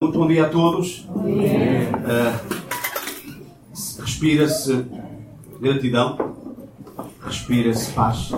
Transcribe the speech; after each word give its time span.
Muito 0.00 0.16
bom 0.16 0.28
dia 0.28 0.46
a 0.46 0.48
todos. 0.48 1.00
Uh, 1.00 2.38
respira-se 4.00 4.86
gratidão, 5.60 6.36
respira-se 7.20 7.90
paz, 7.94 8.30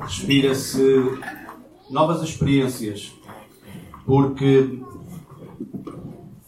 respira-se 0.00 1.20
novas 1.88 2.20
experiências, 2.20 3.14
porque 4.04 4.80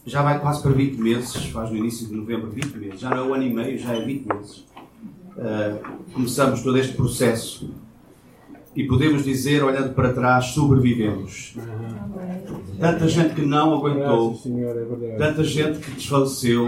já 0.05 0.21
vai 0.21 0.37
quase 0.41 0.61
para 0.63 0.71
20 0.71 0.97
meses, 0.97 1.45
faz 1.45 1.71
no 1.71 1.77
início 1.77 2.05
de 2.05 2.13
novembro 2.13 2.51
20 2.51 2.75
meses, 2.75 2.99
já 2.99 3.11
não 3.11 3.19
é 3.19 3.23
um 3.23 3.33
ano 3.33 3.43
e 3.43 3.53
meio, 3.53 3.79
já 3.79 3.93
é 3.93 4.01
20 4.03 4.25
meses. 4.25 4.65
Uh, 5.37 5.79
começamos 6.11 6.61
todo 6.61 6.77
este 6.77 6.93
processo 6.93 7.73
e 8.75 8.83
podemos 8.85 9.23
dizer, 9.23 9.63
olhando 9.63 9.93
para 9.93 10.13
trás, 10.13 10.45
sobrevivemos. 10.47 11.55
Tanta 12.79 13.07
gente 13.07 13.35
que 13.35 13.41
não 13.41 13.73
aguentou, 13.73 14.39
é 15.03 15.15
tanta 15.17 15.43
gente 15.43 15.79
que 15.79 15.91
desfaleceu, 15.91 16.67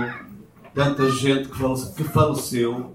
tanta 0.74 1.10
gente 1.10 1.50
que 1.50 2.04
faleceu. 2.04 2.92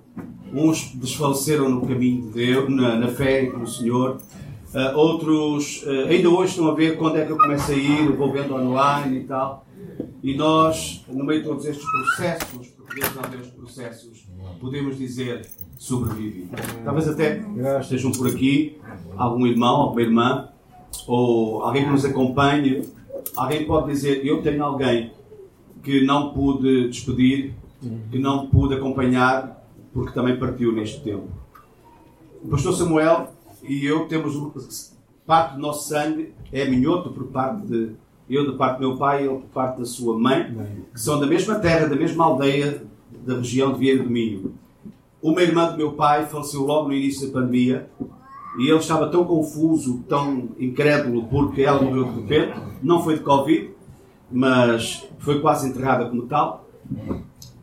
Uns 0.52 0.92
desfaleceram 0.94 1.68
no 1.68 1.86
caminho 1.86 2.22
de 2.22 2.28
Deus, 2.28 2.68
na, 2.68 2.96
na 2.96 3.08
fé 3.08 3.50
no 3.50 3.66
Senhor. 3.66 4.18
Uh, 4.74 4.96
outros 4.96 5.82
uh, 5.84 6.08
ainda 6.08 6.28
hoje 6.28 6.50
estão 6.50 6.68
a 6.68 6.74
ver 6.74 6.96
quando 6.98 7.16
é 7.16 7.24
que 7.24 7.32
eu 7.32 7.38
começo 7.38 7.70
a 7.72 7.74
ir, 7.74 8.12
vou 8.12 8.32
vendo 8.32 8.54
online 8.54 9.20
e 9.20 9.24
tal. 9.24 9.66
E 10.22 10.34
nós, 10.34 11.04
no 11.08 11.24
meio 11.24 11.40
de 11.40 11.48
todos 11.48 11.64
estes 11.64 11.84
processos, 11.84 12.68
porque 12.68 13.00
Deus 13.00 13.14
não 13.14 13.22
vê 13.22 13.36
os 13.36 13.48
processos, 13.48 14.26
podemos 14.60 14.96
dizer 14.96 15.46
sobrevivi. 15.78 16.48
Talvez 16.84 17.08
até 17.08 17.42
estejam 17.80 18.12
por 18.12 18.28
aqui 18.28 18.78
algum 19.16 19.46
irmão, 19.46 19.76
alguma 19.76 20.02
irmã, 20.02 20.48
ou 21.06 21.62
alguém 21.62 21.84
que 21.84 21.90
nos 21.90 22.04
acompanhe. 22.04 22.88
Alguém 23.36 23.66
pode 23.66 23.90
dizer: 23.90 24.24
Eu 24.24 24.42
tenho 24.42 24.64
alguém 24.64 25.12
que 25.82 26.04
não 26.04 26.32
pude 26.32 26.88
despedir, 26.88 27.54
que 28.10 28.18
não 28.18 28.46
pude 28.48 28.74
acompanhar, 28.74 29.64
porque 29.92 30.12
também 30.12 30.38
partiu 30.38 30.72
neste 30.72 31.00
tempo. 31.00 31.28
O 32.42 32.48
pastor 32.48 32.74
Samuel 32.74 33.32
e 33.62 33.84
eu 33.84 34.06
temos 34.06 34.94
parte 35.26 35.54
do 35.54 35.60
nosso 35.60 35.88
sangue, 35.88 36.32
é 36.52 36.64
minhoto 36.68 37.10
por 37.10 37.24
parte 37.26 37.66
de 37.66 37.90
eu 38.28 38.50
da 38.50 38.58
parte 38.58 38.78
do 38.78 38.88
meu 38.88 38.96
pai 38.96 39.24
ele 39.24 39.34
por 39.34 39.48
parte 39.54 39.78
da 39.78 39.84
sua 39.84 40.18
mãe, 40.18 40.52
que 40.92 41.00
são 41.00 41.20
da 41.20 41.26
mesma 41.26 41.56
terra, 41.56 41.86
da 41.86 41.94
mesma 41.94 42.24
aldeia 42.24 42.82
da 43.26 43.34
região 43.34 43.72
de 43.72 43.78
Vieira 43.80 44.02
do 44.02 44.10
Minho. 44.10 44.54
Uma 45.20 45.42
irmã 45.42 45.70
do 45.70 45.76
meu 45.76 45.92
pai 45.92 46.26
faleceu 46.26 46.62
logo 46.62 46.88
no 46.88 46.94
início 46.94 47.26
da 47.26 47.32
pandemia 47.32 47.90
e 48.58 48.68
ele 48.68 48.78
estava 48.78 49.08
tão 49.08 49.24
confuso, 49.24 50.04
tão 50.08 50.50
incrédulo, 50.58 51.24
porque 51.24 51.62
ela 51.62 51.82
morreu 51.82 52.04
de 52.04 52.20
repente. 52.20 52.58
Não 52.82 53.02
foi 53.02 53.18
de 53.18 53.24
Covid, 53.24 53.70
mas 54.30 55.06
foi 55.18 55.40
quase 55.40 55.68
enterrada 55.68 56.08
como 56.08 56.26
tal 56.26 56.66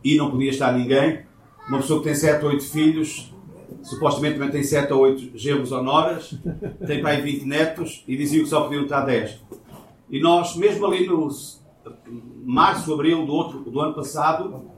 e 0.04 0.16
não 0.16 0.30
podia 0.30 0.50
estar 0.50 0.72
ninguém. 0.72 1.20
Uma 1.66 1.78
pessoa 1.78 2.00
que 2.00 2.04
tem 2.04 2.14
7 2.14 2.44
ou 2.44 2.50
8 2.50 2.64
filhos, 2.64 3.34
supostamente 3.82 4.34
também 4.34 4.50
tem 4.50 4.62
7 4.62 4.92
ou 4.92 5.00
8 5.00 5.38
genros 5.38 5.72
ou 5.72 5.82
noras, 5.82 6.38
tem 6.86 7.00
pai 7.00 7.22
20 7.22 7.44
netos 7.46 8.04
e 8.06 8.14
dizia 8.16 8.42
que 8.42 8.48
só 8.48 8.62
podiam 8.64 8.82
estar 8.82 9.00
10. 9.00 9.42
E 10.10 10.20
nós, 10.20 10.54
mesmo 10.56 10.84
ali 10.86 11.06
no 11.06 11.28
março, 12.44 12.92
abril 12.92 13.24
do, 13.24 13.32
outro, 13.32 13.60
do 13.60 13.80
ano 13.80 13.94
passado, 13.94 14.73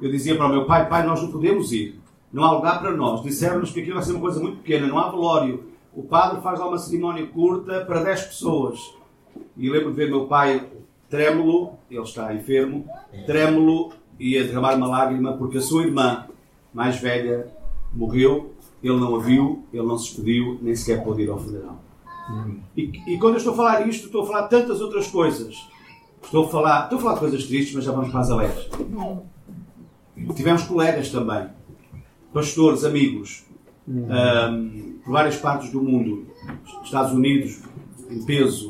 eu 0.00 0.10
dizia 0.10 0.36
para 0.36 0.46
o 0.46 0.48
meu 0.48 0.64
pai: 0.64 0.88
Pai, 0.88 1.06
nós 1.06 1.22
não 1.22 1.30
podemos 1.30 1.72
ir. 1.72 2.00
Não 2.32 2.44
há 2.44 2.52
lugar 2.52 2.80
para 2.80 2.92
nós. 2.92 3.22
Disseram-nos 3.22 3.70
que 3.72 3.80
aquilo 3.80 3.96
vai 3.96 4.04
ser 4.04 4.12
uma 4.12 4.20
coisa 4.20 4.40
muito 4.40 4.58
pequena, 4.58 4.86
não 4.86 4.98
há 4.98 5.10
velório. 5.10 5.64
O 5.92 6.02
padre 6.04 6.40
faz 6.40 6.58
lá 6.58 6.68
uma 6.68 6.78
cerimónia 6.78 7.26
curta 7.26 7.84
para 7.84 8.04
10 8.04 8.26
pessoas. 8.26 8.94
E 9.56 9.68
lembro 9.68 9.90
de 9.90 9.96
ver 9.96 10.08
meu 10.08 10.26
pai 10.26 10.64
trêmulo, 11.08 11.72
ele 11.90 12.00
está 12.02 12.32
enfermo, 12.32 12.86
trêmulo 13.26 13.92
e 14.18 14.38
a 14.38 14.44
derramar 14.44 14.76
uma 14.76 14.86
lágrima 14.86 15.32
porque 15.32 15.58
a 15.58 15.60
sua 15.60 15.82
irmã 15.82 16.26
mais 16.72 17.00
velha 17.00 17.48
morreu, 17.92 18.54
ele 18.82 18.96
não 18.96 19.16
a 19.16 19.18
viu, 19.18 19.64
ele 19.72 19.82
não 19.82 19.98
se 19.98 20.10
despediu, 20.10 20.58
nem 20.62 20.74
sequer 20.74 21.02
pôde 21.02 21.22
ir 21.22 21.30
ao 21.30 21.38
funeral. 21.38 21.82
E, 22.76 22.92
e, 23.08 23.18
quando 23.18 23.34
eu 23.34 23.38
estou 23.38 23.52
a 23.52 23.56
falar 23.56 23.88
isto, 23.88 24.06
estou 24.06 24.22
a 24.22 24.26
falar 24.26 24.48
tantas 24.48 24.80
outras 24.80 25.08
coisas. 25.08 25.68
Estou 26.22 26.44
a 26.44 26.48
falar, 26.48 26.84
estou 26.84 26.98
a 26.98 27.02
falar 27.02 27.14
de 27.14 27.20
coisas 27.20 27.44
tristes, 27.44 27.74
mas 27.74 27.84
já 27.84 27.92
vamos 27.92 28.10
para 28.10 28.20
as 28.20 28.30
alegres. 28.30 28.68
Tivemos 30.34 30.62
colegas 30.64 31.10
também 31.10 31.48
pastores, 32.32 32.84
amigos, 32.84 33.44
um, 33.88 34.98
por 35.04 35.12
várias 35.12 35.36
partes 35.36 35.70
do 35.70 35.82
mundo, 35.82 36.26
Estados 36.84 37.12
Unidos, 37.12 37.60
em 38.08 38.22
peso, 38.24 38.68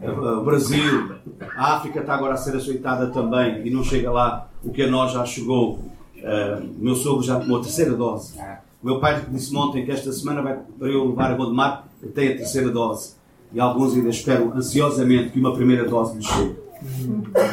o 0.00 0.44
Brasil, 0.44 1.16
a 1.56 1.76
África 1.76 2.00
está 2.00 2.14
agora 2.14 2.34
a 2.34 2.36
ser 2.36 2.56
aceitada 2.56 3.08
também 3.08 3.66
e 3.66 3.70
não 3.70 3.82
chega 3.82 4.10
lá 4.10 4.48
o 4.62 4.70
que 4.70 4.82
a 4.82 4.88
nós 4.88 5.12
já 5.12 5.24
chegou. 5.24 5.80
Uh, 6.18 6.68
meu 6.78 6.96
sogro 6.96 7.22
já 7.22 7.38
tomou 7.38 7.58
a 7.58 7.62
terceira 7.62 7.94
dose. 7.94 8.38
O 8.82 8.86
meu 8.86 9.00
pai 9.00 9.24
disse 9.30 9.54
ontem 9.56 9.84
que 9.84 9.90
esta 9.90 10.12
semana 10.12 10.42
vai 10.42 10.58
para 10.78 10.88
eu 10.88 11.08
levar 11.08 11.30
a 11.30 11.34
Gondomar, 11.34 11.88
tem 12.14 12.28
a 12.28 12.36
terceira 12.36 12.70
dose. 12.70 13.14
E 13.52 13.58
alguns 13.58 13.94
ainda 13.94 14.10
esperam 14.10 14.52
ansiosamente 14.54 15.30
que 15.30 15.40
uma 15.40 15.54
primeira 15.54 15.88
dose 15.88 16.16
lhe 16.16 16.22
chegue. 16.22 16.56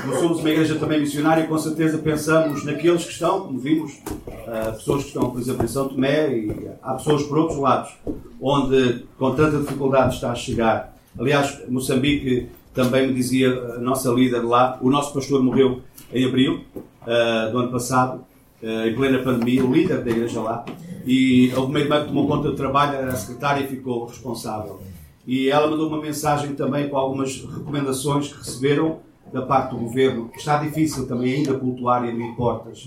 Nós 0.06 0.20
somos 0.20 0.40
uma 0.40 0.50
igreja 0.50 0.76
também 0.76 1.00
missionária 1.00 1.44
e 1.44 1.48
com 1.48 1.58
certeza 1.58 1.98
pensamos 1.98 2.64
naqueles 2.64 3.04
que 3.06 3.12
estão, 3.12 3.42
como 3.42 3.58
vimos, 3.58 3.94
uh, 3.94 4.74
pessoas 4.74 5.02
que 5.02 5.08
estão, 5.08 5.32
por 5.32 5.42
exemplo, 5.42 5.66
em 5.66 5.68
São 5.68 5.88
Tomé 5.88 6.38
e 6.38 6.70
há 6.82 6.94
pessoas 6.94 7.24
por 7.24 7.38
outros 7.38 7.58
lados, 7.58 7.92
onde 8.40 9.04
com 9.18 9.34
tanta 9.34 9.58
dificuldade 9.58 10.16
está 10.16 10.32
a 10.32 10.36
chegar. 10.36 10.96
Aliás, 11.18 11.62
Moçambique 11.68 12.50
também 12.74 13.08
me 13.08 13.14
dizia 13.14 13.50
a 13.50 13.80
nossa 13.80 14.10
líder 14.12 14.42
lá, 14.44 14.78
o 14.82 14.90
nosso 14.92 15.14
pastor 15.14 15.42
morreu 15.42 15.82
em 16.14 16.26
abril 16.26 16.62
uh, 16.76 17.52
do 17.52 17.58
ano 17.60 17.72
passado, 17.72 18.24
em 18.64 18.96
plena 18.96 19.20
pandemia, 19.20 19.64
o 19.64 19.72
líder 19.72 20.04
da 20.04 20.10
igreja 20.10 20.42
lá, 20.42 20.66
e 21.06 21.52
houve 21.56 21.70
uma 21.70 21.80
irmã 21.80 22.02
que 22.02 22.08
tomou 22.08 22.28
conta 22.28 22.50
do 22.50 22.56
trabalho, 22.56 22.96
era 22.96 23.10
a 23.10 23.16
secretária 23.16 23.64
e 23.64 23.68
ficou 23.68 24.08
responsável. 24.08 24.82
E 25.28 25.50
ela 25.50 25.70
mandou 25.70 25.88
uma 25.88 26.02
mensagem 26.02 26.56
também 26.56 26.90
com 26.90 26.98
algumas 26.98 27.44
recomendações 27.44 28.30
que 28.30 28.40
receberam 28.40 29.00
da 29.36 29.42
parte 29.42 29.72
do 29.72 29.82
governo, 29.82 30.32
está 30.34 30.58
difícil 30.60 31.06
também 31.08 31.34
ainda 31.34 31.54
cultuar 31.56 32.06
e 32.06 32.10
abrir 32.10 32.34
portas. 32.38 32.86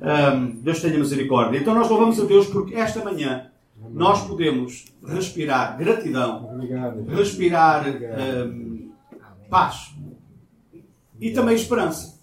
Um, 0.00 0.50
Deus 0.62 0.80
tenha 0.80 0.96
misericórdia. 0.96 1.58
Então 1.58 1.74
nós 1.74 1.90
louvamos 1.90 2.20
a 2.20 2.24
Deus 2.24 2.46
porque 2.46 2.76
esta 2.76 3.04
manhã 3.04 3.50
nós 3.90 4.24
podemos 4.24 4.84
respirar 5.04 5.76
gratidão, 5.76 6.48
respirar 7.08 7.84
um, 7.88 8.92
paz 9.50 9.92
e 11.20 11.32
também 11.32 11.56
esperança. 11.56 12.20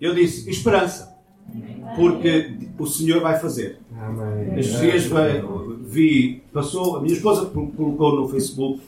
Eu 0.00 0.14
disse 0.14 0.48
esperança, 0.48 1.14
porque 1.96 2.56
o 2.78 2.86
Senhor 2.86 3.20
vai 3.20 3.38
fazer. 3.38 3.78
Amém. 3.94 4.58
Estes 4.58 4.80
dias 4.80 5.04
vi, 5.82 6.42
passou, 6.50 6.96
a 6.96 7.02
minha 7.02 7.14
esposa 7.14 7.44
colocou 7.44 8.22
no 8.22 8.28
Facebook 8.28 8.80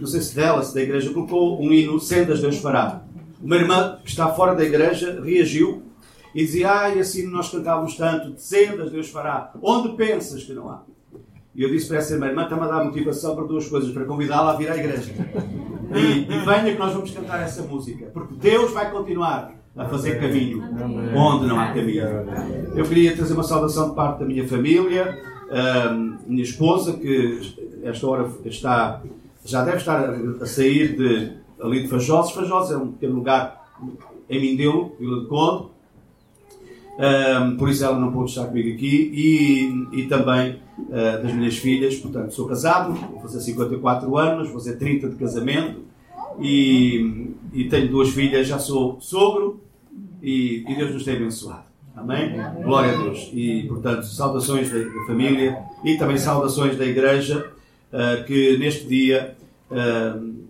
não 0.00 0.08
sei 0.08 0.20
se 0.20 0.34
dela, 0.34 0.62
se 0.62 0.74
da 0.74 0.82
igreja, 0.82 1.12
colocou 1.12 1.60
um 1.60 1.72
hino 1.72 2.00
Sendas 2.00 2.40
Deus 2.40 2.58
fará. 2.58 3.02
Uma 3.42 3.56
irmã 3.56 3.98
que 4.02 4.10
está 4.10 4.28
fora 4.28 4.54
da 4.54 4.64
igreja 4.64 5.20
reagiu 5.24 5.82
e 6.34 6.44
dizia: 6.44 6.70
Ai, 6.70 6.98
assim 6.98 7.26
nós 7.26 7.50
cantávamos 7.50 7.96
tanto, 7.96 8.32
de 8.32 8.42
sendas 8.42 8.90
Deus 8.90 9.08
fará. 9.08 9.52
Onde 9.62 9.96
pensas 9.96 10.44
que 10.44 10.52
não 10.52 10.68
há? 10.68 10.82
E 11.54 11.62
eu 11.62 11.70
disse 11.70 11.88
para 11.88 11.98
essa 11.98 12.14
irmã: 12.14 12.26
Irmã, 12.26 12.44
está-me 12.44 12.62
a 12.62 12.66
dar 12.66 12.84
motivação 12.84 13.34
para 13.34 13.44
duas 13.44 13.66
coisas, 13.68 13.92
para 13.92 14.04
convidá-la 14.04 14.52
a 14.52 14.56
vir 14.56 14.70
à 14.70 14.76
igreja. 14.76 15.12
E, 15.94 16.32
e 16.32 16.38
venha 16.38 16.72
que 16.72 16.78
nós 16.78 16.92
vamos 16.92 17.10
cantar 17.10 17.42
essa 17.42 17.62
música, 17.62 18.06
porque 18.12 18.34
Deus 18.34 18.70
vai 18.72 18.90
continuar 18.90 19.52
a 19.76 19.84
fazer 19.86 20.20
caminho 20.20 20.62
onde 21.16 21.46
não 21.46 21.58
há 21.58 21.72
caminho. 21.72 22.04
Eu 22.76 22.84
queria 22.84 23.16
trazer 23.16 23.34
uma 23.34 23.42
saudação 23.42 23.90
de 23.90 23.96
parte 23.96 24.20
da 24.20 24.26
minha 24.26 24.46
família, 24.46 25.18
minha 26.26 26.42
esposa, 26.42 26.92
que 26.92 27.40
esta 27.82 28.06
hora 28.06 28.28
está 28.44 29.02
já 29.44 29.64
deve 29.64 29.78
estar 29.78 30.10
a 30.40 30.46
sair 30.46 30.96
de, 30.96 31.32
ali 31.60 31.82
de 31.82 31.88
Fajosos. 31.88 32.32
Fajosos 32.32 32.72
é 32.72 32.76
um 32.76 32.92
pequeno 32.92 33.14
lugar 33.14 33.68
em 34.28 34.40
Mindelo, 34.40 34.94
Vila 34.98 35.20
de 35.20 35.26
Conde. 35.26 35.68
Um, 36.98 37.56
por 37.56 37.70
isso 37.70 37.82
ela 37.82 37.98
não 37.98 38.12
pôde 38.12 38.30
estar 38.30 38.46
comigo 38.46 38.74
aqui. 38.74 39.10
E, 39.92 40.00
e 40.00 40.06
também 40.06 40.60
uh, 40.78 41.22
das 41.22 41.32
minhas 41.32 41.56
filhas. 41.56 41.96
Portanto, 41.96 42.32
sou 42.32 42.46
casado, 42.46 42.92
vou 42.92 43.20
fazer 43.20 43.40
54 43.40 44.16
anos, 44.16 44.48
vou 44.48 44.58
fazer 44.58 44.76
30 44.76 45.08
de 45.08 45.16
casamento. 45.16 45.80
E, 46.38 47.34
e 47.52 47.64
tenho 47.64 47.88
duas 47.88 48.10
filhas, 48.10 48.46
já 48.46 48.58
sou 48.58 49.00
sogro. 49.00 49.60
E, 50.22 50.64
e 50.68 50.76
Deus 50.76 50.92
nos 50.92 51.04
tem 51.04 51.16
abençoado. 51.16 51.70
Amém? 51.96 52.32
Glória 52.62 52.94
a 52.94 53.02
Deus. 53.02 53.30
E, 53.32 53.64
portanto, 53.68 54.04
saudações 54.04 54.70
da, 54.70 54.78
da 54.78 55.06
família 55.06 55.58
e 55.84 55.96
também 55.96 56.18
saudações 56.18 56.76
da 56.76 56.84
igreja 56.84 57.50
uh, 57.92 58.24
que 58.24 58.56
neste 58.58 58.86
dia 58.86 59.36
uh, 59.70 60.40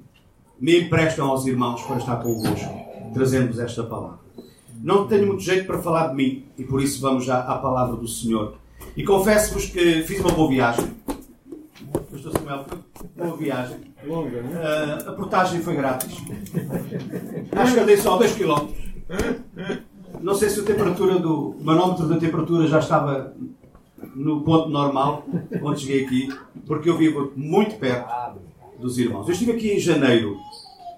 me 0.60 0.80
emprestam 0.80 1.28
aos 1.28 1.46
irmãos 1.46 1.82
para 1.82 1.96
estar 1.96 2.16
convosco, 2.16 2.74
trazendo-vos 3.14 3.58
esta 3.58 3.82
palavra. 3.82 4.20
Não 4.82 5.06
tenho 5.06 5.26
muito 5.26 5.42
jeito 5.42 5.66
para 5.66 5.78
falar 5.78 6.08
de 6.08 6.14
mim 6.14 6.44
e 6.56 6.64
por 6.64 6.82
isso 6.82 7.00
vamos 7.00 7.24
já 7.24 7.40
à 7.40 7.58
palavra 7.58 7.96
do 7.96 8.08
Senhor. 8.08 8.54
E 8.96 9.04
confesso-vos 9.04 9.66
que 9.66 10.02
fiz 10.02 10.20
uma 10.20 10.32
boa 10.32 10.48
viagem. 10.48 10.84
Pastor 12.10 12.32
Samuel, 12.32 12.66
boa 13.16 13.36
viagem. 13.36 13.76
Longa, 14.06 14.42
né? 14.42 14.58
Uh, 14.58 15.10
a 15.10 15.12
portagem 15.12 15.60
foi 15.60 15.76
grátis. 15.76 16.16
Acho 17.52 17.74
que 17.74 17.80
andei 17.80 17.96
só 17.96 18.16
2 18.16 18.34
km. 18.34 18.68
Não 20.20 20.34
sei 20.34 20.48
se 20.48 20.60
a 20.60 20.64
temperatura 20.64 21.18
do 21.18 21.50
o 21.50 21.64
manómetro 21.64 22.06
da 22.06 22.16
temperatura 22.16 22.66
já 22.66 22.78
estava 22.78 23.34
no 24.20 24.42
ponto 24.42 24.68
normal 24.68 25.24
quando 25.60 25.80
cheguei 25.80 26.04
aqui, 26.04 26.28
porque 26.66 26.88
eu 26.88 26.96
vivo 26.96 27.32
muito 27.34 27.76
perto 27.76 28.38
dos 28.78 28.98
irmãos. 28.98 29.26
Eu 29.26 29.32
estive 29.32 29.52
aqui 29.52 29.72
em 29.72 29.80
janeiro, 29.80 30.36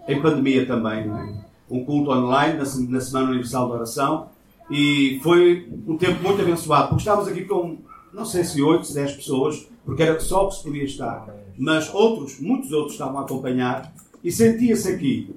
em 0.08 0.20
pandemia 0.20 0.66
também, 0.66 1.08
é? 1.08 1.44
um 1.70 1.84
culto 1.84 2.10
online 2.10 2.58
na 2.58 3.00
Semana 3.00 3.28
Universal 3.28 3.68
da 3.68 3.74
Oração, 3.76 4.26
e 4.70 5.20
foi 5.22 5.68
um 5.86 5.96
tempo 5.96 6.22
muito 6.22 6.42
abençoado, 6.42 6.88
porque 6.88 7.02
estávamos 7.02 7.28
aqui 7.28 7.44
com, 7.44 7.78
não 8.12 8.24
sei 8.24 8.44
se 8.44 8.60
8, 8.60 8.92
10 8.92 9.12
pessoas, 9.12 9.68
porque 9.84 10.02
era 10.02 10.18
só 10.18 10.46
o 10.46 10.48
que 10.48 10.56
se 10.56 10.62
podia 10.62 10.84
estar, 10.84 11.26
mas 11.56 11.92
outros, 11.94 12.40
muitos 12.40 12.72
outros 12.72 12.92
estavam 12.92 13.18
a 13.18 13.22
acompanhar, 13.22 13.92
e 14.22 14.30
sentia-se 14.30 14.88
aqui 14.88 15.34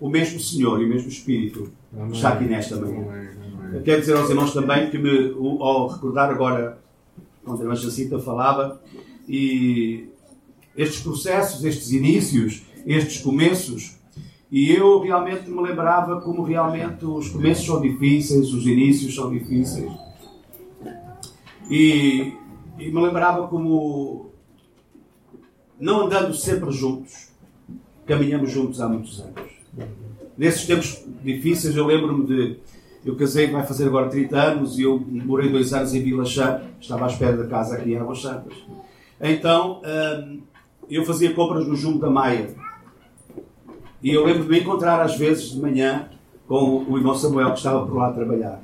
o 0.00 0.08
mesmo 0.08 0.38
Senhor 0.38 0.80
e 0.80 0.84
o 0.84 0.88
mesmo 0.88 1.08
Espírito 1.08 1.70
está 2.12 2.30
aqui 2.30 2.44
nesta 2.44 2.76
manhã. 2.76 3.04
Quero 3.84 4.00
dizer 4.00 4.16
aos 4.16 4.28
irmãos 4.28 4.52
também 4.52 4.90
que, 4.90 4.98
me, 4.98 5.34
ao 5.60 5.86
recordar 5.88 6.30
agora, 6.30 6.81
quando 7.44 7.70
a 7.70 7.74
Jacinta 7.74 8.18
falava, 8.18 8.80
e 9.28 10.08
estes 10.76 11.00
processos, 11.00 11.64
estes 11.64 11.92
inícios, 11.92 12.62
estes 12.86 13.20
começos, 13.20 13.96
e 14.50 14.70
eu 14.70 15.00
realmente 15.00 15.48
me 15.48 15.62
lembrava 15.62 16.20
como 16.20 16.42
realmente 16.42 17.04
os 17.06 17.30
começos 17.30 17.64
são 17.64 17.80
difíceis, 17.80 18.52
os 18.52 18.66
inícios 18.66 19.14
são 19.14 19.30
difíceis. 19.30 19.90
E, 21.70 22.34
e 22.78 22.90
me 22.90 23.00
lembrava 23.00 23.48
como, 23.48 24.30
não 25.80 26.02
andando 26.02 26.34
sempre 26.34 26.70
juntos, 26.70 27.30
caminhamos 28.04 28.50
juntos 28.50 28.80
há 28.80 28.88
muitos 28.88 29.20
anos. 29.20 29.52
Nesses 30.36 30.66
tempos 30.66 31.02
difíceis, 31.22 31.76
eu 31.76 31.86
lembro-me 31.86 32.26
de. 32.26 32.58
Eu 33.04 33.16
casei, 33.16 33.50
vai 33.50 33.64
fazer 33.66 33.86
agora 33.86 34.08
30 34.08 34.36
anos, 34.36 34.78
e 34.78 34.82
eu 34.82 34.98
morei 34.98 35.48
dois 35.48 35.72
anos 35.72 35.92
em 35.94 36.02
Vila 36.02 36.24
Chã, 36.24 36.60
estava 36.80 37.04
à 37.04 37.08
espera 37.08 37.36
da 37.36 37.46
casa 37.46 37.76
aqui 37.76 37.92
em 37.92 37.96
Águas 37.96 38.22
Santas. 38.22 38.54
Então, 39.20 39.80
hum, 39.84 40.40
eu 40.88 41.04
fazia 41.04 41.32
compras 41.32 41.66
no 41.66 41.74
Jumbo 41.74 41.98
da 41.98 42.10
Maia 42.10 42.50
e 44.02 44.10
eu 44.10 44.24
lembro 44.26 44.42
de 44.42 44.50
me 44.50 44.60
encontrar 44.60 45.00
às 45.00 45.16
vezes 45.16 45.52
de 45.52 45.60
manhã 45.60 46.08
com 46.48 46.84
o 46.88 46.98
irmão 46.98 47.14
Samuel 47.14 47.52
que 47.52 47.58
estava 47.58 47.86
por 47.86 47.96
lá 47.96 48.08
a 48.08 48.12
trabalhar. 48.12 48.60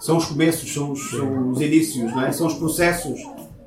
São 0.00 0.16
os 0.16 0.26
começos, 0.26 0.72
são 0.74 0.90
os, 0.90 1.10
são 1.10 1.50
os 1.50 1.60
inícios, 1.60 2.12
não 2.12 2.22
é? 2.22 2.32
são 2.32 2.46
os 2.46 2.54
processos 2.54 3.20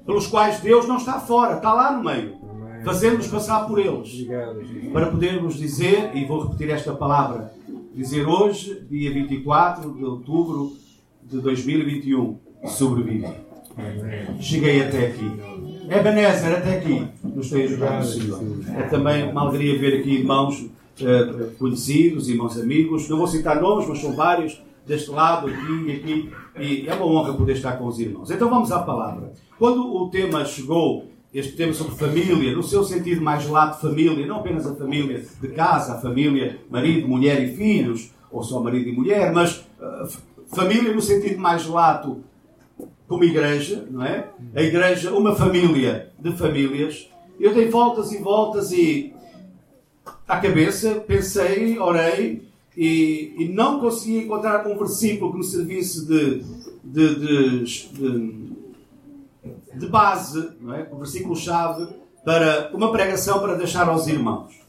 pelos 0.06 0.27
quais 0.27 0.59
Deus 0.59 0.88
não 0.88 0.97
está 0.97 1.19
fora, 1.19 1.56
está 1.56 1.73
lá 1.73 1.91
no 1.94 2.03
meio, 2.03 2.35
fazendo-nos 2.83 3.27
passar 3.27 3.65
por 3.65 3.80
eles. 3.80 4.27
Para 4.91 5.07
podermos 5.07 5.56
dizer, 5.56 6.12
e 6.13 6.25
vou 6.25 6.44
repetir 6.44 6.69
esta 6.69 6.94
palavra, 6.94 7.53
dizer 7.97 8.27
hoje, 8.27 8.85
dia 8.88 9.11
24 9.11 9.91
de 9.91 10.05
outubro 10.05 10.71
de 11.23 11.41
2021, 11.41 12.38
sobrevivi. 12.67 13.27
Cheguei 14.39 14.83
até 14.83 15.07
aqui. 15.07 15.31
Ebenezer, 15.89 16.57
até 16.57 16.77
aqui, 16.77 17.07
nos 17.23 17.49
tem 17.49 17.63
ajudado 17.63 18.05
Senhor. 18.05 18.39
É 18.77 18.83
também 18.83 19.31
uma 19.31 19.41
alegria 19.41 19.79
ver 19.79 19.99
aqui 19.99 20.11
irmãos 20.11 20.61
uh, 20.61 21.55
conhecidos, 21.57 22.29
irmãos 22.29 22.59
amigos. 22.59 23.09
Não 23.09 23.17
vou 23.17 23.27
citar 23.27 23.59
nomes, 23.59 23.88
mas 23.88 23.99
são 23.99 24.15
vários, 24.15 24.61
deste 24.85 25.09
lado, 25.09 25.47
aqui 25.47 25.85
e 25.88 25.91
aqui. 25.91 26.31
E 26.59 26.88
é 26.88 26.94
uma 26.94 27.05
honra 27.05 27.33
poder 27.33 27.53
estar 27.53 27.77
com 27.77 27.88
os 27.88 27.99
irmãos. 27.99 28.29
Então 28.29 28.47
vamos 28.47 28.71
à 28.71 28.79
palavra. 28.79 29.33
Quando 29.57 29.95
o 29.95 30.07
tema 30.09 30.45
chegou, 30.45 31.09
este 31.39 31.55
tema 31.55 31.71
sobre 31.71 31.95
família, 31.95 32.55
no 32.55 32.63
seu 32.63 32.83
sentido 32.83 33.21
mais 33.21 33.47
lato 33.47 33.79
família, 33.79 34.25
não 34.25 34.37
apenas 34.37 34.65
a 34.65 34.73
família 34.73 35.23
de 35.39 35.47
casa, 35.49 35.93
a 35.93 36.01
família 36.01 36.59
marido, 36.67 37.07
mulher 37.07 37.39
e 37.43 37.55
filhos, 37.55 38.11
ou 38.31 38.41
só 38.41 38.59
marido 38.59 38.89
e 38.89 38.91
mulher, 38.91 39.31
mas 39.31 39.57
uh, 39.79 40.07
família 40.47 40.91
no 40.91 40.99
sentido 40.99 41.39
mais 41.39 41.67
lato 41.67 42.23
como 43.07 43.23
igreja, 43.23 43.87
não 43.91 44.03
é? 44.03 44.29
A 44.55 44.63
igreja, 44.63 45.13
uma 45.13 45.35
família 45.35 46.11
de 46.17 46.31
famílias. 46.35 47.07
Eu 47.39 47.53
dei 47.53 47.69
voltas 47.69 48.11
e 48.11 48.17
voltas 48.17 48.71
e 48.71 49.13
à 50.27 50.37
cabeça, 50.37 50.95
pensei, 50.95 51.77
orei 51.77 52.47
e, 52.75 53.35
e 53.37 53.47
não 53.49 53.79
consegui 53.79 54.23
encontrar 54.23 54.65
um 54.65 54.75
versículo 54.75 55.31
que 55.31 55.37
me 55.37 55.43
servisse 55.43 56.03
de, 56.07 56.43
de, 56.83 57.15
de, 57.15 57.63
de, 57.93 58.56
de 59.77 59.88
base, 59.88 60.51
não 60.59 60.74
é? 60.74 60.89
um 60.91 60.97
versículo-chave 60.97 61.88
para 62.24 62.71
uma 62.74 62.91
pregação 62.91 63.39
para 63.39 63.56
deixar 63.56 63.88
aos 63.88 64.07
irmãos. 64.07 64.68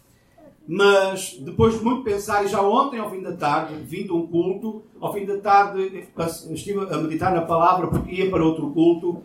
Mas 0.66 1.36
depois 1.40 1.78
de 1.78 1.84
muito 1.84 2.04
pensar, 2.04 2.44
e 2.44 2.48
já 2.48 2.60
ontem, 2.60 3.00
ao 3.00 3.10
fim 3.10 3.22
da 3.22 3.32
tarde, 3.32 3.74
vindo 3.82 4.14
um 4.14 4.26
culto, 4.26 4.82
ao 5.00 5.12
fim 5.14 5.24
da 5.24 5.38
tarde 5.38 6.06
estive 6.50 6.80
a 6.92 6.98
meditar 6.98 7.32
na 7.32 7.40
palavra 7.40 7.86
porque 7.86 8.14
ia 8.14 8.30
para 8.30 8.44
outro 8.44 8.70
culto 8.70 9.22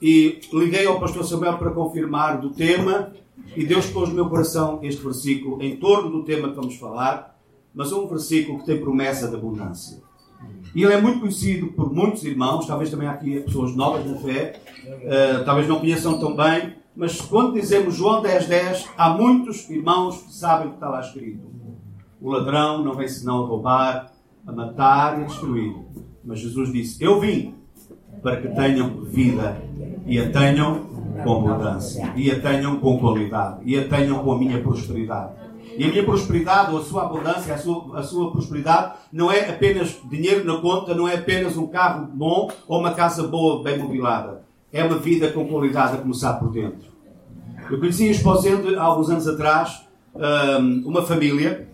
e 0.00 0.40
liguei 0.52 0.86
ao 0.86 0.98
pastor 0.98 1.24
Samuel 1.24 1.58
para 1.58 1.70
confirmar 1.70 2.40
do 2.40 2.50
tema 2.50 3.12
e 3.54 3.64
Deus 3.64 3.86
pôs 3.86 4.08
no 4.08 4.14
meu 4.14 4.28
coração 4.28 4.80
este 4.82 5.02
versículo 5.02 5.62
em 5.62 5.76
torno 5.76 6.10
do 6.10 6.24
tema 6.24 6.48
que 6.48 6.56
vamos 6.56 6.76
falar, 6.76 7.38
mas 7.74 7.92
um 7.92 8.06
versículo 8.06 8.58
que 8.58 8.64
tem 8.64 8.80
promessa 8.80 9.28
de 9.28 9.36
abundância. 9.36 10.05
E 10.74 10.82
ele 10.82 10.92
é 10.92 11.00
muito 11.00 11.20
conhecido 11.20 11.68
por 11.68 11.92
muitos 11.92 12.24
irmãos, 12.24 12.66
talvez 12.66 12.90
também 12.90 13.08
aqui 13.08 13.40
pessoas 13.40 13.74
novas 13.74 14.04
na 14.04 14.16
fé, 14.18 14.60
uh, 14.86 15.44
talvez 15.44 15.66
não 15.66 15.80
conheçam 15.80 16.18
tão 16.18 16.36
bem, 16.36 16.74
mas 16.94 17.20
quando 17.20 17.54
dizemos 17.54 17.94
João 17.94 18.22
10, 18.22 18.46
10, 18.46 18.88
há 18.96 19.10
muitos 19.10 19.68
irmãos 19.68 20.18
que 20.22 20.32
sabem 20.34 20.66
o 20.66 20.70
que 20.70 20.76
está 20.76 20.88
lá 20.88 21.00
escrito. 21.00 21.40
O 22.20 22.30
ladrão 22.30 22.82
não 22.82 22.94
vem 22.94 23.08
senão 23.08 23.44
a 23.44 23.46
roubar, 23.46 24.12
a 24.46 24.52
matar 24.52 25.18
e 25.18 25.24
a 25.24 25.26
destruir. 25.26 25.74
Mas 26.24 26.40
Jesus 26.40 26.72
disse: 26.72 27.02
Eu 27.04 27.20
vim 27.20 27.54
para 28.22 28.40
que 28.40 28.48
tenham 28.48 29.02
vida 29.04 29.60
e 30.06 30.18
a 30.18 30.30
tenham 30.30 30.86
com 31.22 31.50
abundância, 31.50 32.12
e 32.16 32.30
a 32.30 32.40
tenham 32.40 32.78
com 32.78 32.98
qualidade, 32.98 33.60
e 33.64 33.78
a 33.78 33.88
tenham 33.88 34.22
com 34.22 34.32
a 34.32 34.38
minha 34.38 34.62
prosperidade. 34.62 35.32
E 35.76 35.84
a 35.84 35.88
minha 35.88 36.04
prosperidade, 36.04 36.72
ou 36.72 36.80
a 36.80 36.84
sua 36.84 37.02
abundância, 37.04 37.54
a 37.54 37.58
sua, 37.58 37.98
a 37.98 38.02
sua 38.02 38.30
prosperidade, 38.30 38.94
não 39.12 39.30
é 39.30 39.48
apenas 39.50 39.96
dinheiro 40.10 40.44
na 40.44 40.58
conta, 40.60 40.94
não 40.94 41.06
é 41.06 41.14
apenas 41.14 41.56
um 41.56 41.66
carro 41.66 42.06
bom 42.12 42.50
ou 42.66 42.80
uma 42.80 42.94
casa 42.94 43.22
boa, 43.24 43.62
bem 43.62 43.78
mobilada 43.78 44.46
é 44.76 44.84
uma 44.84 44.98
vida 44.98 45.32
com 45.32 45.46
qualidade 45.48 45.94
a 45.94 45.98
começar 45.98 46.34
por 46.34 46.52
dentro. 46.52 46.90
Eu 47.70 47.78
conheci 47.78 48.04
em 48.04 48.10
Esposende, 48.10 48.76
há 48.76 48.82
alguns 48.82 49.08
anos 49.08 49.26
atrás, 49.26 49.86
uma 50.84 51.02
família, 51.02 51.68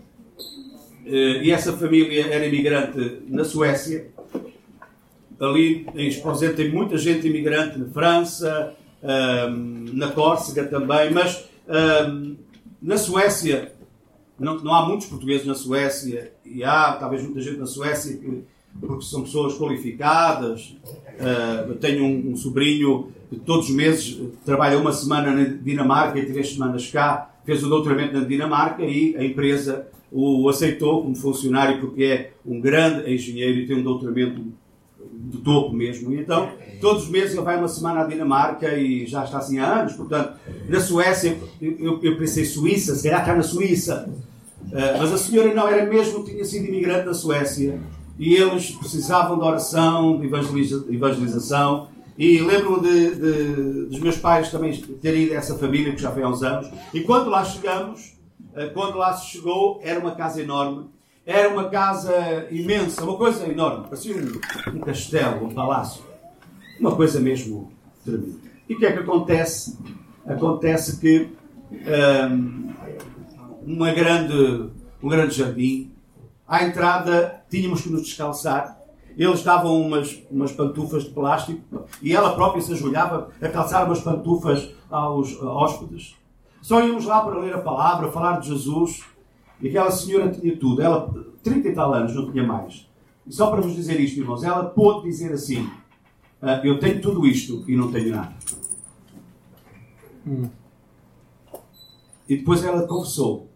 eh, 1.05 1.43
e 1.43 1.51
essa 1.51 1.73
família 1.73 2.27
era 2.27 2.45
imigrante 2.45 3.23
na 3.27 3.43
Suécia. 3.43 4.07
Ali 5.39 5.85
em 5.95 6.07
Esposende 6.07 6.55
tem 6.55 6.71
muita 6.71 6.97
gente 6.97 7.27
imigrante 7.27 7.77
na 7.77 7.87
França, 7.87 8.73
na 9.93 10.07
Córcega 10.11 10.63
também, 10.65 11.11
mas 11.11 11.43
na 12.81 12.97
Suécia, 12.97 13.73
não, 14.39 14.57
não 14.63 14.73
há 14.73 14.87
muitos 14.87 15.07
portugueses 15.07 15.45
na 15.45 15.55
Suécia, 15.55 16.33
e 16.45 16.63
há 16.63 16.93
talvez 16.93 17.23
muita 17.23 17.41
gente 17.41 17.57
na 17.57 17.65
Suécia 17.65 18.17
que 18.17 18.43
porque 18.79 19.05
são 19.05 19.23
pessoas 19.23 19.57
qualificadas. 19.57 20.75
Uh, 21.19 21.75
tenho 21.75 22.03
um, 22.03 22.31
um, 22.31 22.35
sobrinho 22.35 23.11
que 23.29 23.37
todos 23.37 23.69
os 23.69 23.75
meses 23.75 24.19
trabalha 24.43 24.79
uma 24.79 24.91
semana 24.91 25.31
na 25.31 25.43
Dinamarca 25.43 26.17
e 26.19 26.25
três 26.25 26.53
semanas 26.53 26.89
cá, 26.89 27.35
fez 27.45 27.63
o 27.63 27.69
doutoramento 27.69 28.13
na 28.13 28.25
Dinamarca 28.25 28.83
e 28.83 29.15
a 29.15 29.23
empresa 29.23 29.87
o 30.11 30.47
aceitou 30.47 31.01
como 31.01 31.15
funcionário 31.15 31.79
porque 31.79 32.03
é 32.03 32.31
um 32.45 32.59
grande 32.59 33.11
engenheiro 33.11 33.59
e 33.59 33.67
tem 33.67 33.77
um 33.77 33.83
doutoramento 33.83 34.43
de 35.33 35.39
topo 35.39 35.73
mesmo. 35.73 36.13
E 36.13 36.19
então, 36.19 36.49
todos 36.79 37.03
os 37.03 37.09
meses 37.09 37.33
ele 37.33 37.41
vai 37.41 37.57
uma 37.57 37.67
semana 37.67 38.01
à 38.01 38.03
Dinamarca 38.05 38.73
e 38.77 39.05
já 39.07 39.23
está 39.23 39.39
assim 39.39 39.57
há 39.57 39.81
anos. 39.81 39.93
Portanto, 39.93 40.33
na 40.69 40.79
Suécia, 40.79 41.37
eu, 41.59 41.99
eu 42.03 42.17
pensei 42.17 42.45
Suíça, 42.45 42.95
se 42.95 43.09
calhar 43.09 43.35
na 43.35 43.43
Suíça. 43.43 44.09
Uh, 44.63 44.97
mas 44.99 45.11
a 45.11 45.17
senhora 45.17 45.53
não 45.53 45.67
era 45.67 45.85
mesmo, 45.85 46.23
tinha 46.23 46.45
sido 46.45 46.67
imigrante 46.67 47.05
na 47.05 47.13
Suécia 47.13 47.79
e 48.17 48.35
eles 48.35 48.71
precisavam 48.71 49.37
de 49.37 49.43
oração, 49.43 50.19
de 50.19 50.27
evangelização. 50.95 51.87
E 52.17 52.39
lembro-me 52.39 52.87
de, 52.87 53.15
de, 53.15 53.85
dos 53.87 53.99
meus 53.99 54.17
pais 54.17 54.51
também 54.51 54.79
terem 55.01 55.23
ido 55.23 55.33
a 55.33 55.37
essa 55.37 55.57
família, 55.57 55.93
que 55.93 56.01
já 56.01 56.11
foi 56.11 56.21
há 56.21 56.29
uns 56.29 56.43
anos. 56.43 56.69
E 56.93 57.01
quando 57.01 57.29
lá 57.29 57.43
chegamos, 57.43 58.13
eh, 58.55 58.67
quando 58.67 58.99
lá 58.99 59.13
se 59.13 59.31
chegou, 59.31 59.79
era 59.83 59.99
uma 59.99 60.11
casa 60.11 60.39
enorme. 60.39 60.85
Era 61.25 61.49
uma 61.49 61.69
casa 61.69 62.47
imensa, 62.51 63.03
uma 63.03 63.17
coisa 63.17 63.47
enorme. 63.47 63.85
Parecia 63.85 64.15
um, 64.15 64.75
um 64.75 64.79
castelo, 64.79 65.45
um 65.45 65.53
palácio. 65.53 66.03
Uma 66.79 66.95
coisa 66.95 67.19
mesmo 67.19 67.71
tremenda. 68.03 68.43
E 68.67 68.75
o 68.75 68.79
que 68.79 68.85
é 68.85 68.91
que 68.91 68.99
acontece? 68.99 69.77
Acontece 70.25 70.99
que 70.99 71.29
um, 71.71 72.73
uma 73.65 73.91
grande, 73.91 74.69
um 75.01 75.09
grande 75.09 75.35
jardim 75.35 75.91
à 76.47 76.65
entrada 76.65 77.41
tínhamos 77.49 77.81
que 77.81 77.89
nos 77.89 78.03
descalçar. 78.03 78.79
Eles 79.17 79.43
davam 79.43 79.79
umas, 79.79 80.19
umas 80.29 80.51
pantufas 80.51 81.03
de 81.03 81.11
plástico 81.11 81.85
e 82.01 82.13
ela 82.13 82.35
própria 82.35 82.61
se 82.61 82.73
ajoelhava 82.73 83.29
a 83.41 83.47
calçar 83.47 83.85
umas 83.85 84.01
pantufas 84.01 84.69
aos 84.89 85.39
hóspedes. 85.41 86.15
Só 86.61 86.81
íamos 86.81 87.05
lá 87.05 87.21
para 87.21 87.39
ler 87.39 87.53
a 87.53 87.59
palavra, 87.61 88.11
falar 88.11 88.39
de 88.39 88.49
Jesus. 88.49 89.03
E 89.61 89.69
aquela 89.69 89.91
senhora 89.91 90.31
tinha 90.31 90.57
tudo. 90.57 90.81
Ela, 90.81 91.13
30 91.41 91.67
e 91.67 91.73
tal 91.73 91.93
anos, 91.93 92.15
não 92.15 92.31
tinha 92.31 92.45
mais. 92.45 92.89
E 93.25 93.33
só 93.33 93.49
para 93.49 93.61
vos 93.61 93.75
dizer 93.75 93.99
isto, 93.99 94.19
irmãos, 94.19 94.43
ela 94.43 94.65
pôde 94.65 95.07
dizer 95.07 95.31
assim: 95.31 95.69
ah, 96.41 96.61
Eu 96.63 96.79
tenho 96.79 97.01
tudo 97.01 97.25
isto 97.25 97.63
e 97.67 97.75
não 97.75 97.91
tenho 97.91 98.15
nada. 98.15 98.33
Hum. 100.27 100.49
E 102.27 102.37
depois 102.37 102.63
ela 102.63 102.87
confessou 102.87 103.49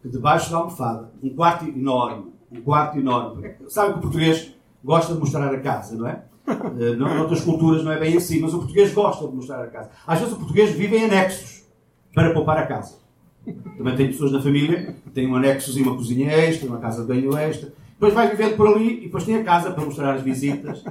que 0.00 0.08
debaixo 0.08 0.50
da 0.50 0.58
almofada, 0.58 1.12
um 1.22 1.30
quarto 1.30 1.66
enorme, 1.66 2.32
um 2.50 2.60
quarto 2.60 2.98
enorme. 2.98 3.54
Sabe 3.68 3.92
que 3.92 3.98
o 3.98 4.02
português 4.02 4.54
gosta 4.82 5.14
de 5.14 5.20
mostrar 5.20 5.52
a 5.52 5.60
casa, 5.60 5.96
não 5.96 6.08
é? 6.08 6.22
Uh, 6.46 6.94
não, 6.98 7.22
outras 7.22 7.40
culturas 7.40 7.84
não 7.84 7.90
é 7.90 7.98
bem 7.98 8.16
assim, 8.16 8.40
mas 8.40 8.54
o 8.54 8.58
português 8.58 8.94
gosta 8.94 9.26
de 9.26 9.34
mostrar 9.34 9.62
a 9.62 9.66
casa. 9.66 9.90
Às 10.06 10.20
vezes 10.20 10.34
o 10.34 10.38
português 10.38 10.70
vive 10.70 10.96
em 10.96 11.04
anexos 11.04 11.64
para 12.14 12.32
poupar 12.32 12.58
a 12.58 12.66
casa. 12.66 13.05
Também 13.76 13.96
tem 13.96 14.08
pessoas 14.08 14.32
na 14.32 14.42
família 14.42 14.96
têm 15.16 15.26
um 15.26 15.34
anexo 15.34 15.76
e 15.78 15.82
uma 15.82 15.96
cozinha 15.96 16.30
extra, 16.30 16.68
uma 16.68 16.78
casa 16.78 17.00
de 17.00 17.08
banho 17.08 17.36
extra. 17.38 17.72
Depois 17.92 18.12
vai 18.12 18.28
vivendo 18.28 18.54
por 18.54 18.68
ali 18.68 18.98
e 18.98 19.00
depois 19.04 19.24
tem 19.24 19.36
a 19.36 19.42
casa 19.42 19.70
para 19.70 19.82
mostrar 19.82 20.14
as 20.14 20.22
visitas. 20.22 20.84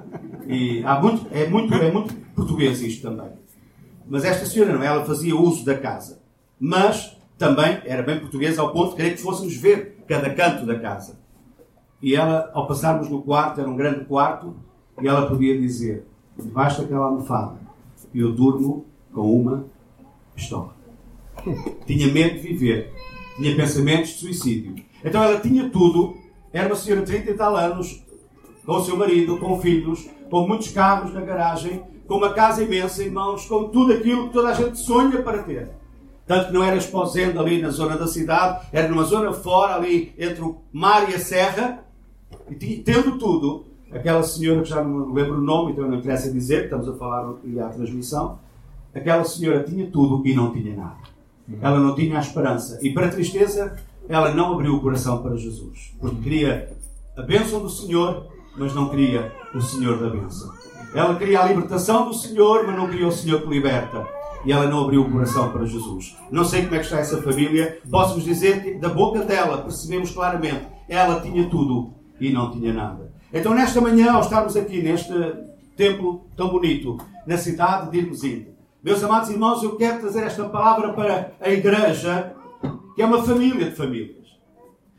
E 0.48 0.84
há 0.84 1.00
muito, 1.00 1.28
é, 1.32 1.48
muito, 1.48 1.72
é 1.76 1.92
muito 1.92 2.16
português 2.36 2.82
isto 2.82 3.08
também. 3.08 3.32
Mas 4.08 4.26
esta 4.26 4.48
senhora 4.48 4.74
não, 4.74 4.82
ela 4.82 5.06
fazia 5.06 5.36
uso 5.36 5.64
da 5.64 5.78
casa. 5.78 6.20
Mas 6.60 7.16
também 7.38 7.80
era 7.86 8.02
bem 8.02 8.20
portuguesa 8.20 8.62
ao 8.62 8.72
ponto 8.72 8.92
de 8.92 8.96
querer 8.96 9.12
que 9.12 9.22
fôssemos 9.22 9.56
ver 9.56 10.04
cada 10.08 10.34
canto 10.34 10.66
da 10.66 10.80
casa. 10.80 11.20
E 12.02 12.16
ela, 12.16 12.50
ao 12.54 12.68
passarmos 12.68 13.10
no 13.10 13.22
quarto, 13.22 13.62
era 13.62 13.70
um 13.70 13.76
grande 13.76 14.06
quarto, 14.06 14.56
e 15.02 15.08
ela 15.08 15.28
podia 15.28 15.60
dizer: 15.60 16.08
debaixo 16.38 16.82
daquela 16.82 17.06
almofada, 17.06 17.58
eu 18.14 18.32
durmo 18.32 18.86
com 19.14 19.40
uma 19.40 19.66
pistola. 20.34 20.75
Tinha 21.86 22.12
medo 22.12 22.36
de 22.36 22.42
viver, 22.42 22.94
tinha 23.38 23.56
pensamentos 23.56 24.12
de 24.12 24.20
suicídio. 24.20 24.76
Então 25.04 25.22
ela 25.22 25.40
tinha 25.40 25.70
tudo, 25.70 26.18
era 26.52 26.68
uma 26.68 26.76
senhora 26.76 27.06
de 27.06 27.12
30 27.12 27.32
e 27.32 27.34
tal 27.34 27.56
anos, 27.56 28.04
com 28.66 28.74
o 28.74 28.84
seu 28.84 28.98
marido, 28.98 29.38
com 29.38 29.60
filhos, 29.60 30.08
com 30.30 30.48
muitos 30.48 30.70
carros 30.70 31.14
na 31.14 31.22
garagem, 31.22 31.84
com 32.08 32.16
uma 32.16 32.34
casa 32.34 32.64
imensa, 32.64 33.04
irmãos, 33.04 33.46
com 33.46 33.66
tudo 33.66 33.94
aquilo 33.94 34.28
que 34.28 34.34
toda 34.34 34.50
a 34.50 34.54
gente 34.54 34.78
sonha 34.78 35.22
para 35.22 35.44
ter. 35.44 35.70
Tanto 36.26 36.48
que 36.48 36.54
não 36.54 36.64
era 36.64 36.76
exposendo 36.76 37.40
ali 37.40 37.62
na 37.62 37.70
zona 37.70 37.98
da 37.98 38.08
cidade, 38.08 38.66
era 38.72 38.88
numa 38.88 39.04
zona 39.04 39.32
fora, 39.32 39.76
ali 39.76 40.14
entre 40.18 40.42
o 40.42 40.58
mar 40.72 41.10
e 41.10 41.14
a 41.14 41.20
serra, 41.20 41.86
e 42.50 42.78
tendo 42.78 43.18
tudo, 43.20 43.66
aquela 43.92 44.24
senhora 44.24 44.62
que 44.62 44.70
já 44.70 44.84
não 44.84 45.14
lembro 45.14 45.38
o 45.38 45.42
nome, 45.42 45.72
então 45.72 45.88
não 45.88 45.98
interessa 45.98 46.32
dizer, 46.32 46.66
estamos 46.66 46.90
a 46.90 46.94
falar 46.94 47.36
e 47.44 47.60
à 47.60 47.70
transmissão, 47.70 48.40
aquela 48.94 49.24
senhora 49.24 49.64
tinha 49.64 49.86
tudo 49.88 50.26
e 50.26 50.34
não 50.34 50.52
tinha 50.52 50.76
nada. 50.76 51.15
Ela 51.62 51.80
não 51.80 51.96
tinha 51.96 52.18
a 52.18 52.22
esperança. 52.22 52.80
E 52.82 52.94
para 52.94 53.08
a 53.08 53.12
tristeza, 53.12 53.76
ela 54.10 54.34
não 54.34 54.54
abriu 54.54 54.76
o 54.76 54.82
coração 54.82 55.22
para 55.22 55.36
Jesus. 55.36 55.96
Porque 56.00 56.22
queria 56.22 56.76
a 57.16 57.22
bênção 57.22 57.62
do 57.62 57.70
Senhor, 57.70 58.28
mas 58.58 58.74
não 58.74 58.90
queria 58.90 59.32
o 59.54 59.62
Senhor 59.62 59.98
da 59.98 60.10
bênção. 60.10 60.52
Ela 60.94 61.16
queria 61.16 61.42
a 61.42 61.48
libertação 61.48 62.08
do 62.08 62.14
Senhor, 62.14 62.66
mas 62.66 62.76
não 62.76 62.88
queria 62.88 63.08
o 63.08 63.12
Senhor 63.12 63.42
que 63.42 63.50
liberta. 63.50 64.08
E 64.46 64.52
ela 64.52 64.68
não 64.68 64.84
abriu 64.84 65.02
o 65.02 65.12
coração 65.12 65.52
para 65.52 65.66
Jesus. 65.66 66.16
Não 66.32 66.46
sei 66.46 66.64
como 66.64 66.76
é 66.76 66.80
que 66.80 66.86
está 66.86 67.00
essa 67.00 67.22
família. 67.22 67.80
Posso-vos 67.90 68.24
dizer 68.24 68.64
que 68.64 68.76
da 68.76 68.90
boca 68.90 69.22
dela 69.22 69.58
percebemos 69.58 70.12
claramente. 70.12 70.68
Ela 70.88 71.20
tinha 71.20 71.50
tudo 71.50 71.94
e 72.20 72.32
não 72.32 72.52
tinha 72.52 72.72
nada. 72.72 73.12
Então, 73.34 73.54
nesta 73.54 73.82
manhã, 73.82 74.14
ao 74.14 74.22
estarmos 74.22 74.56
aqui 74.56 74.82
neste 74.82 75.14
templo 75.76 76.28
tão 76.38 76.50
bonito, 76.50 76.98
na 77.26 77.38
cidade 77.38 77.92
de 77.92 77.98
Irmesinde, 77.98 78.55
meus 78.86 79.04
amados 79.04 79.32
irmãos, 79.32 79.64
eu 79.64 79.76
quero 79.76 80.00
trazer 80.00 80.22
esta 80.26 80.48
palavra 80.48 80.94
para 80.94 81.32
a 81.42 81.50
igreja, 81.50 82.36
que 82.96 83.02
é 83.02 83.06
uma 83.08 83.24
família 83.24 83.72
de 83.72 83.76
famílias. 83.76 84.28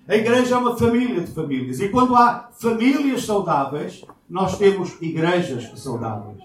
A 0.09 0.17
igreja 0.17 0.57
é 0.57 0.59
uma 0.59 0.77
família 0.77 1.21
de 1.21 1.31
famílias. 1.31 1.79
E 1.79 1.89
quando 1.89 2.17
há 2.17 2.51
famílias 2.59 3.25
saudáveis, 3.25 4.05
nós 4.29 4.59
temos 4.59 5.01
igrejas 5.01 5.71
saudáveis. 5.79 6.43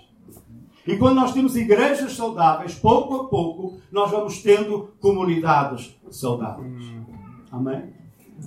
E 0.86 0.95
quando 0.98 1.15
nós 1.15 1.33
temos 1.33 1.55
igrejas 1.55 2.15
saudáveis, 2.15 2.75
pouco 2.75 3.15
a 3.15 3.24
pouco, 3.24 3.79
nós 3.91 4.12
vamos 4.12 4.43
tendo 4.43 4.91
comunidades 5.00 6.00
saudáveis. 6.12 6.83
Amém? 7.51 7.91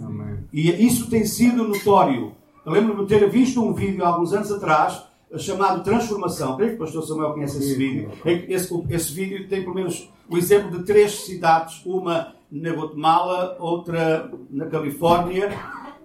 Amém. 0.01 0.39
E 0.53 0.71
isso 0.87 1.11
tem 1.11 1.25
sido 1.25 1.67
notório. 1.67 2.31
Eu 2.65 2.71
lembro-me 2.71 3.05
de 3.05 3.09
ter 3.09 3.29
visto 3.29 3.61
um 3.61 3.75
vídeo 3.75 4.05
há 4.05 4.09
alguns 4.11 4.33
anos 4.33 4.53
atrás 4.53 5.03
chamado 5.39 5.83
Transformação. 5.83 6.57
Creio 6.57 6.73
que 6.73 6.77
o 6.77 6.85
pastor 6.85 7.03
Samuel 7.03 7.33
conhece 7.33 7.59
esse 7.59 7.75
vídeo. 7.75 8.11
Esse, 8.25 8.85
esse 8.91 9.13
vídeo 9.13 9.49
tem 9.49 9.63
pelo 9.63 9.75
menos 9.75 10.11
o 10.29 10.37
exemplo 10.37 10.71
de 10.71 10.85
três 10.85 11.25
cidades, 11.25 11.83
uma 11.85 12.35
na 12.51 12.71
Guatemala, 12.71 13.57
outra 13.59 14.31
na 14.51 14.67
Califórnia 14.67 15.51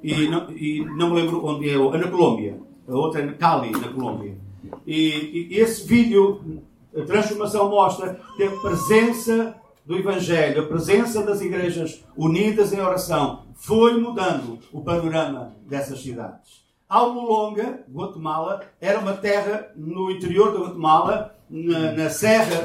e 0.03 0.27
não, 0.27 0.49
e 0.51 0.83
não 0.97 1.09
me 1.09 1.21
lembro 1.21 1.45
onde 1.45 1.69
é, 1.69 1.77
na 1.77 2.07
Colômbia. 2.07 2.59
A 2.87 2.95
outra 2.95 3.21
é 3.21 3.25
na 3.25 3.33
Cali, 3.33 3.71
na 3.71 3.89
Colômbia. 3.89 4.35
E, 4.85 5.47
e 5.51 5.57
esse 5.57 5.85
vídeo, 5.85 6.61
a 6.95 7.03
transformação 7.03 7.69
mostra 7.69 8.19
que 8.35 8.43
a 8.43 8.51
presença 8.51 9.55
do 9.85 9.95
Evangelho, 9.97 10.63
a 10.63 10.67
presença 10.67 11.23
das 11.23 11.41
igrejas 11.41 12.03
unidas 12.17 12.73
em 12.73 12.79
oração, 12.79 13.43
foi 13.55 13.99
mudando 13.99 14.59
o 14.71 14.81
panorama 14.81 15.53
dessas 15.67 16.01
cidades. 16.01 16.63
Almolonga, 16.89 17.85
Guatemala, 17.93 18.63
era 18.81 18.99
uma 18.99 19.13
terra 19.13 19.71
no 19.75 20.09
interior 20.09 20.51
da 20.51 20.65
Guatemala, 20.65 21.35
na, 21.47 21.91
na 21.91 22.09
serra 22.09 22.63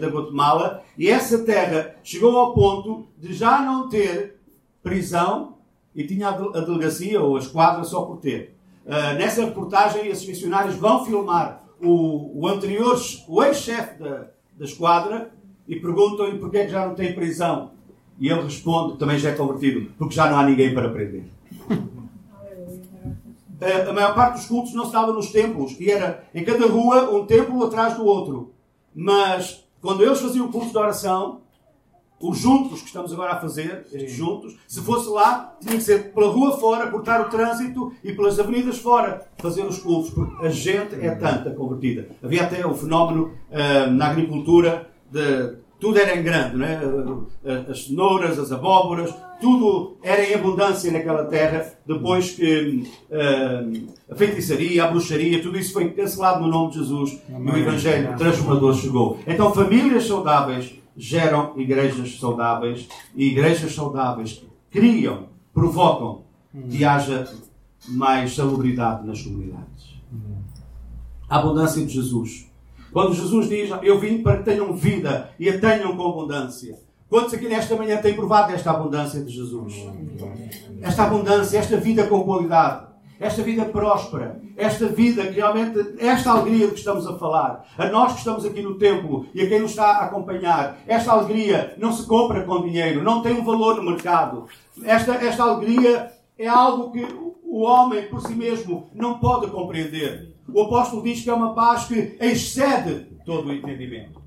da 0.00 0.08
Guatemala, 0.08 0.82
e 0.96 1.08
essa 1.08 1.44
terra 1.44 1.96
chegou 2.02 2.34
ao 2.38 2.54
ponto 2.54 3.06
de 3.18 3.34
já 3.34 3.60
não 3.60 3.90
ter 3.90 4.40
prisão 4.82 5.58
e 5.94 6.06
tinha 6.06 6.28
a 6.28 6.60
delegacia 6.60 7.20
ou 7.20 7.36
a 7.36 7.40
esquadra 7.40 7.84
só 7.84 8.02
por 8.02 8.16
ter. 8.16 8.56
Uh, 8.86 9.18
nessa 9.18 9.44
reportagem, 9.44 10.06
esses 10.06 10.26
missionários 10.26 10.76
vão 10.76 11.04
filmar 11.04 11.62
o, 11.82 12.40
o 12.40 12.48
anterior, 12.48 12.98
o 13.28 13.42
ex-chefe 13.42 14.02
da, 14.02 14.28
da 14.56 14.64
esquadra 14.64 15.30
e 15.66 15.76
perguntam-lhe 15.76 16.38
porquê 16.38 16.58
é 16.58 16.68
já 16.68 16.86
não 16.86 16.94
tem 16.94 17.14
prisão. 17.14 17.72
E 18.18 18.28
ele 18.28 18.42
responde, 18.42 18.96
também 18.96 19.18
já 19.18 19.30
é 19.30 19.34
convertido, 19.34 19.92
porque 19.98 20.14
já 20.14 20.30
não 20.30 20.38
há 20.38 20.44
ninguém 20.44 20.72
para 20.74 20.88
prender. 20.88 21.24
A 23.60 23.92
maior 23.92 24.14
parte 24.14 24.34
dos 24.34 24.46
cultos 24.46 24.74
não 24.74 24.84
estava 24.84 25.12
nos 25.12 25.30
templos, 25.30 25.76
e 25.80 25.90
era 25.90 26.24
em 26.34 26.44
cada 26.44 26.66
rua 26.66 27.10
um 27.10 27.26
templo 27.26 27.64
atrás 27.64 27.96
do 27.96 28.04
outro. 28.04 28.52
Mas 28.94 29.64
quando 29.80 30.02
eles 30.02 30.20
faziam 30.20 30.46
o 30.46 30.52
culto 30.52 30.70
de 30.70 30.78
oração, 30.78 31.40
os 32.20 32.38
juntos 32.38 32.80
que 32.80 32.86
estamos 32.86 33.12
agora 33.12 33.32
a 33.32 33.40
fazer, 33.40 33.86
estes 33.92 34.12
juntos, 34.12 34.56
se 34.66 34.80
fosse 34.80 35.08
lá, 35.08 35.56
tinha 35.60 35.76
que 35.76 35.82
ser 35.82 36.12
pela 36.12 36.28
rua 36.28 36.58
fora, 36.58 36.90
cortar 36.90 37.20
o 37.20 37.30
trânsito 37.30 37.92
e 38.02 38.12
pelas 38.12 38.38
avenidas 38.40 38.78
fora 38.78 39.28
fazer 39.38 39.64
os 39.64 39.78
cultos, 39.78 40.10
porque 40.10 40.44
a 40.44 40.50
gente 40.50 40.96
é 40.96 41.14
tanta 41.14 41.50
convertida. 41.50 42.08
Havia 42.22 42.42
até 42.42 42.66
o 42.66 42.74
fenómeno 42.74 43.32
uh, 43.50 43.90
na 43.92 44.10
agricultura 44.10 44.90
de 45.10 45.58
tudo 45.80 45.98
era 45.98 46.18
em 46.18 46.22
grande, 46.22 46.56
né? 46.56 46.80
as 47.70 47.86
cenouras, 47.86 48.38
as 48.38 48.50
abóboras, 48.50 49.14
tudo 49.40 49.96
era 50.02 50.24
em 50.24 50.34
abundância 50.34 50.90
naquela 50.90 51.24
terra, 51.24 51.72
depois 51.86 52.32
que 52.32 52.84
uh, 53.10 53.88
a 54.10 54.14
feitiçaria, 54.16 54.84
a 54.84 54.90
bruxaria, 54.90 55.40
tudo 55.40 55.58
isso 55.58 55.72
foi 55.72 55.90
cancelado 55.90 56.40
no 56.40 56.48
nome 56.48 56.72
de 56.72 56.78
Jesus 56.78 57.20
Amém. 57.28 57.54
e 57.54 57.56
o 57.56 57.58
Evangelho 57.60 58.16
transformador 58.16 58.74
chegou. 58.74 59.18
Então, 59.26 59.52
famílias 59.52 60.06
saudáveis 60.06 60.74
geram 60.96 61.52
igrejas 61.56 62.18
saudáveis 62.18 62.88
e 63.14 63.28
igrejas 63.28 63.72
saudáveis 63.72 64.42
criam, 64.70 65.28
provocam 65.54 66.22
que 66.68 66.84
haja 66.84 67.32
mais 67.86 68.34
salubridade 68.34 69.06
nas 69.06 69.22
comunidades. 69.22 69.98
A 71.28 71.38
abundância 71.38 71.84
de 71.84 71.92
Jesus. 71.92 72.47
Quando 72.92 73.14
Jesus 73.14 73.48
diz, 73.48 73.70
eu 73.82 73.98
vim 73.98 74.22
para 74.22 74.38
que 74.38 74.44
tenham 74.44 74.72
vida 74.72 75.30
e 75.38 75.48
a 75.48 75.58
tenham 75.58 75.96
com 75.96 76.08
abundância. 76.08 76.76
Quantos 77.08 77.34
aqui 77.34 77.48
nesta 77.48 77.74
manhã 77.74 77.96
têm 77.98 78.14
provado 78.14 78.52
esta 78.52 78.70
abundância 78.70 79.22
de 79.22 79.32
Jesus? 79.32 79.74
Esta 80.82 81.04
abundância, 81.04 81.58
esta 81.58 81.76
vida 81.76 82.06
com 82.06 82.22
qualidade, 82.22 82.86
esta 83.18 83.42
vida 83.42 83.64
próspera, 83.64 84.40
esta 84.56 84.86
vida 84.86 85.26
que 85.26 85.32
realmente, 85.32 85.96
esta 85.98 86.30
alegria 86.30 86.66
de 86.66 86.72
que 86.72 86.78
estamos 86.78 87.06
a 87.06 87.18
falar, 87.18 87.66
a 87.76 87.86
nós 87.88 88.12
que 88.12 88.18
estamos 88.18 88.44
aqui 88.44 88.62
no 88.62 88.78
templo 88.78 89.26
e 89.34 89.42
a 89.42 89.48
quem 89.48 89.60
nos 89.60 89.70
está 89.70 89.86
a 89.86 90.04
acompanhar, 90.04 90.78
esta 90.86 91.12
alegria 91.12 91.74
não 91.78 91.92
se 91.92 92.06
compra 92.06 92.44
com 92.44 92.62
dinheiro, 92.62 93.02
não 93.02 93.22
tem 93.22 93.32
um 93.34 93.44
valor 93.44 93.76
no 93.76 93.90
mercado. 93.90 94.46
Esta, 94.84 95.14
esta 95.14 95.42
alegria 95.42 96.12
é 96.38 96.46
algo 96.46 96.92
que 96.92 97.04
o 97.42 97.62
homem 97.62 98.06
por 98.08 98.20
si 98.20 98.34
mesmo 98.34 98.88
não 98.94 99.18
pode 99.18 99.50
compreender. 99.50 100.37
O 100.52 100.62
apóstolo 100.62 101.02
diz 101.02 101.22
que 101.22 101.30
é 101.30 101.34
uma 101.34 101.54
paz 101.54 101.84
que 101.84 102.16
excede 102.20 103.06
todo 103.24 103.48
o 103.48 103.52
entendimento. 103.52 104.22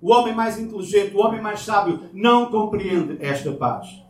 O 0.00 0.12
homem 0.12 0.34
mais 0.34 0.58
inteligente, 0.58 1.14
o 1.14 1.20
homem 1.20 1.40
mais 1.40 1.60
sábio, 1.60 2.00
não 2.12 2.50
compreende 2.50 3.18
esta 3.20 3.52
paz. 3.52 4.02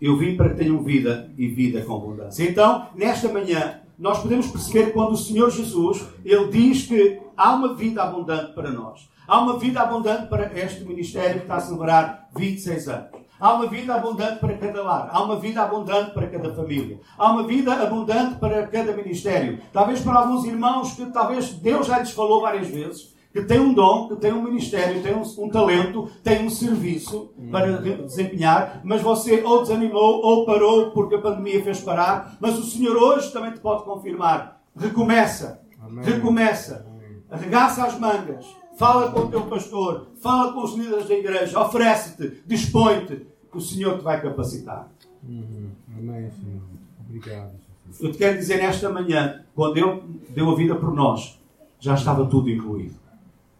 Eu 0.00 0.16
vim 0.16 0.36
para 0.36 0.50
que 0.50 0.56
tenham 0.56 0.82
vida 0.82 1.32
e 1.38 1.48
vida 1.48 1.82
com 1.82 1.96
abundância. 1.96 2.48
Então, 2.48 2.88
nesta 2.94 3.32
manhã, 3.32 3.80
nós 3.98 4.20
podemos 4.20 4.46
perceber 4.46 4.92
quando 4.92 5.12
o 5.12 5.16
Senhor 5.16 5.50
Jesus, 5.50 6.06
Ele 6.24 6.48
diz 6.48 6.86
que 6.86 7.18
há 7.36 7.54
uma 7.54 7.74
vida 7.74 8.02
abundante 8.02 8.52
para 8.52 8.70
nós. 8.70 9.08
Há 9.26 9.40
uma 9.40 9.58
vida 9.58 9.80
abundante 9.80 10.28
para 10.28 10.52
este 10.56 10.84
ministério 10.84 11.38
que 11.38 11.44
está 11.44 11.56
a 11.56 11.60
celebrar 11.60 12.28
26 12.36 12.88
anos. 12.88 13.15
Há 13.38 13.54
uma 13.54 13.66
vida 13.66 13.94
abundante 13.94 14.38
para 14.38 14.56
cada 14.56 14.82
lar. 14.82 15.08
Há 15.12 15.22
uma 15.22 15.38
vida 15.38 15.62
abundante 15.62 16.12
para 16.12 16.26
cada 16.26 16.54
família. 16.54 16.98
Há 17.18 17.30
uma 17.30 17.46
vida 17.46 17.72
abundante 17.74 18.36
para 18.36 18.66
cada 18.66 18.92
ministério. 18.92 19.60
Talvez 19.72 20.00
para 20.00 20.20
alguns 20.20 20.44
irmãos 20.44 20.92
que 20.92 21.06
talvez 21.06 21.50
Deus 21.54 21.86
já 21.86 21.98
lhes 21.98 22.10
falou 22.10 22.40
várias 22.40 22.68
vezes, 22.68 23.14
que 23.32 23.42
tem 23.42 23.60
um 23.60 23.74
dom, 23.74 24.08
que 24.08 24.16
tem 24.16 24.32
um 24.32 24.42
ministério, 24.42 25.02
tem 25.02 25.14
um, 25.14 25.22
um 25.44 25.50
talento, 25.50 26.10
tem 26.24 26.46
um 26.46 26.50
serviço 26.50 27.30
para 27.50 27.76
desempenhar, 27.76 28.80
mas 28.82 29.02
você 29.02 29.42
ou 29.44 29.60
desanimou 29.60 30.22
ou 30.22 30.46
parou 30.46 30.90
porque 30.92 31.16
a 31.16 31.20
pandemia 31.20 31.62
fez 31.62 31.80
parar. 31.80 32.36
Mas 32.40 32.58
o 32.58 32.62
Senhor 32.62 32.96
hoje 32.96 33.30
também 33.32 33.52
te 33.52 33.60
pode 33.60 33.84
confirmar. 33.84 34.62
Recomeça. 34.74 35.60
Amém. 35.78 36.04
Recomeça. 36.04 36.86
Arregaça 37.30 37.84
as 37.84 37.98
mangas 37.98 38.46
fala 38.76 39.10
com 39.10 39.20
o 39.20 39.28
teu 39.28 39.42
pastor, 39.42 40.08
fala 40.20 40.52
com 40.52 40.62
os 40.62 40.74
líderes 40.74 41.08
da 41.08 41.14
igreja, 41.14 41.60
oferece-te, 41.60 42.42
dispõe-te, 42.46 43.26
que 43.50 43.56
o 43.56 43.60
Senhor 43.60 43.98
te 43.98 44.04
vai 44.04 44.20
capacitar. 44.20 44.88
Uhum. 45.26 45.70
Amém, 45.96 46.30
Senhor. 46.30 46.62
Obrigado. 47.08 47.52
Eu 48.00 48.12
te 48.12 48.18
quero 48.18 48.36
dizer 48.36 48.58
nesta 48.58 48.90
manhã, 48.90 49.42
quando 49.54 49.76
Ele 49.78 50.02
deu 50.30 50.50
a 50.50 50.54
vida 50.54 50.74
por 50.74 50.92
nós, 50.92 51.40
já 51.80 51.94
estava 51.94 52.26
tudo 52.26 52.50
incluído. 52.50 52.94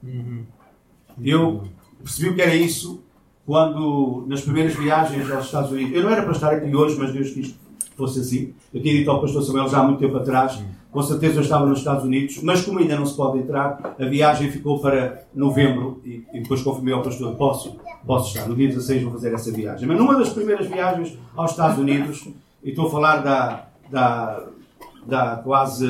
Uhum. 0.03 0.45
Eu 1.23 1.63
percebi 2.03 2.29
o 2.31 2.35
que 2.35 2.43
era 2.43 2.55
isso 2.55 3.03
quando, 3.47 4.25
nas 4.27 4.43
primeiras 4.43 4.75
viagens 4.75 5.31
aos 5.31 5.47
Estados 5.47 5.71
Unidos, 5.71 5.95
eu 5.95 6.03
não 6.03 6.11
era 6.11 6.23
para 6.23 6.33
estar 6.33 6.53
aqui 6.53 6.75
hoje, 6.75 6.99
mas 6.99 7.13
Deus 7.13 7.31
quis 7.31 7.49
que 7.49 7.97
fosse 7.97 8.21
assim. 8.21 8.55
Eu 8.75 8.83
tinha 8.83 8.95
dito 8.95 9.11
ao 9.11 9.21
pastor 9.21 9.43
Samuel 9.43 9.69
já 9.69 9.79
há 9.79 9.85
muito 9.85 10.01
tempo 10.01 10.17
atrás 10.17 10.57
uhum. 10.57 10.67
Com 10.97 11.03
certeza 11.03 11.37
eu 11.37 11.43
estava 11.43 11.67
nos 11.67 11.81
Estados 11.81 12.05
Unidos, 12.05 12.43
mas 12.43 12.63
como 12.63 12.79
ainda 12.79 12.97
não 12.97 13.05
se 13.05 13.15
pode 13.15 13.41
entrar, 13.41 13.95
a 14.01 14.05
viagem 14.07 14.51
ficou 14.51 14.81
para 14.81 15.27
novembro 15.35 16.01
e, 16.03 16.25
e 16.33 16.41
depois 16.41 16.63
confirmei 16.63 16.95
ao 16.95 17.03
pastor: 17.03 17.37
posso, 17.37 17.77
posso 18.07 18.29
estar. 18.29 18.49
No 18.49 18.57
dia 18.57 18.69
16 18.69 19.03
vou 19.03 19.13
fazer 19.13 19.35
essa 19.35 19.53
viagem. 19.53 19.87
Mas 19.87 19.99
numa 19.99 20.17
das 20.17 20.31
primeiras 20.31 20.67
viagens 20.67 21.19
aos 21.37 21.51
Estados 21.51 21.79
Unidos, 21.79 22.27
e 22.65 22.71
estou 22.71 22.87
a 22.87 22.91
falar 22.91 23.17
da, 23.19 23.67
da, 23.91 24.49
da 25.07 25.37
quase. 25.45 25.87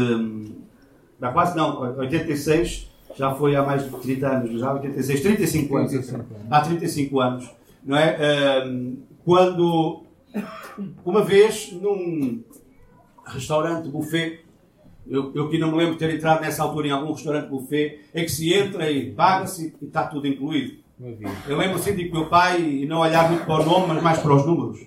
Da 1.21 1.31
quase 1.31 1.57
não, 1.57 1.83
86, 1.99 2.91
já 3.15 3.33
foi 3.33 3.55
há 3.55 3.63
mais 3.63 3.85
de 3.85 3.91
30 3.91 4.27
anos, 4.27 4.61
já 4.61 4.73
86, 4.73 5.21
35 5.21 5.77
anos. 5.77 5.91
35 5.93 6.35
anos. 6.35 6.47
Há 6.51 6.61
35 6.63 7.21
anos, 7.21 7.51
não 7.85 7.97
é? 7.97 8.69
Quando, 9.25 10.03
uma 11.05 11.23
vez, 11.23 11.71
num 11.81 12.43
restaurante 13.25 13.89
buffet, 13.89 14.46
eu, 15.09 15.33
eu 15.35 15.49
que 15.49 15.59
não 15.59 15.71
me 15.71 15.79
lembro 15.79 15.93
de 15.95 15.99
ter 15.99 16.15
entrado 16.15 16.41
nessa 16.41 16.63
altura 16.63 16.89
em 16.89 16.91
algum 16.91 17.13
restaurante 17.13 17.49
buffet, 17.49 18.01
é 18.13 18.23
que 18.23 18.31
se 18.31 18.53
entra 18.53 18.91
e 18.91 19.13
paga-se 19.13 19.75
e 19.81 19.85
está 19.85 20.05
tudo 20.05 20.27
incluído. 20.27 20.75
Eu 21.47 21.59
lembro 21.59 21.79
sempre 21.79 22.05
de 22.05 22.09
que 22.09 22.17
o 22.17 22.21
meu 22.21 22.29
pai, 22.29 22.85
não 22.89 23.01
olhar 23.01 23.31
muito 23.31 23.45
para 23.45 23.63
o 23.63 23.67
nome, 23.67 23.87
mas 23.89 24.03
mais 24.03 24.19
para 24.19 24.35
os 24.35 24.47
números. 24.47 24.81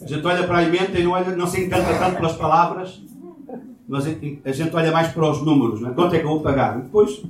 A 0.00 0.06
gente 0.06 0.26
olha 0.26 0.46
para 0.46 0.58
a 0.58 0.60
alimenta 0.60 0.98
e 0.98 1.02
não, 1.02 1.12
olha, 1.12 1.34
não 1.34 1.46
se 1.46 1.64
encanta 1.64 1.98
tanto 1.98 2.16
pelas 2.16 2.36
palavras, 2.36 3.00
mas 3.88 4.06
a 4.06 4.52
gente 4.52 4.76
olha 4.76 4.92
mais 4.92 5.08
para 5.08 5.30
os 5.30 5.42
números, 5.42 5.80
não 5.80 5.90
é? 5.90 5.94
Quanto 5.94 6.14
é 6.14 6.18
que 6.18 6.24
eu 6.24 6.28
vou 6.28 6.40
pagar? 6.40 6.78
E 6.78 6.82
depois, 6.82 7.22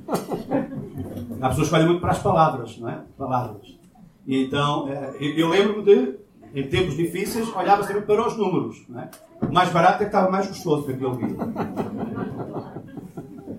há 1.41 1.49
pessoas 1.49 1.69
que 1.69 1.75
olham 1.75 1.87
muito 1.87 2.01
para 2.01 2.11
as 2.11 2.19
palavras, 2.19 2.77
não 2.77 2.89
é? 2.89 2.99
Palavras. 3.17 3.79
E 4.27 4.43
então, 4.43 4.89
eh, 4.89 5.13
eu 5.19 5.47
lembro-me 5.47 5.83
de, 5.83 6.15
em 6.53 6.67
tempos 6.67 6.95
difíceis, 6.95 7.53
olhava 7.55 7.83
sempre 7.83 8.01
para 8.01 8.27
os 8.27 8.35
números, 8.37 8.85
é? 8.95 9.09
O 9.45 9.53
mais 9.53 9.69
barato 9.69 9.95
é 10.03 10.05
que 10.05 10.05
estava 10.05 10.29
mais 10.29 10.47
gostoso 10.47 10.85
que 10.85 10.91
aquele 10.91 11.15
dia. 11.17 11.37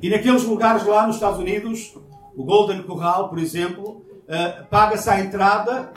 E 0.03 0.09
naqueles 0.09 0.45
lugares 0.45 0.87
lá 0.87 1.07
nos 1.07 1.17
Estados 1.17 1.39
Unidos, 1.39 1.95
o 2.37 2.45
Golden 2.45 2.83
Corral, 2.83 3.29
por 3.29 3.39
exemplo, 3.39 4.03
uh, 4.27 4.65
paga-se 4.69 5.11
a 5.11 5.21
entrada. 5.21 5.93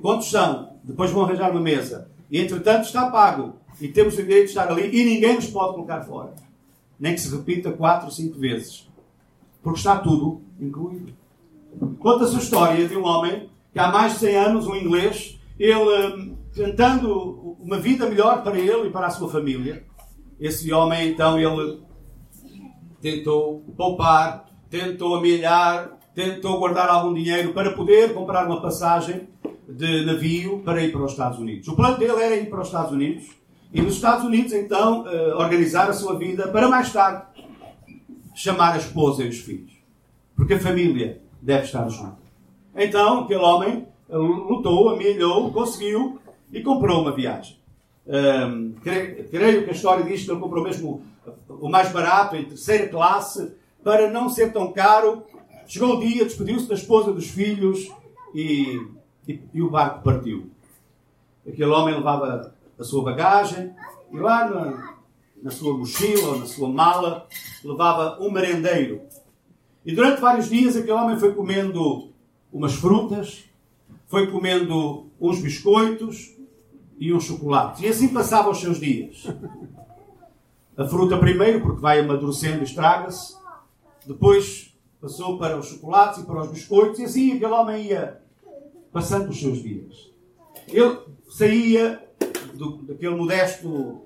Quantos 0.00 0.30
são? 0.30 0.74
Depois 0.84 1.10
vão 1.10 1.24
arranjar 1.24 1.50
uma 1.50 1.60
mesa. 1.60 2.08
E 2.30 2.40
entretanto 2.40 2.84
está 2.84 3.10
pago. 3.10 3.56
E 3.80 3.88
temos 3.88 4.14
o 4.14 4.16
direito 4.18 4.44
de 4.44 4.50
estar 4.50 4.68
ali 4.68 4.90
e 4.94 5.04
ninguém 5.04 5.34
nos 5.34 5.48
pode 5.48 5.74
colocar 5.74 6.02
fora. 6.02 6.34
Nem 6.98 7.14
que 7.14 7.20
se 7.20 7.34
repita 7.34 7.72
quatro 7.72 8.10
cinco 8.10 8.38
vezes. 8.38 8.88
Porque 9.62 9.78
está 9.78 9.96
tudo 9.96 10.42
incluído. 10.60 11.12
Conta-se 11.98 12.36
a 12.36 12.38
história 12.38 12.86
de 12.86 12.96
um 12.96 13.04
homem 13.04 13.48
que 13.72 13.78
há 13.78 13.90
mais 13.90 14.14
de 14.14 14.18
100 14.20 14.36
anos, 14.36 14.66
um 14.66 14.74
inglês, 14.74 15.39
ele 15.60 16.36
tentando 16.54 17.56
uma 17.60 17.78
vida 17.78 18.08
melhor 18.08 18.42
para 18.42 18.58
ele 18.58 18.88
e 18.88 18.90
para 18.90 19.08
a 19.08 19.10
sua 19.10 19.30
família. 19.30 19.84
Esse 20.40 20.72
homem, 20.72 21.10
então, 21.10 21.38
ele 21.38 21.82
tentou 23.02 23.60
poupar, 23.76 24.46
tentou 24.70 25.16
amelhar, 25.16 25.98
tentou 26.14 26.58
guardar 26.58 26.88
algum 26.88 27.12
dinheiro 27.12 27.52
para 27.52 27.72
poder 27.72 28.14
comprar 28.14 28.46
uma 28.46 28.62
passagem 28.62 29.28
de 29.68 30.04
navio 30.06 30.60
para 30.64 30.82
ir 30.82 30.90
para 30.90 31.04
os 31.04 31.12
Estados 31.12 31.38
Unidos. 31.38 31.68
O 31.68 31.76
plano 31.76 31.98
dele 31.98 32.22
era 32.22 32.36
ir 32.36 32.48
para 32.48 32.62
os 32.62 32.68
Estados 32.68 32.92
Unidos 32.92 33.28
e 33.72 33.82
nos 33.82 33.94
Estados 33.94 34.24
Unidos, 34.24 34.52
então, 34.52 35.06
eh, 35.06 35.34
organizar 35.34 35.88
a 35.88 35.92
sua 35.92 36.18
vida 36.18 36.48
para 36.48 36.68
mais 36.68 36.92
tarde 36.92 37.22
chamar 38.34 38.74
a 38.74 38.78
esposa 38.78 39.22
e 39.22 39.28
os 39.28 39.38
filhos. 39.38 39.72
Porque 40.34 40.54
a 40.54 40.58
família 40.58 41.20
deve 41.40 41.66
estar 41.66 41.86
junto. 41.88 42.18
Então, 42.74 43.20
aquele 43.20 43.40
homem 43.40 43.86
lutou, 44.18 44.90
amelhou, 44.90 45.52
conseguiu 45.52 46.20
e 46.52 46.62
comprou 46.62 47.02
uma 47.02 47.12
viagem. 47.12 47.58
Um, 48.06 48.72
creio, 48.82 49.28
creio, 49.28 49.64
que 49.64 49.70
a 49.70 49.72
história 49.72 50.04
diz 50.04 50.24
que 50.24 50.30
ele 50.30 50.40
comprou 50.40 50.64
mesmo 50.64 51.02
o 51.48 51.68
mais 51.68 51.92
barato, 51.92 52.34
em 52.34 52.44
terceira 52.44 52.88
classe, 52.88 53.54
para 53.84 54.10
não 54.10 54.28
ser 54.28 54.52
tão 54.52 54.72
caro. 54.72 55.22
Chegou 55.66 55.96
o 55.96 56.00
dia, 56.00 56.24
despediu-se 56.24 56.66
da 56.66 56.74
esposa, 56.74 57.12
dos 57.12 57.28
filhos 57.28 57.88
e, 58.34 58.80
e, 59.28 59.40
e, 59.54 59.62
o 59.62 59.70
barco 59.70 60.02
partiu. 60.02 60.50
Aquele 61.46 61.70
homem 61.70 61.94
levava 61.94 62.54
a 62.78 62.84
sua 62.84 63.04
bagagem 63.04 63.72
e 64.10 64.18
lá 64.18 64.48
na, 64.48 64.94
na 65.42 65.50
sua 65.50 65.76
mochila 65.76 66.30
ou 66.30 66.38
na 66.38 66.46
sua 66.46 66.68
mala 66.68 67.28
levava 67.64 68.18
um 68.20 68.30
merendeiro. 68.30 69.02
E 69.84 69.94
durante 69.94 70.20
vários 70.20 70.48
dias 70.48 70.76
aquele 70.76 70.92
homem 70.92 71.18
foi 71.18 71.32
comendo 71.32 72.10
umas 72.52 72.74
frutas, 72.74 73.44
foi 74.10 74.30
comendo 74.30 75.06
uns 75.18 75.40
biscoitos, 75.40 76.36
e 77.00 77.14
um 77.14 77.18
chocolate. 77.18 77.84
E 77.84 77.88
assim 77.88 78.08
passava 78.08 78.50
os 78.50 78.60
seus 78.60 78.78
dias. 78.78 79.26
A 80.76 80.86
fruta 80.86 81.16
primeiro, 81.16 81.62
porque 81.62 81.80
vai 81.80 81.98
amadurecendo 81.98 82.60
e 82.60 82.64
estraga-se. 82.64 83.34
Depois 84.06 84.76
passou 85.00 85.38
para 85.38 85.58
os 85.58 85.66
chocolates 85.66 86.22
e 86.22 86.26
para 86.26 86.42
os 86.42 86.50
biscoitos. 86.50 86.98
E 87.00 87.04
assim 87.04 87.32
aquele 87.32 87.52
homem 87.52 87.86
ia 87.86 88.20
passando 88.92 89.30
os 89.30 89.40
seus 89.40 89.62
dias. 89.62 90.10
Ele 90.68 90.98
saía 91.30 92.06
do, 92.52 92.82
daquele 92.82 93.14
modesto 93.14 94.02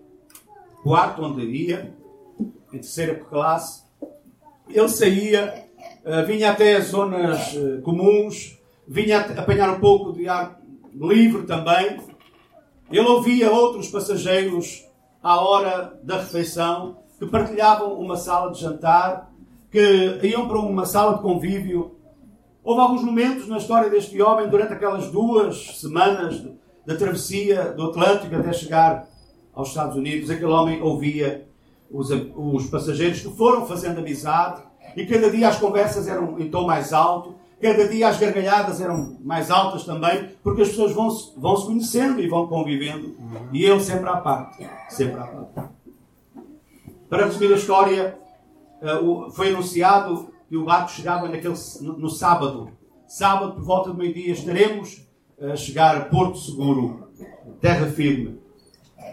quarto 0.85 1.23
onde 1.23 1.43
ia, 1.45 1.93
em 2.73 2.79
terceira 2.79 3.17
classe. 3.17 3.83
Ele 4.69 4.89
saía, 4.89 5.69
eh, 6.05 6.23
vinha 6.23 6.53
até 6.53 6.77
as 6.77 6.87
zonas 6.87 7.55
eh, 7.57 7.81
comuns, 7.83 8.59
vinha 8.87 9.21
apanhar 9.21 9.71
um 9.71 9.81
pouco 9.81 10.13
de 10.13 10.29
ar 10.29 10.61
livre 10.95 11.43
também, 11.43 12.01
ele 12.91 13.09
ouvia 13.09 13.51
outros 13.51 13.89
passageiros 13.89 14.85
à 15.23 15.41
hora 15.41 15.99
da 16.03 16.19
refeição 16.19 16.99
que 17.19 17.27
partilhavam 17.27 17.95
uma 17.95 18.17
sala 18.17 18.53
de 18.53 18.61
jantar, 18.61 19.33
que 19.71 20.21
iam 20.23 20.47
para 20.47 20.59
uma 20.59 20.87
sala 20.87 21.15
de 21.15 21.23
convívio. 21.23 21.97
Houve 22.63 22.81
alguns 22.81 23.03
momentos 23.03 23.49
na 23.49 23.57
história 23.57 23.91
deste 23.91 24.21
homem, 24.21 24.49
durante 24.49 24.73
aquelas 24.73 25.11
duas 25.11 25.81
semanas 25.81 26.43
da 26.87 26.97
travessia 26.97 27.73
do 27.73 27.85
Atlântico 27.85 28.35
até 28.37 28.53
chegar 28.53 29.09
aos 29.55 29.69
Estados 29.69 29.97
Unidos, 29.97 30.31
aquele 30.31 30.51
homem 30.51 30.83
ouvia 30.83 31.47
os, 31.91 32.11
os 32.11 32.67
passageiros 32.67 33.21
que 33.21 33.31
foram 33.31 33.67
fazendo 33.67 34.01
amizade 34.01 34.63
e 34.97 35.07
cada 35.07 35.31
dia 35.31 35.49
as 35.49 35.59
conversas 35.59 36.09
eram 36.09 36.39
em 36.39 36.51
tom 36.51 36.67
mais 36.67 36.93
alto 36.93 37.37
Cada 37.65 37.89
dia 37.89 38.09
as 38.09 38.19
gargalhadas 38.19 38.79
eram 38.79 39.17
mais 39.25 39.51
altas 39.51 39.85
também, 39.85 40.29
porque 40.43 40.61
as 40.61 40.69
pessoas 40.69 40.93
vão 40.93 41.09
se, 41.09 41.33
vão 41.35 41.57
-se 41.57 41.65
conhecendo 41.65 42.21
e 42.21 42.29
vão 42.29 42.47
convivendo. 42.47 43.17
E 43.55 43.65
ele 43.65 43.81
sempre 43.81 44.07
à 44.07 44.19
parte. 44.19 44.69
Sempre 44.91 45.19
à 45.19 45.25
parte. 45.25 45.71
Para 47.09 47.25
resumir 47.25 47.55
a 47.55 47.57
história, 47.57 48.19
eh, 48.83 49.01
foi 49.33 49.49
anunciado 49.49 50.29
que 50.47 50.59
o 50.59 50.67
barco 50.67 50.91
chegava 50.91 51.27
naquele, 51.27 51.55
no 51.81 52.11
sábado. 52.11 52.69
Sábado, 53.09 53.55
por 53.55 53.65
volta 53.65 53.89
do 53.89 53.97
meio-dia, 53.97 54.35
estaremos 54.35 55.01
a 55.41 55.57
chegar 55.57 55.97
a 55.97 56.01
Porto 56.01 56.37
Seguro, 56.37 57.09
terra 57.63 57.87
firme. 57.87 58.41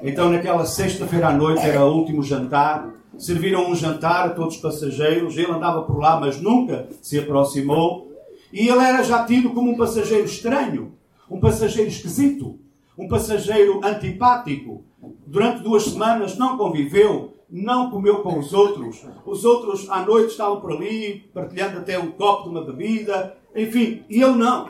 Então, 0.04 0.30
naquela 0.30 0.66
sexta-feira 0.66 1.30
à 1.30 1.32
noite, 1.32 1.62
era 1.62 1.86
o 1.86 1.96
último 1.96 2.22
jantar. 2.22 2.96
Serviram 3.18 3.72
um 3.72 3.76
jantar 3.76 4.26
a 4.28 4.30
todos 4.32 4.56
os 4.56 4.62
passageiros. 4.62 5.38
Ele 5.38 5.54
andava 5.54 5.84
por 5.84 5.98
lá, 5.98 6.20
mas 6.20 6.42
nunca 6.42 6.90
se 7.02 7.18
aproximou. 7.18 8.11
E 8.52 8.68
ele 8.68 8.84
era 8.84 9.04
já 9.04 9.24
tido 9.26 9.52
como 9.52 9.72
um 9.72 9.78
passageiro 9.78 10.26
estranho, 10.26 10.94
um 11.30 11.40
passageiro 11.40 11.90
esquisito, 11.90 12.60
um 12.98 13.08
passageiro 13.08 13.82
antipático. 13.84 14.84
Durante 15.26 15.64
duas 15.64 15.84
semanas 15.86 16.38
não 16.38 16.58
conviveu 16.58 17.32
não 17.52 17.92
comeu 17.92 18.22
com 18.22 18.40
os 18.40 18.54
outros. 18.54 19.06
Os 19.26 19.44
outros 19.44 19.90
à 19.90 20.06
noite 20.06 20.32
estavam 20.32 20.62
por 20.62 20.72
ali, 20.72 21.30
partilhando 21.34 21.80
até 21.80 22.00
um 22.00 22.12
copo 22.12 22.44
de 22.44 22.50
uma 22.50 22.64
bebida. 22.64 23.36
Enfim, 23.54 24.06
e 24.10 24.24
ele 24.24 24.36
não. 24.36 24.70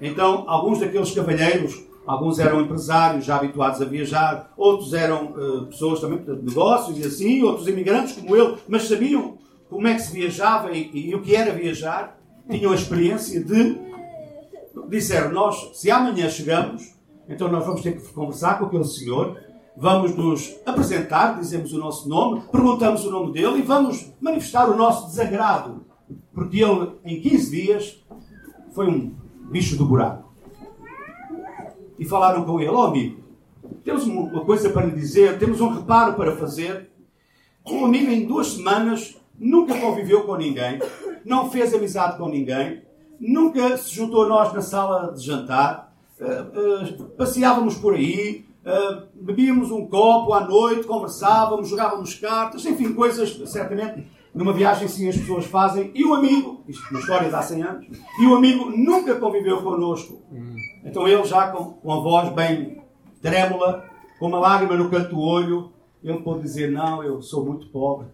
Então, 0.00 0.44
alguns 0.46 0.80
daqueles 0.80 1.12
cavalheiros, 1.12 1.84
alguns 2.06 2.38
eram 2.38 2.62
empresários 2.62 3.24
já 3.24 3.36
habituados 3.36 3.82
a 3.82 3.84
viajar, 3.84 4.52
outros 4.56 4.94
eram 4.94 5.26
uh, 5.32 5.66
pessoas 5.66 6.00
também 6.00 6.18
de 6.18 6.42
negócios 6.42 6.98
e 6.98 7.06
assim, 7.06 7.42
outros 7.42 7.68
imigrantes 7.68 8.16
como 8.16 8.34
ele, 8.34 8.56
mas 8.66 8.84
sabiam 8.84 9.36
como 9.68 9.86
é 9.86 9.94
que 9.94 10.02
se 10.02 10.12
viajava 10.12 10.72
e, 10.72 10.90
e, 10.92 11.10
e 11.10 11.14
o 11.14 11.22
que 11.22 11.34
era 11.34 11.52
viajar, 11.52 12.18
tinham 12.48 12.72
a 12.72 12.74
experiência 12.74 13.42
de. 13.42 13.86
Disseram, 14.88 15.32
nós, 15.32 15.70
se 15.74 15.90
amanhã 15.90 16.28
chegamos, 16.28 16.94
então 17.28 17.48
nós 17.50 17.64
vamos 17.66 17.82
ter 17.82 17.96
que 17.96 18.12
conversar 18.12 18.58
com 18.58 18.66
aquele 18.66 18.84
senhor, 18.84 19.40
vamos 19.76 20.14
nos 20.14 20.54
apresentar, 20.64 21.38
dizemos 21.38 21.72
o 21.72 21.78
nosso 21.78 22.08
nome, 22.08 22.42
perguntamos 22.52 23.04
o 23.04 23.10
nome 23.10 23.32
dele 23.32 23.58
e 23.58 23.62
vamos 23.62 24.12
manifestar 24.20 24.70
o 24.70 24.76
nosso 24.76 25.08
desagrado. 25.08 25.84
Porque 26.32 26.62
ele, 26.62 26.92
em 27.04 27.20
15 27.20 27.50
dias, 27.50 28.04
foi 28.72 28.86
um 28.88 29.14
bicho 29.50 29.76
do 29.76 29.86
buraco. 29.86 30.32
E 31.98 32.04
falaram 32.04 32.44
com 32.44 32.60
ele: 32.60 32.70
Ó 32.70 32.84
oh, 32.84 32.86
amigo, 32.88 33.24
temos 33.82 34.04
uma 34.04 34.44
coisa 34.44 34.70
para 34.70 34.86
lhe 34.86 34.92
dizer, 34.92 35.38
temos 35.38 35.60
um 35.60 35.68
reparo 35.68 36.14
para 36.14 36.36
fazer. 36.36 36.90
Um 37.66 37.84
amigo 37.84 38.10
em 38.12 38.26
duas 38.26 38.48
semanas 38.48 39.16
nunca 39.38 39.78
conviveu 39.78 40.22
com 40.22 40.36
ninguém, 40.36 40.78
não 41.24 41.50
fez 41.50 41.74
amizade 41.74 42.16
com 42.18 42.28
ninguém, 42.28 42.82
nunca 43.20 43.76
se 43.76 43.94
juntou 43.94 44.24
a 44.24 44.28
nós 44.28 44.52
na 44.52 44.62
sala 44.62 45.12
de 45.12 45.24
jantar, 45.24 45.94
uh, 46.20 47.04
uh, 47.04 47.08
passeávamos 47.16 47.76
por 47.76 47.94
aí, 47.94 48.46
uh, 48.64 49.02
bebíamos 49.14 49.70
um 49.70 49.86
copo 49.86 50.32
à 50.32 50.46
noite, 50.46 50.86
conversávamos, 50.86 51.68
jogávamos 51.68 52.14
cartas, 52.14 52.64
enfim, 52.64 52.92
coisas 52.92 53.36
certamente 53.50 54.06
numa 54.34 54.52
viagem 54.52 54.84
assim 54.84 55.08
as 55.08 55.16
pessoas 55.16 55.46
fazem, 55.46 55.90
e 55.94 56.04
o 56.04 56.14
amigo, 56.14 56.62
isto 56.68 56.92
na 56.92 57.00
história 57.00 57.28
de 57.28 57.34
há 57.34 57.40
100 57.40 57.62
anos, 57.62 57.86
e 58.20 58.26
o 58.26 58.36
amigo 58.36 58.70
nunca 58.70 59.14
conviveu 59.14 59.62
connosco. 59.62 60.22
Então 60.84 61.08
ele 61.08 61.24
já 61.24 61.48
com, 61.48 61.72
com 61.72 61.92
a 61.92 62.00
voz 62.00 62.28
bem 62.34 62.82
trêmula, 63.22 63.84
com 64.18 64.26
uma 64.26 64.38
lágrima 64.38 64.76
no 64.76 64.90
canto 64.90 65.14
do 65.14 65.20
olho, 65.20 65.72
ele 66.04 66.20
pode 66.20 66.42
dizer, 66.42 66.70
não, 66.70 67.02
eu 67.02 67.22
sou 67.22 67.44
muito 67.46 67.68
pobre, 67.68 68.08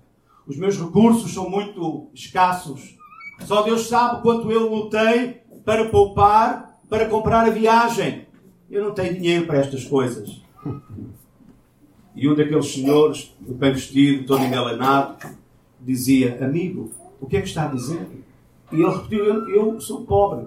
os 0.46 0.56
meus 0.56 0.78
recursos 0.78 1.32
são 1.32 1.48
muito 1.48 2.10
escassos, 2.14 2.96
só 3.46 3.62
Deus 3.62 3.88
sabe 3.88 4.22
quanto 4.22 4.50
eu 4.50 4.68
lutei 4.68 5.42
para 5.64 5.88
poupar, 5.88 6.78
para 6.88 7.08
comprar 7.08 7.46
a 7.46 7.50
viagem. 7.50 8.26
Eu 8.70 8.84
não 8.84 8.94
tenho 8.94 9.14
dinheiro 9.14 9.46
para 9.46 9.58
estas 9.58 9.84
coisas. 9.84 10.40
E 12.14 12.28
um 12.28 12.34
daqueles 12.34 12.72
senhores, 12.72 13.34
bem 13.40 13.72
vestido, 13.72 14.26
todo 14.26 14.44
engalanado, 14.44 15.16
dizia: 15.80 16.38
Amigo, 16.44 16.90
o 17.20 17.26
que 17.26 17.36
é 17.36 17.40
que 17.40 17.48
está 17.48 17.64
a 17.64 17.72
dizer? 17.72 18.06
E 18.70 18.76
ele 18.76 18.90
repetiu: 18.90 19.24
Eu, 19.24 19.48
eu 19.48 19.80
sou 19.80 20.04
pobre. 20.04 20.46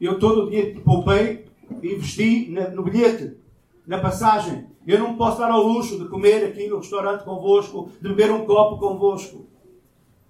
Eu 0.00 0.18
todo 0.18 0.42
o 0.42 0.50
dinheiro 0.50 0.74
que 0.74 0.80
poupei 0.80 1.46
investi 1.82 2.52
no 2.74 2.82
bilhete, 2.82 3.36
na 3.86 3.98
passagem. 3.98 4.66
Eu 4.86 4.98
não 4.98 5.16
posso 5.16 5.38
dar 5.38 5.50
ao 5.50 5.66
luxo 5.66 5.98
de 5.98 6.06
comer 6.08 6.44
aqui 6.44 6.68
no 6.68 6.76
restaurante 6.76 7.24
convosco, 7.24 7.90
de 8.00 8.08
beber 8.08 8.30
um 8.30 8.44
copo 8.44 8.78
convosco. 8.78 9.46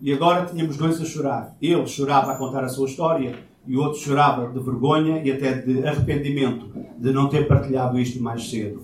E 0.01 0.13
agora 0.13 0.47
tínhamos 0.47 0.77
dois 0.77 1.01
a 1.01 1.05
chorar. 1.05 1.57
Ele 1.61 1.87
chorava 1.87 2.33
a 2.33 2.37
contar 2.37 2.63
a 2.63 2.69
sua 2.69 2.89
história 2.89 3.39
e 3.67 3.77
o 3.77 3.81
outro 3.81 3.99
chorava 3.99 4.49
de 4.53 4.61
vergonha 4.61 5.23
e 5.23 5.33
até 5.33 5.55
de 5.55 5.87
arrependimento 5.87 6.71
de 6.99 7.13
não 7.13 7.29
ter 7.29 7.49
partilhado 7.49 7.99
isto 7.99 8.23
mais 8.23 8.49
cedo. 8.49 8.83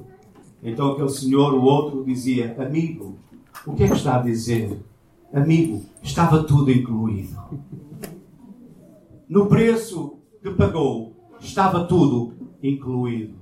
Então 0.62 0.92
aquele 0.92 1.08
senhor, 1.08 1.54
o 1.54 1.62
outro, 1.62 2.04
dizia: 2.04 2.56
Amigo, 2.58 3.16
o 3.66 3.74
que 3.74 3.84
é 3.84 3.88
que 3.88 3.94
está 3.94 4.16
a 4.16 4.22
dizer? 4.22 4.78
Amigo, 5.32 5.84
estava 6.02 6.42
tudo 6.42 6.72
incluído. 6.72 7.38
No 9.28 9.46
preço 9.46 10.18
que 10.42 10.50
pagou, 10.50 11.14
estava 11.38 11.84
tudo 11.84 12.34
incluído. 12.62 13.39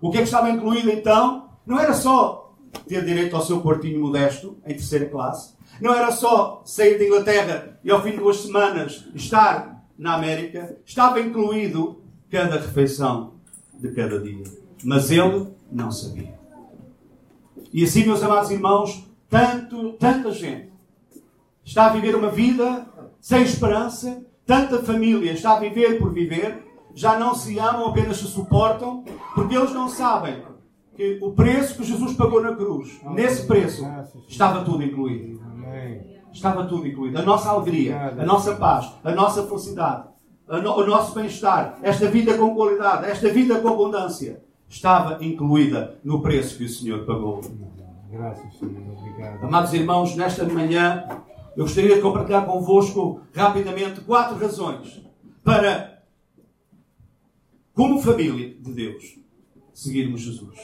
O 0.00 0.10
que 0.10 0.18
é 0.18 0.20
que 0.20 0.26
estava 0.26 0.50
incluído 0.50 0.90
então? 0.90 1.48
Não 1.66 1.78
era 1.78 1.92
só 1.92 2.54
ter 2.86 3.04
direito 3.04 3.34
ao 3.34 3.42
seu 3.42 3.60
quartinho 3.60 4.00
modesto, 4.00 4.56
em 4.64 4.74
terceira 4.74 5.06
classe. 5.06 5.54
Não 5.80 5.94
era 5.94 6.10
só 6.10 6.62
sair 6.64 6.98
da 6.98 7.04
Inglaterra 7.04 7.78
e 7.84 7.90
ao 7.90 8.02
fim 8.02 8.12
de 8.12 8.18
duas 8.18 8.38
semanas 8.38 9.06
estar 9.14 9.84
na 9.96 10.14
América. 10.14 10.76
Estava 10.84 11.20
incluído 11.20 12.02
cada 12.30 12.56
refeição 12.56 13.34
de 13.78 13.90
cada 13.92 14.18
dia. 14.20 14.44
Mas 14.84 15.10
ele 15.10 15.48
não 15.70 15.90
sabia. 15.90 16.38
E 17.72 17.84
assim, 17.84 18.04
meus 18.04 18.22
amados 18.22 18.50
irmãos, 18.50 19.04
tanto, 19.28 19.92
tanta 19.94 20.32
gente 20.32 20.68
está 21.64 21.86
a 21.86 21.90
viver 21.90 22.16
uma 22.16 22.30
vida 22.30 22.86
sem 23.20 23.42
esperança, 23.42 24.24
tanta 24.46 24.82
família 24.82 25.32
está 25.32 25.56
a 25.56 25.60
viver 25.60 25.98
por 25.98 26.12
viver, 26.12 26.64
já 26.94 27.18
não 27.18 27.34
se 27.34 27.58
amam, 27.58 27.88
apenas 27.88 28.18
se 28.18 28.26
suportam, 28.26 29.04
porque 29.34 29.56
eles 29.56 29.72
não 29.72 29.88
sabem 29.88 30.42
que 30.96 31.18
o 31.22 31.32
preço 31.32 31.76
que 31.76 31.84
Jesus 31.84 32.14
pagou 32.14 32.42
na 32.42 32.54
cruz, 32.54 33.00
nesse 33.10 33.46
preço, 33.46 33.86
estava 34.26 34.64
tudo 34.64 34.82
incluído. 34.82 35.40
Estava 36.32 36.64
tudo 36.64 36.86
incluído. 36.86 37.18
A 37.18 37.22
nossa 37.22 37.50
alegria, 37.50 38.14
a 38.18 38.24
nossa 38.24 38.56
paz, 38.56 38.92
a 39.04 39.12
nossa 39.12 39.44
felicidade, 39.46 40.08
o 40.48 40.86
nosso 40.86 41.14
bem-estar, 41.14 41.78
esta 41.82 42.08
vida 42.08 42.36
com 42.36 42.54
qualidade, 42.54 43.06
esta 43.10 43.28
vida 43.28 43.60
com 43.60 43.68
abundância, 43.68 44.42
estava 44.68 45.24
incluída 45.24 45.98
no 46.04 46.20
preço 46.20 46.58
que 46.58 46.64
o 46.64 46.68
Senhor 46.68 47.04
pagou. 47.06 47.40
Graças, 48.10 48.58
Senhor. 48.58 48.82
Obrigado. 48.98 49.44
Amados 49.44 49.72
irmãos, 49.74 50.16
nesta 50.16 50.44
manhã 50.44 51.04
eu 51.56 51.64
gostaria 51.64 51.96
de 51.96 52.00
compartilhar 52.00 52.42
convosco 52.42 53.20
rapidamente 53.34 54.00
quatro 54.00 54.38
razões 54.38 55.02
para, 55.44 55.97
como 57.78 58.02
família 58.02 58.56
de 58.58 58.72
Deus, 58.72 59.20
seguirmos 59.72 60.22
Jesus. 60.22 60.58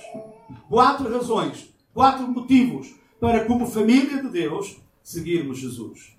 Quatro 0.68 1.09
razões, 1.09 1.72
quatro 1.92 2.27
motivos 2.27 2.92
para, 3.20 3.44
como 3.44 3.68
família 3.68 4.20
de 4.20 4.29
Deus, 4.31 4.79
seguirmos 5.00 5.61
Jesus. 5.61 6.16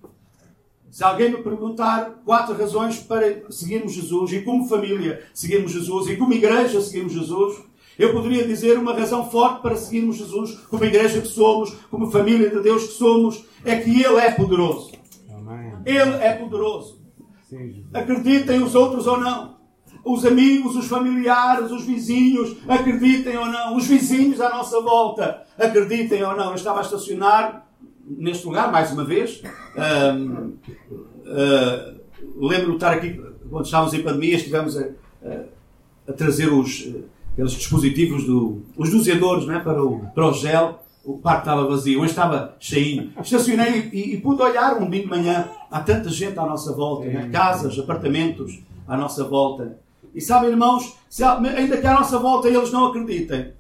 Se 0.89 1.03
alguém 1.03 1.31
me 1.31 1.43
perguntar 1.43 2.21
quatro 2.23 2.55
razões 2.55 2.97
para 2.97 3.51
seguirmos 3.51 3.91
Jesus 3.91 4.31
e 4.31 4.41
como 4.43 4.69
família 4.69 5.21
seguirmos 5.34 5.73
Jesus 5.73 6.08
e 6.08 6.15
como 6.15 6.31
igreja 6.31 6.79
seguirmos 6.79 7.12
Jesus, 7.12 7.58
eu 7.99 8.13
poderia 8.13 8.47
dizer 8.47 8.79
uma 8.79 8.93
razão 8.93 9.29
forte 9.29 9.62
para 9.63 9.75
seguirmos 9.75 10.15
Jesus, 10.15 10.55
como 10.69 10.86
igreja 10.86 11.19
que 11.19 11.27
somos, 11.27 11.71
como 11.91 12.10
família 12.10 12.49
de 12.49 12.62
Deus 12.62 12.86
que 12.86 12.93
somos, 12.93 13.43
é 13.65 13.75
que 13.75 14.01
Ele 14.01 14.15
é 14.15 14.31
poderoso. 14.31 14.93
Amém. 15.29 15.73
Ele 15.86 16.23
é 16.23 16.36
poderoso. 16.36 17.01
Sim, 17.49 17.84
Acreditem 17.93 18.63
os 18.63 18.73
outros 18.73 19.05
ou 19.08 19.19
não. 19.19 19.55
Os 20.06 20.26
amigos, 20.26 20.76
os 20.76 20.88
familiares, 20.88 21.72
os 21.72 21.84
vizinhos, 21.84 22.56
acreditem 22.68 23.38
ou 23.38 23.48
não. 23.48 23.76
Os 23.76 23.88
vizinhos 23.88 24.39
à 24.39 24.50
nossa 24.50 24.80
volta, 24.82 25.44
acreditem 25.58 26.24
ou 26.24 26.36
não. 26.36 26.50
Eu 26.50 26.56
estava 26.56 26.80
a 26.80 26.82
estacionar 26.84 27.65
neste 28.06 28.46
lugar, 28.46 28.72
mais 28.72 28.91
uma 28.91 29.04
vez. 29.04 29.41
Um, 29.76 30.54
uh, 31.26 31.96
Lembro-me 32.38 32.72
de 32.72 32.76
estar 32.76 32.91
aqui, 32.91 33.22
quando 33.50 33.65
estávamos 33.65 33.94
em 33.94 34.04
pandemia, 34.04 34.36
estivemos 34.36 34.78
a, 34.78 34.88
a, 35.24 36.10
a 36.10 36.13
trazer 36.13 36.52
os 36.52 36.94
aqueles 37.36 37.52
dispositivos, 37.52 38.24
do, 38.26 38.62
os 38.78 38.89
doseadores 38.89 39.46
né, 39.46 39.60
para, 39.60 39.84
o, 39.84 40.00
para 40.13 40.26
o 40.26 40.34
gel, 40.34 40.80
o 41.04 41.18
parque 41.18 41.41
estava 41.41 41.68
vazio, 41.68 42.00
hoje 42.00 42.12
estava 42.12 42.56
cheinho. 42.60 43.12
Estacionei 43.22 43.89
e, 43.94 44.15
e, 44.15 44.22
pude 44.22 44.41
olhar 44.41 44.78
um 44.78 44.86
domingo 44.86 45.04
de 45.04 45.10
manhã, 45.10 45.50
há 45.70 45.82
tanta 45.82 46.10
gente 46.10 46.39
à 46.39 46.46
nossa 46.46 46.74
volta, 46.74 47.06
né? 47.06 47.30
casas, 47.32 47.78
apartamentos 47.78 48.60
à 48.88 48.98
nossa 48.98 49.24
volta. 49.24 49.78
E 50.15 50.21
sabem, 50.21 50.49
irmãos, 50.49 50.97
ainda 51.58 51.78
que 51.78 51.86
à 51.86 51.93
nossa 51.93 52.17
volta 52.17 52.47
eles 52.47 52.71
não 52.71 52.88
acreditem, 52.88 53.51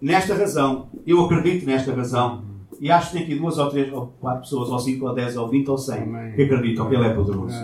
nesta 0.00 0.34
razão, 0.34 0.88
eu 1.06 1.22
acredito 1.24 1.66
nesta 1.66 1.94
razão, 1.94 2.44
e 2.80 2.90
acho 2.90 3.08
que 3.08 3.12
tem 3.14 3.22
aqui 3.24 3.34
duas 3.34 3.58
ou 3.58 3.70
três 3.70 3.92
ou 3.92 4.08
quatro 4.18 4.40
pessoas, 4.40 4.70
ou 4.70 4.78
cinco, 4.78 5.06
ou 5.06 5.14
dez, 5.14 5.36
ou 5.36 5.48
vinte, 5.48 5.70
ou 5.70 5.78
cem, 5.78 6.04
que 6.34 6.42
acreditam 6.42 6.88
que 6.88 6.94
Ele 6.94 7.06
é 7.06 7.14
poderoso. 7.14 7.54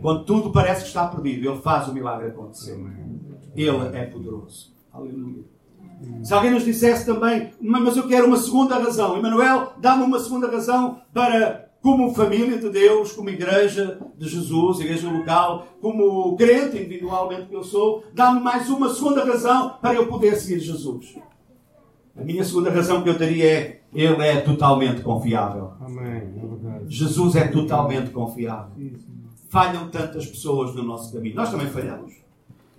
Quando 0.00 0.24
tudo 0.24 0.52
parece 0.52 0.82
que 0.82 0.88
está 0.88 1.08
perdido, 1.08 1.48
Ele 1.48 1.60
faz 1.60 1.88
o 1.88 1.94
milagre 1.94 2.28
acontecer. 2.28 2.78
Ele 3.56 3.96
é 3.96 4.04
poderoso. 4.06 4.72
Aleluia. 4.92 5.44
Se 6.22 6.32
alguém 6.32 6.52
nos 6.52 6.64
dissesse 6.64 7.04
também, 7.04 7.50
mas 7.60 7.96
eu 7.96 8.06
quero 8.06 8.28
uma 8.28 8.36
segunda 8.36 8.78
razão, 8.78 9.16
Emanuel, 9.16 9.72
dá-me 9.78 10.04
uma 10.04 10.20
segunda 10.20 10.48
razão 10.48 11.00
para, 11.12 11.67
como 11.82 12.12
família 12.12 12.58
de 12.58 12.68
Deus, 12.70 13.12
como 13.12 13.30
igreja 13.30 13.98
de 14.16 14.28
Jesus, 14.28 14.80
igreja 14.80 15.10
local, 15.10 15.66
como 15.80 16.36
crente 16.36 16.76
individualmente 16.76 17.46
que 17.46 17.54
eu 17.54 17.62
sou, 17.62 18.04
dá-me 18.12 18.40
mais 18.40 18.68
uma 18.68 18.92
segunda 18.92 19.24
razão 19.24 19.74
para 19.80 19.94
eu 19.94 20.06
poder 20.06 20.36
seguir 20.36 20.60
Jesus. 20.60 21.16
A 22.16 22.24
minha 22.24 22.44
segunda 22.44 22.70
razão 22.70 23.02
que 23.02 23.08
eu 23.08 23.16
daria 23.16 23.46
é: 23.46 23.80
Ele 23.94 24.22
é 24.22 24.40
totalmente 24.40 25.02
confiável. 25.02 25.70
Amém. 25.80 26.22
É 26.22 26.80
Jesus 26.88 27.36
é 27.36 27.46
totalmente 27.46 28.10
confiável. 28.10 28.72
Falham 29.48 29.88
tantas 29.88 30.26
pessoas 30.26 30.74
no 30.74 30.82
nosso 30.82 31.12
caminho. 31.12 31.36
Nós 31.36 31.50
também 31.50 31.68
falhamos. 31.68 32.12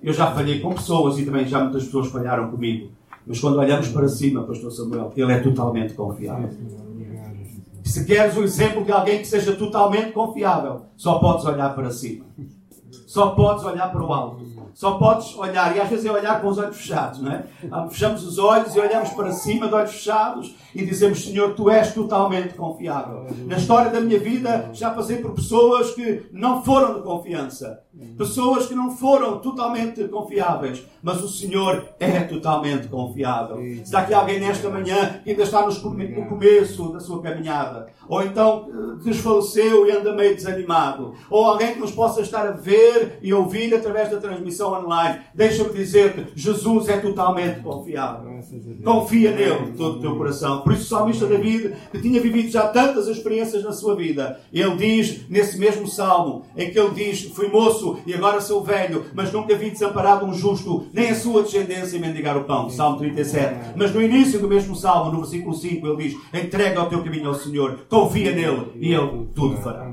Eu 0.04 0.14
já 0.14 0.32
falhei 0.32 0.60
com 0.60 0.74
pessoas 0.74 1.18
e 1.18 1.26
também 1.26 1.48
já 1.48 1.64
muitas 1.64 1.86
pessoas 1.86 2.08
falharam 2.08 2.52
comigo. 2.52 2.92
Mas 3.26 3.40
quando 3.40 3.58
olhamos 3.58 3.88
para 3.90 4.08
cima, 4.08 4.44
Pastor 4.44 4.72
Samuel, 4.72 5.12
ele 5.16 5.32
é 5.32 5.40
totalmente 5.40 5.94
confiável. 5.94 6.50
Se 7.90 8.06
queres 8.06 8.38
o 8.38 8.44
exemplo 8.44 8.86
de 8.86 8.92
alguém 8.92 9.18
que 9.18 9.26
seja 9.26 9.56
totalmente 9.56 10.12
confiável, 10.12 10.86
só 10.96 11.18
podes 11.18 11.44
olhar 11.44 11.74
para 11.74 11.90
cima. 11.90 12.24
Só 13.08 13.32
podes 13.32 13.64
olhar 13.64 13.92
para 13.92 14.04
o 14.04 14.14
alto. 14.14 14.46
Só 14.74 14.92
podes 14.98 15.36
olhar, 15.36 15.76
e 15.76 15.82
às 15.82 15.90
vezes 15.90 16.06
é 16.06 16.12
olhar 16.12 16.42
com 16.42 16.48
os 16.48 16.58
olhos 16.58 16.78
fechados, 16.78 17.22
não 17.22 17.32
é? 17.32 17.44
Ah, 17.72 17.88
fechamos 17.88 18.26
os 18.26 18.38
olhos 18.38 18.76
e 18.76 18.80
olhamos 18.80 19.10
para 19.10 19.32
cima 19.32 19.68
de 19.68 19.74
olhos 19.74 19.92
fechados 19.92 20.56
e 20.74 20.86
dizemos: 20.86 21.24
Senhor, 21.24 21.54
tu 21.54 21.70
és 21.70 21.94
totalmente 21.94 22.54
confiável. 22.54 23.26
Na 23.46 23.58
história 23.58 23.92
da 23.92 24.00
minha 24.00 24.20
vida 24.20 24.70
já 24.74 24.92
passei 24.92 25.18
por 25.18 25.32
pessoas 25.32 25.92
que 25.92 26.28
não 26.32 26.64
foram 26.64 26.96
de 26.96 27.02
confiança, 27.02 27.82
pessoas 28.18 28.68
que 28.68 28.76
não 28.76 28.92
foram 28.92 29.40
totalmente 29.40 30.08
confiáveis, 30.08 30.86
mas 31.02 31.24
o 31.24 31.28
Senhor 31.28 31.90
é 32.00 32.22
totalmente 32.22 32.88
confiável. 32.88 33.60
Está 33.62 34.00
aqui 34.00 34.14
alguém 34.14 34.40
nesta 34.40 34.70
manhã 34.70 35.20
que 35.24 35.32
ainda 35.32 35.44
está 35.44 35.66
no 35.66 36.26
começo 36.28 36.92
da 36.92 37.00
sua 37.00 37.22
caminhada, 37.22 37.88
ou 38.08 38.22
então 38.22 38.70
eh, 38.70 39.04
desfaleceu 39.04 39.88
e 39.88 39.92
anda 39.92 40.14
meio 40.14 40.36
desanimado, 40.36 41.14
ou 41.30 41.46
alguém 41.46 41.74
que 41.74 41.80
nos 41.80 41.92
possa 41.92 42.22
estar 42.22 42.48
a 42.48 42.52
ver 42.52 43.20
e 43.22 43.34
ouvir 43.34 43.74
através 43.74 44.10
da 44.10 44.18
transmissão 44.18 44.59
online. 44.68 45.22
Deixa-me 45.34 45.74
dizer-te: 45.74 46.28
Jesus 46.36 46.88
é 46.88 46.98
totalmente 46.98 47.62
confiável. 47.62 48.40
Confia 48.84 49.32
nele, 49.32 49.74
todo 49.78 49.98
o 49.98 50.02
teu 50.02 50.16
coração. 50.16 50.62
Por 50.62 50.74
isso 50.74 50.84
o 50.84 50.88
salmista 50.88 51.26
David, 51.26 51.74
que 51.92 52.02
tinha 52.02 52.22
vivido 52.22 52.50
já 52.50 52.68
tantas 52.68 53.08
experiências 53.08 53.64
na 53.64 53.72
sua 53.72 53.96
vida, 53.96 54.40
ele 54.52 54.76
diz 54.76 55.30
nesse 55.30 55.58
mesmo 55.58 55.88
salmo, 55.88 56.46
em 56.56 56.72
que 56.72 56.80
ele 56.80 56.92
diz: 56.92 57.24
Fui 57.34 57.48
moço 57.48 58.00
e 58.06 58.14
agora 58.14 58.42
sou 58.42 58.64
velho, 58.64 59.06
mas 59.14 59.32
nunca 59.32 59.56
vi 59.56 59.70
desamparado 59.70 60.26
um 60.26 60.34
justo, 60.34 60.88
nem 60.94 61.10
a 61.10 61.16
sua 61.16 61.44
descendência 61.44 62.00
mendigar 62.00 62.38
o 62.38 62.44
pão. 62.44 62.70
Salmo 62.70 62.98
37. 62.98 63.74
Mas 63.76 63.94
no 63.94 64.02
início 64.02 64.40
do 64.40 64.48
mesmo 64.48 64.76
salmo, 64.76 65.12
no 65.12 65.20
versículo 65.20 65.54
5, 65.54 65.88
ele 65.88 66.10
diz: 66.10 66.18
Entrega 66.34 66.82
o 66.82 66.88
teu 66.88 67.04
caminho 67.04 67.30
ao 67.30 67.36
Senhor, 67.36 67.80
confia 67.90 68.32
nele 68.32 68.72
e 68.76 68.94
ele 68.94 69.28
tudo 69.36 69.58
fará. 69.58 69.90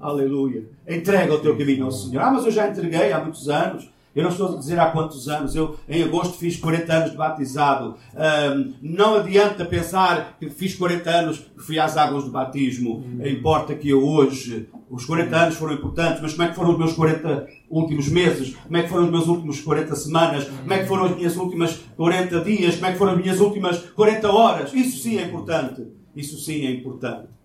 Aleluia. 0.00 0.64
Entrega 0.88 1.34
o 1.34 1.38
teu 1.38 1.56
caminho 1.56 1.86
ao 1.86 1.90
Senhor. 1.90 2.22
Ah, 2.22 2.30
mas 2.30 2.44
eu 2.44 2.52
já 2.52 2.68
entreguei 2.68 3.12
há 3.12 3.20
muitos 3.20 3.48
anos. 3.48 3.88
Eu 4.14 4.24
não 4.24 4.30
estou 4.30 4.54
a 4.54 4.58
dizer 4.58 4.80
há 4.80 4.86
quantos 4.90 5.28
anos. 5.28 5.54
Eu, 5.54 5.76
em 5.88 6.02
agosto, 6.02 6.38
fiz 6.38 6.56
40 6.56 6.92
anos 6.92 7.10
de 7.12 7.16
batizado. 7.16 7.94
Um, 8.16 8.74
não 8.82 9.14
adianta 9.16 9.64
pensar 9.64 10.36
que 10.40 10.50
fiz 10.50 10.74
40 10.74 11.10
anos 11.10 11.38
que 11.38 11.62
fui 11.62 11.78
às 11.78 11.96
águas 11.96 12.24
do 12.24 12.30
batismo. 12.30 13.04
Importa 13.24 13.74
que 13.76 13.88
eu 13.88 14.04
hoje, 14.04 14.68
os 14.90 15.04
40 15.04 15.36
anos 15.36 15.56
foram 15.56 15.74
importantes, 15.74 16.20
mas 16.20 16.32
como 16.32 16.42
é 16.44 16.48
que 16.48 16.56
foram 16.56 16.72
os 16.72 16.78
meus 16.78 16.92
40 16.94 17.46
últimos 17.70 18.08
meses? 18.08 18.56
Como 18.56 18.76
é 18.76 18.82
que 18.82 18.88
foram 18.88 19.04
os 19.04 19.10
meus 19.10 19.28
últimos 19.28 19.60
40 19.60 19.94
semanas? 19.94 20.44
Como 20.48 20.72
é 20.72 20.78
que 20.78 20.86
foram 20.86 21.04
as 21.04 21.16
minhas 21.16 21.36
últimas 21.36 21.80
40 21.96 22.40
dias? 22.40 22.74
Como 22.74 22.86
é 22.86 22.92
que 22.92 22.98
foram 22.98 23.12
as 23.12 23.18
minhas 23.18 23.40
últimas 23.40 23.78
40 23.78 24.32
horas? 24.32 24.74
Isso 24.74 24.98
sim 24.98 25.18
é 25.18 25.26
importante. 25.26 25.86
Isso 26.16 26.38
sim 26.38 26.66
é 26.66 26.70
importante. 26.72 27.37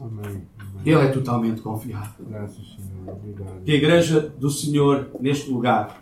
Amém. 0.00 0.42
Ele 0.84 0.98
é 0.98 1.08
totalmente 1.08 1.60
confiável. 1.60 2.26
Graças, 2.28 2.76
Senhor. 2.76 3.14
Obrigado. 3.14 3.62
Que 3.64 3.72
a 3.72 3.74
igreja 3.74 4.20
do 4.20 4.50
Senhor, 4.50 5.10
neste 5.20 5.50
lugar, 5.50 6.00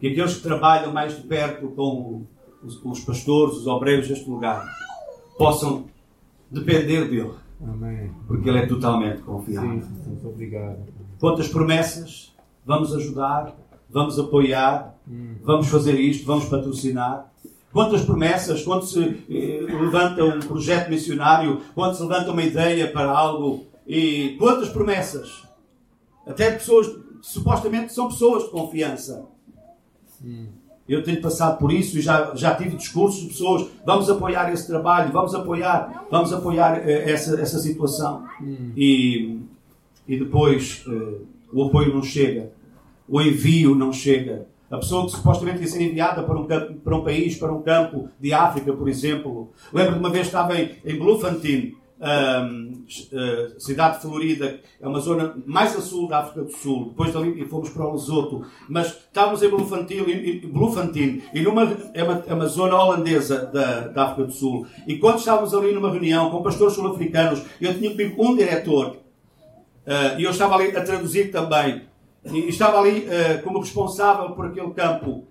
que 0.00 0.08
aqueles 0.08 0.36
que 0.36 0.42
trabalham 0.42 0.92
mais 0.92 1.16
de 1.16 1.22
perto 1.22 1.68
com 1.68 2.24
os, 2.62 2.84
os 2.84 3.00
pastores, 3.00 3.56
os 3.56 3.66
obreiros 3.66 4.08
deste 4.08 4.28
lugar, 4.28 4.66
possam 5.38 5.84
depender 6.50 7.08
dele. 7.08 7.32
Amém. 7.62 8.10
Porque 8.26 8.48
ele 8.48 8.58
é 8.58 8.66
totalmente 8.66 9.22
confiável. 9.22 9.80
Sim, 9.82 10.18
sim, 10.20 10.26
obrigado. 10.26 10.78
Quantas 11.20 11.48
promessas 11.48 12.34
vamos 12.64 12.94
ajudar, 12.94 13.54
vamos 13.88 14.18
apoiar, 14.18 14.96
hum. 15.08 15.36
vamos 15.42 15.68
fazer 15.68 15.98
isto, 16.00 16.26
vamos 16.26 16.46
patrocinar. 16.46 17.30
Quantas 17.72 18.02
promessas, 18.04 18.62
quando 18.62 18.84
se 18.84 19.00
eh, 19.30 19.60
levanta 19.60 20.24
um 20.24 20.40
projeto 20.40 20.90
missionário, 20.90 21.60
quando 21.74 21.94
se 21.94 22.02
levanta 22.02 22.32
uma 22.32 22.42
ideia 22.42 22.90
para 22.90 23.10
algo 23.10 23.66
e 23.86 24.36
quantas 24.38 24.68
promessas? 24.68 25.44
Até 26.26 26.50
de 26.50 26.58
pessoas 26.58 26.90
supostamente 27.22 27.92
são 27.92 28.08
pessoas 28.08 28.44
de 28.44 28.50
confiança. 28.50 29.24
Eu 30.88 31.04
tenho 31.04 31.20
passado 31.20 31.58
por 31.58 31.70
isso 31.72 31.96
e 31.96 32.00
já, 32.00 32.34
já 32.34 32.52
tive 32.56 32.76
discursos 32.76 33.20
de 33.20 33.28
pessoas. 33.28 33.68
Vamos 33.86 34.10
apoiar 34.10 34.52
esse 34.52 34.66
trabalho, 34.66 35.12
vamos 35.12 35.32
apoiar, 35.32 36.06
vamos 36.10 36.32
apoiar 36.32 36.78
eh, 36.78 37.08
essa, 37.12 37.40
essa 37.40 37.60
situação. 37.60 38.26
E, 38.76 39.38
e 40.08 40.18
depois 40.18 40.84
eh, 40.88 41.18
o 41.52 41.64
apoio 41.64 41.94
não 41.94 42.02
chega, 42.02 42.50
o 43.08 43.20
envio 43.20 43.76
não 43.76 43.92
chega. 43.92 44.48
A 44.70 44.78
pessoa 44.78 45.04
que 45.04 45.12
supostamente 45.12 45.60
ia 45.62 45.66
ser 45.66 45.82
enviada 45.82 46.22
para 46.22 46.38
um, 46.38 46.46
para 46.46 46.96
um 46.96 47.02
país, 47.02 47.36
para 47.36 47.52
um 47.52 47.60
campo 47.60 48.08
de 48.20 48.32
África, 48.32 48.72
por 48.72 48.88
exemplo. 48.88 49.52
Lembro 49.72 49.94
de 49.94 49.98
uma 49.98 50.10
vez 50.10 50.26
estava 50.26 50.56
em, 50.56 50.76
em 50.84 50.96
Blufantin, 50.96 51.74
um, 52.00 52.84
uh, 53.12 53.60
cidade 53.60 53.96
de 53.96 54.02
Florida, 54.02 54.60
é 54.80 54.88
uma 54.88 55.00
zona 55.00 55.36
mais 55.44 55.76
a 55.76 55.80
sul 55.80 56.08
da 56.08 56.20
África 56.20 56.42
do 56.42 56.52
Sul. 56.52 56.90
Depois 56.90 57.12
dali 57.12 57.44
fomos 57.46 57.68
para 57.70 57.86
o 57.86 57.92
Lesoto. 57.92 58.46
Mas 58.68 58.86
estávamos 58.86 59.42
em 59.42 59.50
Blufantin, 59.50 61.22
e 61.34 61.40
numa, 61.42 61.76
é, 61.92 62.02
uma, 62.02 62.24
é 62.26 62.34
uma 62.34 62.46
zona 62.46 62.80
holandesa 62.80 63.46
da, 63.46 63.88
da 63.88 64.04
África 64.04 64.24
do 64.24 64.32
Sul. 64.32 64.66
E 64.86 64.96
quando 64.98 65.18
estávamos 65.18 65.52
ali 65.52 65.72
numa 65.72 65.90
reunião 65.90 66.30
com 66.30 66.42
pastores 66.42 66.74
sul-africanos, 66.74 67.42
eu 67.60 67.76
tinha 67.76 67.90
comigo 67.90 68.24
um 68.24 68.36
diretor, 68.36 68.96
uh, 69.86 70.18
e 70.18 70.24
eu 70.24 70.30
estava 70.30 70.54
ali 70.54 70.74
a 70.76 70.82
traduzir 70.82 71.30
também. 71.30 71.89
E 72.24 72.48
estava 72.48 72.78
ali 72.78 73.06
uh, 73.06 73.42
como 73.42 73.60
responsável 73.60 74.30
por 74.30 74.46
aquele 74.46 74.70
campo 74.70 75.24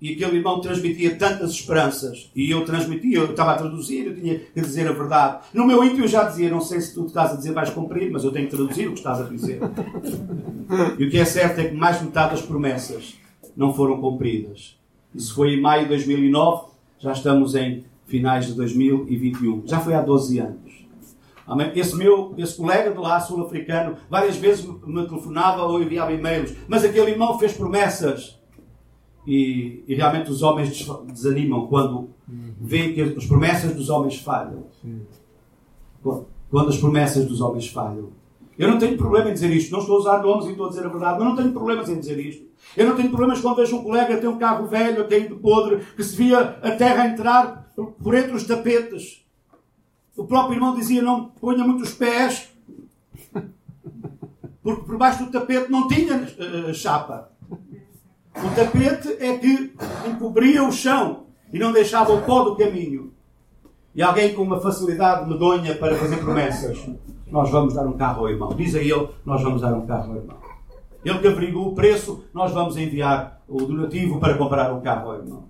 e 0.00 0.12
aquele 0.12 0.36
irmão 0.36 0.60
transmitia 0.60 1.16
tantas 1.16 1.52
esperanças 1.52 2.30
e 2.34 2.50
eu 2.50 2.64
transmitia, 2.64 3.18
eu 3.18 3.30
estava 3.30 3.52
a 3.52 3.56
traduzir, 3.56 4.06
eu 4.06 4.14
tinha 4.14 4.38
que 4.38 4.60
dizer 4.60 4.86
a 4.88 4.92
verdade. 4.92 5.44
No 5.54 5.66
meu 5.66 5.82
íntimo 5.82 6.04
eu 6.04 6.08
já 6.08 6.24
dizia, 6.24 6.50
não 6.50 6.60
sei 6.60 6.80
se 6.80 6.92
tu 6.92 7.06
estás 7.06 7.32
a 7.32 7.36
dizer 7.36 7.52
vais 7.52 7.70
cumprir, 7.70 8.10
mas 8.10 8.24
eu 8.24 8.32
tenho 8.32 8.46
que 8.48 8.56
traduzir 8.56 8.88
o 8.88 8.92
que 8.92 8.98
estás 8.98 9.20
a 9.20 9.24
dizer. 9.24 9.60
e 10.98 11.04
o 11.06 11.10
que 11.10 11.18
é 11.18 11.24
certo 11.24 11.60
é 11.60 11.68
que 11.68 11.74
mais 11.74 11.98
de 11.98 12.06
metade 12.06 12.32
das 12.32 12.42
promessas 12.42 13.14
não 13.56 13.72
foram 13.72 14.00
cumpridas. 14.00 14.76
Isso 15.14 15.34
foi 15.34 15.54
em 15.54 15.60
maio 15.60 15.84
de 15.84 15.88
2009, 15.90 16.66
já 16.98 17.12
estamos 17.12 17.54
em 17.54 17.84
finais 18.06 18.46
de 18.46 18.54
2021. 18.54 19.62
Já 19.66 19.80
foi 19.80 19.94
há 19.94 20.00
12 20.00 20.38
anos. 20.38 20.63
Esse 21.74 21.94
meu, 21.94 22.34
esse 22.38 22.56
colega 22.56 22.90
do 22.90 23.02
lá 23.02 23.20
sul-africano, 23.20 23.96
várias 24.08 24.36
vezes 24.36 24.64
me 24.64 25.06
telefonava 25.06 25.62
ou 25.64 25.82
enviava 25.82 26.12
e-mails, 26.12 26.54
mas 26.66 26.84
aquele 26.84 27.10
irmão 27.10 27.38
fez 27.38 27.52
promessas 27.52 28.38
e, 29.26 29.82
e, 29.86 29.94
realmente 29.94 30.30
os 30.30 30.42
homens 30.42 30.86
desanimam 31.06 31.66
quando 31.66 32.10
veem 32.60 32.94
que 32.94 33.00
as 33.00 33.26
promessas 33.26 33.74
dos 33.74 33.88
homens 33.88 34.18
falham. 34.18 34.64
Quando 36.50 36.68
as 36.68 36.76
promessas 36.78 37.24
dos 37.26 37.40
homens 37.40 37.68
falham. 37.68 38.10
Eu 38.58 38.68
não 38.68 38.78
tenho 38.78 38.96
problema 38.96 39.30
em 39.30 39.32
dizer 39.32 39.50
isto. 39.50 39.72
Não 39.72 39.80
estou 39.80 39.96
a 39.96 39.98
usar 39.98 40.22
nomes 40.22 40.46
e 40.46 40.50
estou 40.50 40.66
a 40.66 40.68
dizer 40.68 40.86
a 40.86 40.88
verdade, 40.88 41.18
mas 41.18 41.28
não 41.28 41.36
tenho 41.36 41.52
problemas 41.52 41.88
em 41.88 41.98
dizer 41.98 42.18
isto. 42.18 42.44
Eu 42.76 42.88
não 42.88 42.96
tenho 42.96 43.10
problemas 43.10 43.40
quando 43.40 43.56
vejo 43.56 43.76
um 43.76 43.82
colega 43.82 44.16
ter 44.16 44.28
um 44.28 44.38
carro 44.38 44.66
velho, 44.66 45.08
caído 45.08 45.36
podre, 45.36 45.84
que 45.96 46.04
se 46.04 46.16
via 46.16 46.38
a 46.38 46.70
terra 46.72 47.08
entrar 47.08 47.72
por 47.74 48.14
entre 48.14 48.32
os 48.32 48.44
tapetes. 48.44 49.23
O 50.16 50.24
próprio 50.24 50.56
irmão 50.56 50.74
dizia: 50.74 51.02
não 51.02 51.26
ponha 51.26 51.64
muito 51.64 51.82
os 51.82 51.92
pés, 51.92 52.50
porque 54.62 54.82
por 54.84 54.96
baixo 54.96 55.24
do 55.24 55.30
tapete 55.30 55.70
não 55.70 55.88
tinha 55.88 56.16
uh, 56.16 56.74
chapa. 56.74 57.30
O 58.36 58.54
tapete 58.54 59.16
é 59.20 59.36
que 59.36 59.74
encobria 60.08 60.64
o 60.64 60.72
chão 60.72 61.26
e 61.52 61.58
não 61.58 61.72
deixava 61.72 62.12
o 62.12 62.22
pó 62.22 62.44
do 62.44 62.56
caminho. 62.56 63.12
E 63.94 64.02
alguém 64.02 64.34
com 64.34 64.42
uma 64.42 64.60
facilidade 64.60 65.28
medonha 65.28 65.76
para 65.76 65.96
fazer 65.96 66.16
promessas. 66.16 66.84
Nós 67.28 67.50
vamos 67.50 67.74
dar 67.74 67.86
um 67.86 67.92
carro 67.92 68.22
ao 68.22 68.28
irmão. 68.28 68.54
Diz 68.54 68.74
a 68.74 68.80
ele, 68.80 69.08
nós 69.24 69.40
vamos 69.40 69.62
dar 69.62 69.72
um 69.72 69.86
carro 69.86 70.12
ao 70.12 70.16
irmão. 70.16 70.36
Ele 71.04 71.18
que 71.18 71.28
averigou 71.28 71.68
o 71.68 71.74
preço, 71.74 72.24
nós 72.32 72.50
vamos 72.52 72.76
enviar 72.76 73.40
o 73.46 73.58
donativo 73.58 74.18
para 74.18 74.36
comprar 74.36 74.72
um 74.72 74.80
carro 74.80 75.10
ao 75.10 75.18
irmão. 75.18 75.44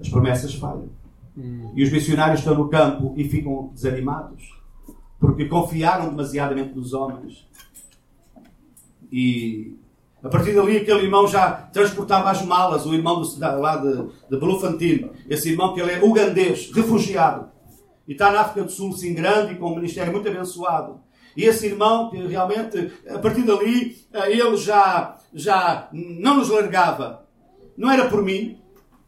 As 0.00 0.08
promessas 0.08 0.54
falham. 0.54 0.88
E 1.36 1.82
os 1.82 1.90
missionários 1.90 2.40
estão 2.40 2.54
no 2.54 2.68
campo 2.68 3.14
e 3.16 3.28
ficam 3.28 3.70
desanimados. 3.72 4.58
Porque 5.18 5.46
confiaram 5.46 6.10
demasiadamente 6.10 6.74
nos 6.74 6.92
homens. 6.92 7.48
E 9.12 9.76
a 10.22 10.28
partir 10.28 10.54
dali, 10.54 10.76
aquele 10.76 11.04
irmão 11.04 11.26
já 11.26 11.50
transportava 11.50 12.30
as 12.30 12.44
malas, 12.44 12.84
o 12.84 12.92
irmão 12.92 13.22
do, 13.22 13.38
lá 13.38 13.76
de, 13.76 14.04
de 14.28 14.36
Blufantin, 14.38 15.10
esse 15.28 15.50
irmão 15.50 15.72
que 15.72 15.80
ele 15.80 15.92
é 15.92 16.04
ugandês, 16.04 16.70
refugiado. 16.72 17.48
E 18.06 18.12
está 18.12 18.30
na 18.30 18.40
África 18.40 18.64
do 18.64 18.70
Sul, 18.70 18.92
sim, 18.92 19.14
grande 19.14 19.54
e 19.54 19.56
com 19.56 19.72
um 19.72 19.76
ministério 19.76 20.12
muito 20.12 20.28
abençoado. 20.28 21.00
E 21.36 21.44
esse 21.44 21.66
irmão, 21.66 22.10
que 22.10 22.18
realmente, 22.18 22.92
a 23.08 23.18
partir 23.18 23.42
dali, 23.42 23.96
eh, 24.12 24.32
ele 24.32 24.56
já, 24.56 25.16
já 25.32 25.88
não 25.92 26.36
nos 26.36 26.50
largava. 26.50 27.24
Não 27.76 27.90
era 27.90 28.08
por 28.08 28.22
mim, 28.22 28.59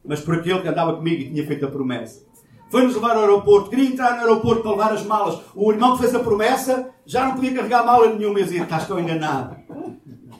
mas 0.04 0.20
por 0.20 0.36
aquele 0.36 0.60
que 0.60 0.68
andava 0.68 0.94
comigo 0.94 1.22
e 1.22 1.30
tinha 1.30 1.46
feito 1.46 1.66
a 1.66 1.70
promessa. 1.70 2.24
Foi-nos 2.70 2.94
levar 2.94 3.16
ao 3.16 3.22
aeroporto, 3.22 3.70
queria 3.70 3.88
entrar 3.90 4.12
no 4.12 4.20
aeroporto 4.20 4.62
para 4.62 4.70
levar 4.70 4.92
as 4.92 5.04
malas. 5.04 5.40
O 5.54 5.70
irmão 5.70 5.92
que 5.92 6.02
fez 6.02 6.14
a 6.14 6.20
promessa 6.20 6.90
já 7.04 7.26
não 7.26 7.34
podia 7.34 7.54
carregar 7.54 7.84
mala 7.84 8.14
nenhuma 8.14 8.40
e 8.40 8.44
dizia: 8.44 8.62
Estás 8.62 8.86
tão 8.86 8.98
enganado. 8.98 9.56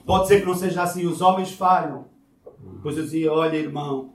Pode 0.07 0.29
ser 0.29 0.41
que 0.41 0.47
não 0.47 0.55
seja 0.55 0.83
assim, 0.83 1.07
os 1.07 1.21
homens 1.21 1.53
falham. 1.53 2.07
Depois 2.75 2.97
eu 2.97 3.05
dizia: 3.05 3.31
Olha, 3.31 3.57
irmão, 3.57 4.13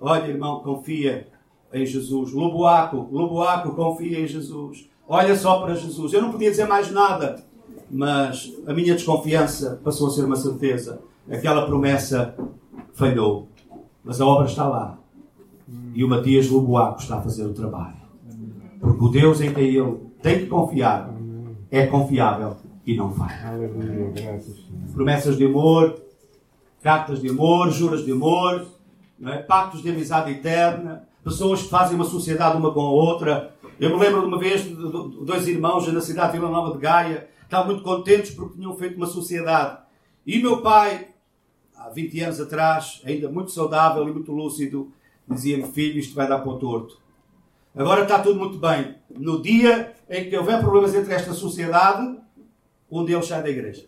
Olha, 0.00 0.28
irmão, 0.28 0.60
confia 0.60 1.26
em 1.72 1.84
Jesus. 1.84 2.32
Loboaco, 2.32 3.08
Loboaco, 3.10 3.74
confia 3.74 4.20
em 4.20 4.26
Jesus. 4.26 4.88
Olha 5.08 5.36
só 5.36 5.60
para 5.60 5.74
Jesus. 5.74 6.12
Eu 6.12 6.22
não 6.22 6.30
podia 6.30 6.50
dizer 6.50 6.66
mais 6.66 6.90
nada, 6.90 7.42
mas 7.90 8.52
a 8.66 8.72
minha 8.72 8.94
desconfiança 8.94 9.80
passou 9.82 10.06
a 10.06 10.10
ser 10.10 10.24
uma 10.24 10.36
certeza. 10.36 11.00
Aquela 11.28 11.66
promessa 11.66 12.34
falhou. 12.94 13.48
Mas 14.04 14.20
a 14.20 14.26
obra 14.26 14.46
está 14.46 14.66
lá. 14.68 14.98
E 15.94 16.02
o 16.02 16.08
Matias 16.08 16.48
Loboaco 16.48 17.00
está 17.00 17.18
a 17.18 17.22
fazer 17.22 17.44
o 17.44 17.52
trabalho. 17.52 17.96
Porque 18.80 19.04
o 19.04 19.08
Deus 19.08 19.40
em 19.40 19.52
quem 19.52 19.64
ele 19.76 19.96
tem 20.22 20.38
que 20.40 20.46
confiar 20.46 21.12
é 21.70 21.86
confiável 21.86 22.56
e 22.86 22.96
não 22.96 23.12
falha. 23.12 23.34
Promessas 24.94 25.36
de 25.36 25.44
amor, 25.44 26.00
cartas 26.82 27.20
de 27.20 27.28
amor, 27.28 27.70
juras 27.70 28.04
de 28.04 28.12
amor, 28.12 28.66
não 29.18 29.32
é? 29.32 29.38
pactos 29.38 29.82
de 29.82 29.90
amizade 29.90 30.30
eterna, 30.30 31.06
pessoas 31.22 31.62
que 31.62 31.68
fazem 31.68 31.96
uma 31.96 32.04
sociedade 32.04 32.56
uma 32.56 32.72
com 32.72 32.80
a 32.80 32.90
outra. 32.90 33.54
Eu 33.78 33.90
me 33.90 34.02
lembro 34.02 34.20
de 34.22 34.26
uma 34.28 34.38
vez 34.38 34.62
de- 34.62 34.74
dois 34.74 35.46
irmãos 35.46 35.92
na 35.92 36.00
cidade 36.00 36.32
de 36.32 36.38
Vila 36.38 36.50
Nova 36.50 36.72
de 36.72 36.78
Gaia, 36.78 37.28
estavam 37.42 37.66
muito 37.66 37.82
contentes 37.82 38.30
porque 38.30 38.56
tinham 38.56 38.74
feito 38.76 38.96
uma 38.96 39.06
sociedade. 39.06 39.78
E 40.26 40.38
meu 40.40 40.62
pai, 40.62 41.08
há 41.78 41.88
20 41.88 42.20
anos 42.20 42.40
atrás, 42.40 43.00
ainda 43.04 43.30
muito 43.30 43.50
saudável 43.50 44.06
e 44.08 44.12
muito 44.12 44.32
lúcido, 44.32 44.92
dizia-me: 45.26 45.64
Filho, 45.64 45.98
isto 45.98 46.14
vai 46.14 46.28
dar 46.28 46.38
para 46.38 46.50
o 46.50 46.58
torto. 46.58 46.98
Agora 47.74 48.02
está 48.02 48.18
tudo 48.18 48.38
muito 48.38 48.58
bem. 48.58 48.96
No 49.10 49.40
dia 49.40 49.94
em 50.10 50.28
que 50.28 50.36
houver 50.36 50.60
problemas 50.60 50.94
entre 50.94 51.14
esta 51.14 51.32
sociedade, 51.32 52.18
um 52.90 53.04
deles 53.04 53.26
sai 53.26 53.42
da 53.42 53.50
igreja. 53.50 53.86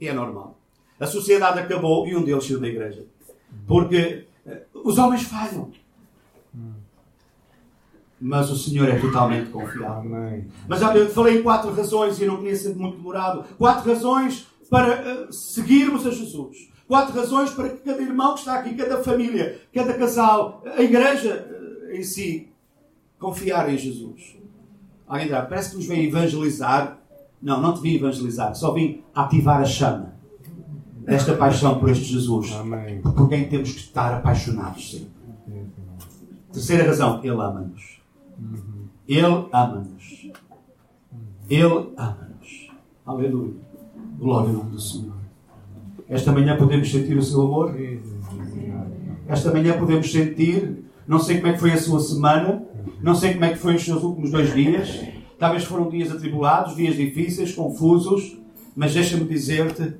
E 0.00 0.08
é 0.08 0.12
normal. 0.12 0.58
A 0.98 1.06
sociedade 1.06 1.58
acabou 1.58 2.06
e 2.06 2.16
um 2.16 2.22
deles 2.22 2.44
saiu 2.44 2.60
da 2.60 2.68
igreja. 2.68 3.04
Porque 3.66 4.26
eh, 4.46 4.62
os 4.72 4.96
homens 4.96 5.22
falham. 5.22 5.70
Mas 8.18 8.50
o 8.50 8.56
Senhor 8.56 8.88
é 8.88 8.98
totalmente 8.98 9.50
confiável. 9.50 10.44
Mas 10.68 10.80
eu 10.80 11.10
falei 11.10 11.38
em 11.38 11.42
quatro 11.42 11.72
razões 11.72 12.20
e 12.20 12.26
não 12.26 12.42
ser 12.54 12.74
muito 12.74 12.98
demorado. 12.98 13.44
Quatro 13.56 13.90
razões 13.90 14.46
para 14.70 14.94
eh, 14.94 15.28
seguirmos 15.30 16.06
a 16.06 16.10
Jesus. 16.10 16.69
Quatro 16.90 17.14
razões 17.14 17.50
para 17.52 17.68
que 17.68 17.76
cada 17.84 18.02
irmão 18.02 18.34
que 18.34 18.40
está 18.40 18.58
aqui, 18.58 18.74
cada 18.74 19.00
família, 19.00 19.60
cada 19.72 19.94
casal, 19.94 20.60
a 20.76 20.82
igreja 20.82 21.46
eh, 21.88 21.98
em 21.98 22.02
si, 22.02 22.48
confiar 23.16 23.72
em 23.72 23.78
Jesus. 23.78 24.36
Alguém 25.06 25.26
dirá, 25.26 25.42
parece 25.42 25.70
que 25.70 25.76
nos 25.76 25.86
vem 25.86 26.06
evangelizar. 26.06 26.98
Não, 27.40 27.60
não 27.60 27.74
te 27.74 27.80
vim 27.80 27.94
evangelizar, 27.94 28.56
só 28.56 28.72
vim 28.72 29.04
ativar 29.14 29.60
a 29.60 29.64
chama 29.64 30.14
desta 30.98 31.36
paixão 31.36 31.78
por 31.78 31.90
este 31.90 32.06
Jesus. 32.06 32.50
Amém. 32.54 33.00
Por 33.02 33.28
quem 33.28 33.48
temos 33.48 33.70
que 33.70 33.78
estar 33.78 34.12
apaixonados 34.12 34.90
sempre. 34.90 35.10
Terceira 36.52 36.88
razão, 36.88 37.20
Ele 37.22 37.30
ama-nos. 37.30 38.00
Ele 39.06 39.46
ama-nos. 39.52 40.28
Ele 41.48 41.92
ama-nos. 41.96 42.70
Aleluia. 43.06 43.54
Glória 44.18 44.48
ao 44.48 44.54
nome 44.56 44.70
do 44.72 44.80
Senhor. 44.80 45.19
Esta 46.10 46.32
manhã 46.32 46.56
podemos 46.56 46.90
sentir 46.90 47.16
o 47.16 47.22
seu 47.22 47.42
amor. 47.42 47.72
Esta 49.28 49.52
manhã 49.52 49.78
podemos 49.78 50.10
sentir. 50.10 50.82
Não 51.06 51.20
sei 51.20 51.36
como 51.36 51.46
é 51.46 51.52
que 51.52 51.60
foi 51.60 51.70
a 51.70 51.78
sua 51.78 52.00
semana. 52.00 52.64
Não 53.00 53.14
sei 53.14 53.34
como 53.34 53.44
é 53.44 53.50
que 53.50 53.58
foi 53.58 53.76
os 53.76 53.84
seus 53.84 54.02
últimos 54.02 54.32
dois 54.32 54.52
dias. 54.52 55.00
Talvez 55.38 55.62
foram 55.62 55.88
dias 55.88 56.10
atribulados, 56.10 56.74
dias 56.74 56.96
difíceis, 56.96 57.54
confusos. 57.54 58.36
Mas 58.74 58.92
deixa-me 58.92 59.24
dizer-te: 59.24 59.94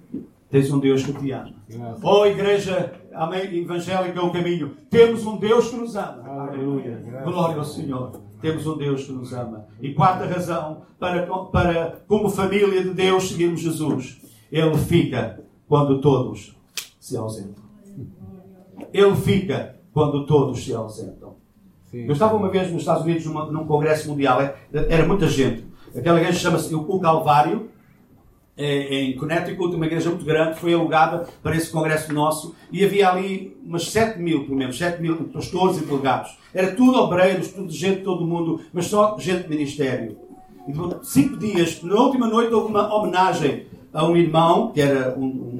tens 0.51 0.69
um 0.73 0.81
Deus 0.81 1.05
que 1.05 1.13
te 1.13 1.31
ama. 1.31 1.55
Oh, 2.03 2.27
igreja 2.27 2.93
amém, 3.15 3.61
evangélica 3.61 4.19
é 4.19 4.23
o 4.23 4.33
caminho. 4.33 4.77
Temos 4.91 5.25
um 5.25 5.37
Deus 5.37 5.69
que 5.71 5.77
nos 5.77 5.95
ama. 5.95 6.25
Aleluia. 6.27 7.01
Glória 7.23 7.57
ao 7.57 7.65
Senhor. 7.65 8.21
Temos 8.43 8.67
um 8.67 8.77
Deus 8.77 9.05
que 9.05 9.13
nos 9.13 9.33
ama. 9.33 9.65
E 9.81 9.95
quarta 9.95 10.27
razão 10.27 10.83
para, 10.99 11.25
para 11.53 12.01
como 12.09 12.29
família 12.29 12.83
de 12.83 12.91
Deus, 12.91 13.29
seguirmos 13.29 13.61
Jesus. 13.61 14.21
Ele 14.51 14.77
fica 14.77 15.41
quando 15.71 16.01
todos 16.01 16.57
se 16.99 17.17
ausentam. 17.17 17.63
Ele 18.93 19.15
fica 19.15 19.77
quando 19.93 20.27
todos 20.27 20.65
se 20.65 20.75
ausentam. 20.75 21.35
Sim. 21.93 22.07
Eu 22.07 22.13
estava 22.13 22.35
uma 22.37 22.49
vez 22.49 22.73
nos 22.73 22.83
Estados 22.83 23.05
Unidos 23.05 23.25
numa- 23.25 23.47
num 23.47 23.65
congresso 23.65 24.11
mundial, 24.11 24.41
é- 24.43 24.57
era 24.73 25.07
muita 25.07 25.29
gente. 25.29 25.65
Aquela 25.97 26.19
igreja 26.19 26.41
chama-se 26.41 26.75
o 26.75 26.99
Calvário, 26.99 27.69
é- 28.57 28.95
em 29.05 29.17
Connecticut, 29.17 29.77
uma 29.77 29.87
igreja 29.87 30.11
muito 30.11 30.25
grande, 30.25 30.59
foi 30.59 30.75
alugada 30.75 31.29
para 31.41 31.55
esse 31.55 31.71
congresso 31.71 32.13
nosso 32.13 32.53
e 32.73 32.85
havia 32.85 33.09
ali 33.09 33.57
umas 33.65 33.89
7 33.93 34.19
mil, 34.19 34.43
pelo 34.45 34.57
menos, 34.57 34.77
7 34.77 35.01
mil 35.01 35.17
pastores 35.29 35.79
e 35.79 35.85
delegados. 35.85 36.37
Era 36.53 36.75
tudo 36.75 36.99
obreiros, 36.99 37.49
tudo 37.53 37.71
gente 37.71 37.99
de 37.99 38.05
todo 38.05 38.27
mundo, 38.27 38.61
mas 38.73 38.87
só 38.87 39.17
gente 39.21 39.45
de 39.45 39.49
ministério. 39.49 40.17
E 40.67 40.73
durante 40.73 41.07
cinco 41.07 41.37
dias, 41.37 41.81
na 41.81 41.95
última 41.95 42.27
noite, 42.27 42.53
houve 42.53 42.71
uma 42.71 42.93
homenagem 42.93 43.67
a 43.93 44.07
um 44.07 44.17
irmão, 44.17 44.71
que 44.73 44.81
era 44.81 45.19
um- 45.19 45.25
um 45.25 45.60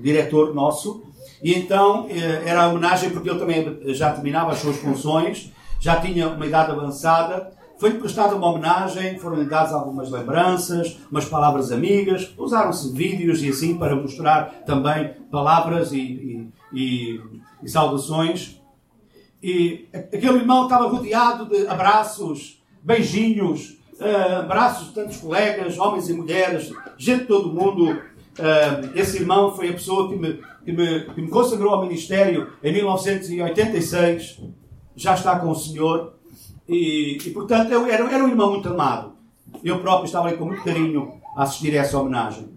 diretor 0.00 0.54
nosso, 0.54 1.02
e 1.42 1.54
então 1.54 2.06
eh, 2.10 2.42
era 2.46 2.64
a 2.64 2.68
homenagem 2.68 3.10
porque 3.10 3.28
ele 3.30 3.38
também 3.38 3.78
já 3.94 4.12
terminava 4.12 4.52
as 4.52 4.58
suas 4.58 4.76
funções, 4.76 5.52
já 5.80 6.00
tinha 6.00 6.28
uma 6.28 6.46
idade 6.46 6.72
avançada. 6.72 7.56
Foi-lhe 7.78 7.96
prestada 7.98 8.34
uma 8.34 8.48
homenagem, 8.48 9.18
foram-lhe 9.20 9.44
dadas 9.44 9.72
algumas 9.72 10.10
lembranças, 10.10 10.98
umas 11.12 11.24
palavras 11.26 11.70
amigas, 11.70 12.34
usaram-se 12.36 12.92
vídeos 12.92 13.40
e 13.40 13.50
assim 13.50 13.78
para 13.78 13.94
mostrar 13.94 14.62
também 14.66 15.12
palavras 15.30 15.92
e, 15.92 16.00
e- 16.00 16.48
e- 16.72 17.20
e 17.62 17.68
saudações. 17.68 18.60
E 19.40 19.86
aquele 19.92 20.38
irmão 20.38 20.64
estava 20.64 20.88
rodeado 20.88 21.46
de 21.46 21.68
abraços, 21.68 22.60
beijinhos, 22.82 23.78
eh, 24.00 24.34
abraços 24.40 24.88
de 24.88 24.94
tantos 24.94 25.16
colegas, 25.18 25.78
homens 25.78 26.08
e 26.08 26.12
mulheres, 26.14 26.72
gente 26.96 27.20
de 27.20 27.26
todo 27.26 27.50
o 27.50 27.54
mundo. 27.54 27.96
Eh, 28.38 29.00
esse 29.00 29.18
irmão 29.18 29.54
foi 29.54 29.70
a 29.70 29.72
pessoa 29.72 30.08
que 30.08 30.16
me, 30.16 30.40
que 30.64 30.72
me, 30.72 31.00
que 31.00 31.20
me 31.20 31.28
consagrou 31.28 31.74
ao 31.74 31.82
ministério 31.82 32.52
em 32.62 32.72
1986. 32.72 34.40
Já 34.94 35.14
está 35.14 35.38
com 35.38 35.50
o 35.50 35.54
Senhor. 35.54 36.14
E, 36.68 37.18
e, 37.24 37.30
portanto, 37.30 37.72
eu 37.72 37.86
era, 37.86 38.04
era 38.12 38.24
um 38.24 38.28
irmão 38.28 38.50
muito 38.50 38.68
amado. 38.68 39.14
Eu 39.64 39.80
próprio 39.80 40.06
estava 40.06 40.28
ali 40.28 40.36
com 40.36 40.44
muito 40.44 40.62
carinho 40.62 41.20
a 41.36 41.42
assistir 41.42 41.76
a 41.76 41.80
essa 41.80 41.98
homenagem. 41.98 42.48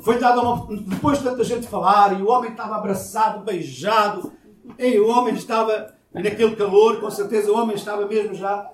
Foi 0.00 0.18
dada 0.18 0.40
uma. 0.40 0.66
Depois 0.82 1.18
de 1.18 1.24
tanta 1.24 1.42
gente 1.42 1.66
falar, 1.66 2.18
e 2.18 2.22
o 2.22 2.28
homem 2.28 2.50
estava 2.50 2.76
abraçado, 2.76 3.44
beijado, 3.44 4.32
e 4.78 4.98
o 4.98 5.08
homem 5.08 5.34
estava 5.34 5.94
naquele 6.12 6.54
calor, 6.54 7.00
com 7.00 7.10
certeza 7.10 7.50
o 7.50 7.56
homem 7.56 7.76
estava 7.76 8.06
mesmo 8.06 8.34
já. 8.34 8.70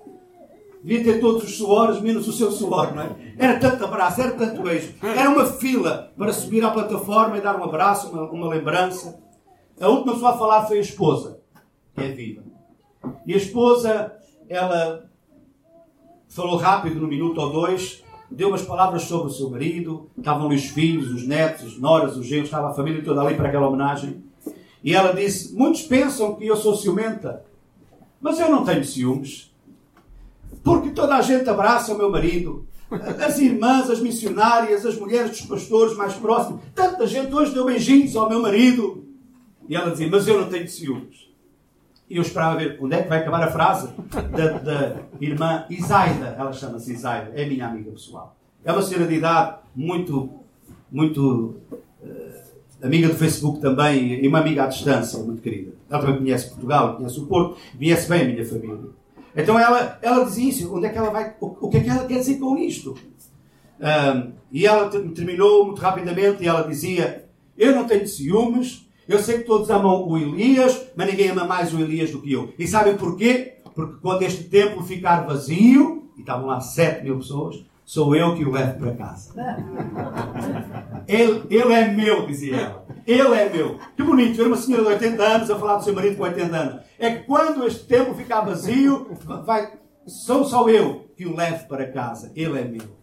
Devia 0.82 1.04
ter 1.04 1.20
todos 1.20 1.44
os 1.44 1.56
suores, 1.56 2.00
menos 2.00 2.26
o 2.26 2.32
seu 2.32 2.50
suor, 2.50 2.92
não 2.92 3.02
é? 3.02 3.34
Era 3.38 3.58
tanto 3.60 3.84
abraço, 3.84 4.20
era 4.20 4.32
tanto 4.32 4.62
beijo. 4.62 4.94
Era 5.00 5.30
uma 5.30 5.46
fila 5.46 6.12
para 6.18 6.32
subir 6.32 6.64
à 6.64 6.70
plataforma 6.70 7.38
e 7.38 7.40
dar 7.40 7.56
um 7.56 7.62
abraço, 7.62 8.10
uma, 8.10 8.22
uma 8.30 8.48
lembrança. 8.48 9.20
A 9.80 9.88
última 9.88 10.14
pessoa 10.14 10.32
a 10.32 10.38
falar 10.38 10.66
foi 10.66 10.78
a 10.78 10.80
esposa, 10.80 11.40
que 11.94 12.02
é 12.02 12.08
viva. 12.08 12.42
E 13.24 13.32
a 13.32 13.36
esposa, 13.36 14.12
ela 14.48 15.08
falou 16.28 16.56
rápido, 16.56 17.00
num 17.00 17.06
minuto 17.06 17.40
ou 17.40 17.50
dois, 17.50 18.02
deu 18.28 18.48
umas 18.48 18.62
palavras 18.62 19.02
sobre 19.02 19.28
o 19.28 19.34
seu 19.34 19.50
marido, 19.50 20.10
estavam 20.18 20.46
ali 20.46 20.56
os 20.56 20.64
filhos, 20.64 21.12
os 21.12 21.26
netos, 21.26 21.74
as 21.74 21.78
noras, 21.78 22.16
os 22.16 22.26
genros, 22.26 22.46
estava 22.46 22.70
a 22.70 22.74
família 22.74 23.04
toda 23.04 23.20
ali 23.20 23.36
para 23.36 23.48
aquela 23.48 23.68
homenagem. 23.68 24.24
E 24.82 24.94
ela 24.94 25.12
disse: 25.12 25.54
Muitos 25.54 25.82
pensam 25.82 26.34
que 26.34 26.46
eu 26.46 26.56
sou 26.56 26.74
ciumenta, 26.74 27.44
mas 28.20 28.40
eu 28.40 28.50
não 28.50 28.64
tenho 28.64 28.84
ciúmes, 28.84 29.51
porque 30.62 30.90
toda 30.90 31.16
a 31.16 31.22
gente 31.22 31.48
abraça 31.48 31.94
o 31.94 31.98
meu 31.98 32.10
marido. 32.10 32.66
As 33.24 33.38
irmãs, 33.38 33.88
as 33.88 34.00
missionárias, 34.00 34.84
as 34.84 34.98
mulheres 34.98 35.30
dos 35.30 35.42
pastores 35.42 35.96
mais 35.96 36.12
próximos, 36.14 36.60
tanta 36.74 37.06
gente 37.06 37.34
hoje 37.34 37.54
deu 37.54 37.64
beijinhos 37.64 38.14
ao 38.14 38.28
meu 38.28 38.40
marido. 38.42 39.04
E 39.68 39.74
ela 39.74 39.90
dizia: 39.90 40.08
Mas 40.10 40.26
eu 40.28 40.40
não 40.40 40.48
tenho 40.48 40.68
ciúmes. 40.68 41.30
E 42.08 42.16
eu 42.16 42.22
esperava 42.22 42.58
ver 42.58 42.78
onde 42.80 42.94
é 42.94 43.02
que 43.02 43.08
vai 43.08 43.20
acabar 43.20 43.42
a 43.42 43.50
frase 43.50 43.88
da, 44.36 44.58
da 44.58 44.96
irmã 45.18 45.64
Isaida. 45.70 46.36
Ela 46.38 46.52
chama-se 46.52 46.92
Isaida, 46.92 47.32
é 47.34 47.46
minha 47.46 47.66
amiga 47.66 47.90
pessoal. 47.90 48.36
É 48.62 48.70
uma 48.70 48.82
senhora 48.82 49.06
de 49.06 49.14
idade 49.14 49.56
muito, 49.74 50.28
muito 50.90 51.56
eh, 52.02 52.42
amiga 52.82 53.08
do 53.08 53.14
Facebook 53.14 53.60
também 53.60 54.22
e 54.22 54.28
uma 54.28 54.40
amiga 54.40 54.64
à 54.64 54.66
distância, 54.66 55.18
muito 55.20 55.40
querida. 55.40 55.72
Ela 55.88 56.00
também 56.00 56.18
conhece 56.18 56.50
Portugal, 56.50 56.96
conhece 56.96 57.18
o 57.18 57.26
Porto, 57.26 57.56
conhece 57.78 58.08
bem 58.08 58.22
a 58.22 58.24
minha 58.26 58.44
família. 58.44 59.01
Então 59.34 59.58
ela, 59.58 59.98
ela 60.02 60.24
dizia 60.24 60.50
isso, 60.50 60.74
onde 60.74 60.86
é 60.86 60.90
que 60.90 60.98
ela 60.98 61.10
vai, 61.10 61.34
o, 61.40 61.66
o 61.66 61.70
que 61.70 61.78
é 61.78 61.80
que 61.80 61.88
ela 61.90 62.04
quer 62.06 62.18
dizer 62.18 62.38
com 62.38 62.56
isto? 62.58 62.94
Ahm, 63.80 64.32
e 64.52 64.66
ela 64.66 64.88
te- 64.88 65.00
terminou 65.10 65.66
muito 65.66 65.80
rapidamente 65.80 66.42
e 66.42 66.46
ela 66.46 66.62
dizia: 66.68 67.28
Eu 67.56 67.74
não 67.74 67.86
tenho 67.86 68.06
ciúmes, 68.06 68.86
eu 69.08 69.18
sei 69.18 69.38
que 69.38 69.44
todos 69.44 69.68
amam 69.70 70.06
o 70.06 70.16
Elias, 70.18 70.88
mas 70.94 71.06
ninguém 71.08 71.30
ama 71.30 71.44
mais 71.44 71.72
o 71.74 71.80
Elias 71.80 72.10
do 72.10 72.20
que 72.20 72.32
eu. 72.32 72.52
E 72.58 72.66
sabem 72.66 72.96
porquê? 72.96 73.54
Porque 73.74 73.96
quando 74.02 74.22
este 74.22 74.44
templo 74.44 74.82
ficar 74.84 75.22
vazio, 75.26 76.10
e 76.16 76.20
estavam 76.20 76.46
lá 76.46 76.60
7 76.60 77.02
mil 77.02 77.16
pessoas, 77.16 77.64
sou 77.92 78.16
eu 78.16 78.34
que 78.34 78.42
o 78.42 78.50
levo 78.50 78.78
para 78.78 78.94
casa. 78.94 79.34
Ele, 81.06 81.42
ele 81.50 81.72
é 81.74 81.88
meu, 81.88 82.26
dizia 82.26 82.56
ela. 82.56 82.86
Ele 83.06 83.34
é 83.34 83.50
meu. 83.50 83.78
Que 83.96 84.02
bonito 84.02 84.36
ver 84.36 84.46
uma 84.46 84.56
senhora 84.56 84.84
de 84.84 85.04
80 85.04 85.22
anos 85.22 85.50
a 85.50 85.58
falar 85.58 85.76
do 85.76 85.84
seu 85.84 85.92
marido 85.92 86.16
com 86.16 86.22
80 86.22 86.56
anos. 86.56 86.82
É 86.98 87.10
que 87.10 87.24
quando 87.24 87.66
este 87.66 87.84
templo 87.84 88.14
ficar 88.14 88.42
vazio, 88.42 89.10
vai, 89.44 89.72
sou 90.06 90.44
só 90.44 90.68
eu 90.70 91.10
que 91.16 91.26
o 91.26 91.36
levo 91.36 91.66
para 91.66 91.90
casa. 91.90 92.32
Ele 92.34 92.58
é 92.58 92.64
meu. 92.64 92.96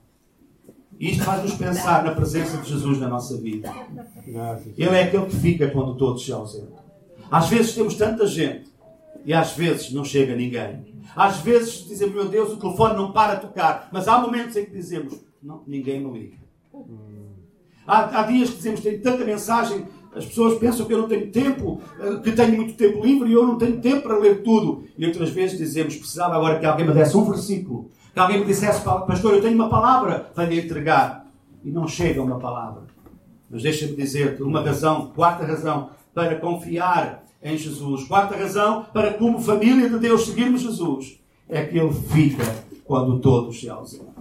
E 0.97 1.11
isto 1.11 1.23
faz-nos 1.23 1.53
pensar 1.53 2.03
na 2.03 2.15
presença 2.15 2.57
de 2.57 2.69
Jesus 2.69 2.99
na 2.99 3.09
nossa 3.09 3.37
vida. 3.37 3.71
Ele 4.77 4.95
é 4.95 5.03
aquele 5.03 5.25
que 5.25 5.35
fica 5.35 5.67
quando 5.67 5.97
todos 5.97 6.25
se 6.25 6.31
ausentam. 6.31 6.79
Às 7.29 7.47
vezes 7.49 7.75
temos 7.75 7.95
tanta 7.95 8.25
gente 8.25 8.71
e 9.25 9.33
às 9.33 9.51
vezes 9.51 9.91
não 9.91 10.05
chega 10.05 10.35
ninguém. 10.35 10.88
Às 11.15 11.39
vezes 11.41 11.87
dizemos, 11.87 12.15
meu 12.15 12.27
Deus, 12.27 12.53
o 12.53 12.57
telefone 12.57 12.95
não 12.95 13.11
para 13.11 13.35
de 13.35 13.41
tocar. 13.41 13.89
Mas 13.91 14.07
há 14.07 14.19
momentos 14.19 14.55
em 14.55 14.65
que 14.65 14.71
dizemos, 14.71 15.15
não, 15.41 15.63
ninguém 15.67 15.99
me 15.99 16.17
liga. 16.17 16.37
Há, 17.85 18.19
há 18.19 18.23
dias 18.23 18.49
que 18.49 18.57
dizemos, 18.57 18.79
tenho 18.81 19.01
tanta 19.01 19.25
mensagem, 19.25 19.85
as 20.15 20.25
pessoas 20.25 20.57
pensam 20.59 20.85
que 20.85 20.93
eu 20.93 20.99
não 20.99 21.07
tenho 21.07 21.31
tempo, 21.31 21.81
eh, 21.99 22.19
que 22.23 22.31
tenho 22.31 22.55
muito 22.55 22.73
tempo 22.75 23.03
livre 23.03 23.29
e 23.29 23.33
eu 23.33 23.45
não 23.45 23.57
tenho 23.57 23.79
tempo 23.79 24.03
para 24.03 24.17
ler 24.17 24.43
tudo. 24.43 24.83
E 24.97 25.05
outras 25.05 25.29
vezes 25.29 25.57
dizemos, 25.57 25.95
precisava 25.95 26.35
agora 26.35 26.59
que 26.59 26.65
alguém 26.65 26.85
me 26.85 26.93
desse 26.93 27.15
um 27.17 27.25
versículo 27.25 27.89
que 28.13 28.19
alguém 28.19 28.39
me 28.39 28.45
dissesse, 28.45 28.83
pastor, 28.83 29.35
eu 29.35 29.41
tenho 29.41 29.55
uma 29.55 29.69
palavra 29.69 30.31
para 30.33 30.45
lhe 30.45 30.59
entregar. 30.59 31.25
E 31.63 31.71
não 31.71 31.87
chega 31.87 32.21
uma 32.21 32.39
palavra. 32.39 32.83
Mas 33.49 33.63
deixa-me 33.63 33.95
dizer-te 33.95 34.41
uma 34.41 34.61
razão, 34.61 35.11
quarta 35.15 35.45
razão, 35.45 35.91
para 36.13 36.35
confiar 36.35 37.23
em 37.41 37.57
Jesus. 37.57 38.03
Quarta 38.05 38.35
razão, 38.35 38.85
para 38.93 39.13
como 39.13 39.39
família 39.39 39.89
de 39.89 39.97
Deus 39.99 40.25
seguirmos 40.25 40.61
Jesus, 40.61 41.19
é 41.47 41.65
que 41.65 41.77
Ele 41.77 41.93
fica 41.93 42.43
quando 42.85 43.19
todos 43.19 43.59
se 43.59 43.69
ausentam. 43.69 44.13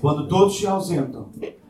Quando 0.00 0.28
todos 0.28 0.56
se 0.56 0.66
ausentam. 0.66 1.28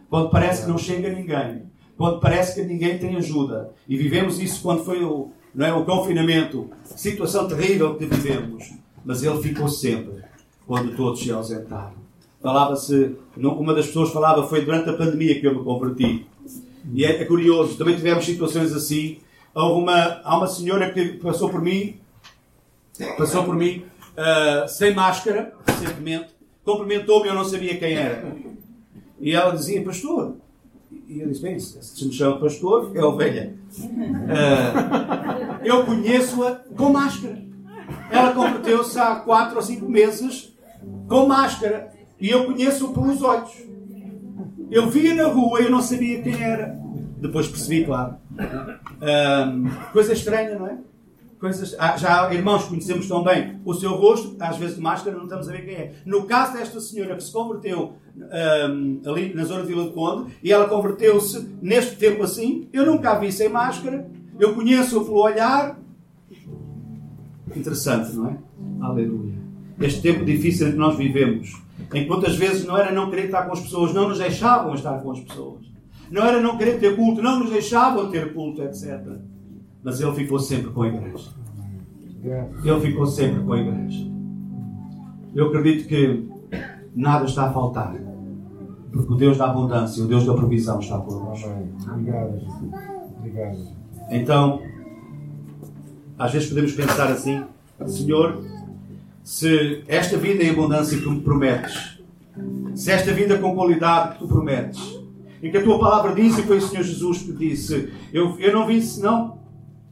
Quando 0.08 0.30
parece 0.30 0.62
que 0.62 0.68
não 0.68 0.78
chega 0.78 1.12
ninguém. 1.12 1.62
Quando 1.96 2.20
parece 2.20 2.54
que 2.54 2.66
ninguém 2.66 2.98
tem 2.98 3.16
ajuda. 3.16 3.70
E 3.88 3.96
vivemos 3.96 4.40
isso 4.40 4.60
quando 4.62 4.84
foi 4.84 5.02
o, 5.04 5.30
não 5.54 5.66
é, 5.66 5.72
o 5.72 5.84
confinamento. 5.84 6.70
Situação 6.84 7.48
terrível 7.48 7.94
que 7.96 8.06
vivemos. 8.06 8.72
Mas 9.04 9.22
Ele 9.22 9.40
ficou 9.40 9.68
sempre 9.68 10.22
quando 10.66 10.96
todos 10.96 11.20
se 11.20 11.30
ausentaram. 11.30 12.04
Falava-se, 12.42 13.16
uma 13.36 13.72
das 13.72 13.86
pessoas 13.86 14.12
falava, 14.12 14.46
foi 14.46 14.64
durante 14.64 14.90
a 14.90 14.94
pandemia 14.94 15.40
que 15.40 15.46
eu 15.46 15.56
me 15.56 15.64
converti. 15.64 16.26
E 16.92 17.04
é, 17.04 17.22
é 17.22 17.24
curioso, 17.24 17.76
também 17.76 17.96
tivemos 17.96 18.24
situações 18.24 18.72
assim. 18.72 19.18
Houve 19.54 19.82
uma, 19.82 20.36
uma 20.36 20.46
senhora 20.48 20.92
que 20.92 21.14
passou 21.18 21.48
por 21.48 21.62
mim, 21.62 22.00
passou 23.16 23.44
por 23.44 23.54
mim, 23.54 23.84
uh, 24.16 24.68
sem 24.68 24.92
máscara, 24.92 25.54
recentemente, 25.64 26.34
cumprimentou-me, 26.64 27.28
eu 27.28 27.34
não 27.34 27.44
sabia 27.44 27.76
quem 27.78 27.94
era. 27.94 28.34
E 29.20 29.32
ela 29.32 29.54
dizia, 29.54 29.82
pastor. 29.84 30.36
E 31.08 31.20
eu 31.20 31.28
disse, 31.28 31.42
bem, 31.42 31.58
se 31.58 32.06
me 32.06 32.12
chama 32.12 32.40
pastor, 32.40 32.90
é 32.94 33.04
ovelha. 33.04 33.54
Uh, 33.78 35.64
eu 35.64 35.84
conheço-a 35.84 36.56
com 36.76 36.90
máscara. 36.90 37.44
Ela 38.10 38.32
converteu-se 38.32 38.98
há 38.98 39.16
quatro 39.16 39.56
ou 39.56 39.62
cinco 39.62 39.88
meses 39.88 40.52
com 41.06 41.26
máscara. 41.26 41.92
E 42.20 42.30
eu 42.30 42.44
conheço-o 42.44 42.92
pelos 42.92 43.22
olhos. 43.22 43.52
Eu 44.70 44.88
via 44.88 45.14
na 45.14 45.28
rua 45.28 45.60
e 45.60 45.64
eu 45.64 45.70
não 45.70 45.82
sabia 45.82 46.22
quem 46.22 46.42
era. 46.42 46.76
Depois 47.18 47.46
percebi, 47.46 47.84
claro. 47.84 48.16
Um, 48.36 49.70
coisa 49.92 50.12
estranha, 50.12 50.58
não 50.58 50.66
é? 50.66 50.78
Coisas, 51.38 51.76
ah, 51.78 51.96
já 51.96 52.32
irmãos 52.32 52.64
conhecemos 52.64 53.06
tão 53.06 53.22
bem 53.22 53.60
o 53.64 53.74
seu 53.74 53.92
rosto, 53.92 54.34
às 54.40 54.56
vezes 54.56 54.76
de 54.76 54.80
máscara 54.80 55.16
não 55.16 55.24
estamos 55.24 55.48
a 55.48 55.52
ver 55.52 55.64
quem 55.64 55.74
é. 55.74 55.92
No 56.06 56.24
caso 56.24 56.54
desta 56.54 56.80
senhora 56.80 57.16
que 57.16 57.22
se 57.22 57.32
converteu 57.32 57.94
um, 58.16 59.02
ali 59.04 59.34
na 59.34 59.44
zona 59.44 59.62
de 59.62 59.68
Vila 59.68 59.84
de 59.84 59.92
Conde, 59.92 60.32
e 60.42 60.50
ela 60.50 60.68
converteu-se 60.68 61.46
neste 61.60 61.96
tempo 61.96 62.22
assim, 62.22 62.68
eu 62.72 62.86
nunca 62.86 63.12
a 63.12 63.18
vi 63.18 63.30
sem 63.30 63.48
máscara, 63.48 64.08
eu 64.38 64.54
conheço-o 64.54 65.04
pelo 65.04 65.20
olhar. 65.20 65.78
Interessante, 67.54 68.14
não 68.14 68.30
é? 68.30 68.36
Aleluia 68.80 69.44
este 69.80 70.00
tempo 70.00 70.24
difícil 70.24 70.70
que 70.70 70.76
nós 70.76 70.96
vivemos, 70.96 71.60
em 71.92 72.04
que 72.04 72.08
muitas 72.08 72.36
vezes 72.36 72.64
não 72.64 72.76
era 72.76 72.92
não 72.92 73.10
querer 73.10 73.26
estar 73.26 73.42
com 73.42 73.52
as 73.52 73.60
pessoas, 73.60 73.92
não 73.92 74.08
nos 74.08 74.18
deixavam 74.18 74.74
estar 74.74 74.98
com 75.00 75.10
as 75.10 75.20
pessoas. 75.20 75.73
Não 76.10 76.24
era 76.24 76.40
não 76.40 76.56
querer 76.56 76.78
ter 76.78 76.96
culto, 76.96 77.22
não 77.22 77.40
nos 77.40 77.50
deixavam 77.50 78.10
ter 78.10 78.32
culto, 78.32 78.62
etc. 78.62 79.00
Mas 79.82 80.00
ele 80.00 80.14
ficou 80.14 80.38
sempre 80.38 80.70
com 80.70 80.82
a 80.82 80.88
igreja. 80.88 81.30
Ele 82.64 82.80
ficou 82.80 83.06
sempre 83.06 83.42
com 83.42 83.52
a 83.52 83.60
igreja. 83.60 84.10
Eu 85.34 85.48
acredito 85.48 85.88
que 85.88 86.28
nada 86.94 87.24
está 87.26 87.46
a 87.46 87.52
faltar. 87.52 87.94
Porque 88.92 89.12
o 89.12 89.16
Deus 89.16 89.36
da 89.36 89.46
abundância, 89.46 90.04
o 90.04 90.06
Deus 90.06 90.24
da 90.24 90.34
provisão 90.34 90.78
está 90.78 90.98
connosco. 90.98 91.50
Obrigado, 91.90 92.40
Obrigado. 93.18 93.58
Então, 94.08 94.62
às 96.18 96.32
vezes 96.32 96.48
podemos 96.48 96.72
pensar 96.72 97.10
assim: 97.10 97.42
Senhor, 97.86 98.44
se 99.24 99.82
esta 99.88 100.16
vida 100.16 100.44
em 100.44 100.50
abundância 100.50 100.96
que 100.96 101.02
tu 101.02 101.10
me 101.10 101.20
prometes, 101.20 102.00
se 102.74 102.92
esta 102.92 103.12
vida 103.12 103.38
com 103.38 103.54
qualidade 103.54 104.14
que 104.14 104.18
tu 104.20 104.28
prometes, 104.28 105.00
e 105.44 105.50
que 105.50 105.58
a 105.58 105.62
tua 105.62 105.78
palavra 105.78 106.14
diz, 106.14 106.38
e 106.38 106.42
foi 106.42 106.56
o 106.56 106.62
Senhor 106.62 106.82
Jesus 106.82 107.18
que 107.18 107.32
disse: 107.32 107.92
Eu, 108.10 108.40
eu 108.40 108.50
não 108.54 108.66
vim 108.66 108.80
senão, 108.80 109.40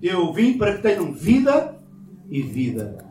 eu 0.00 0.32
vim 0.32 0.57
para 0.57 0.76
que 0.76 0.82
tenham 0.82 1.12
vida 1.12 1.78
e 2.30 2.40
vida 2.40 3.05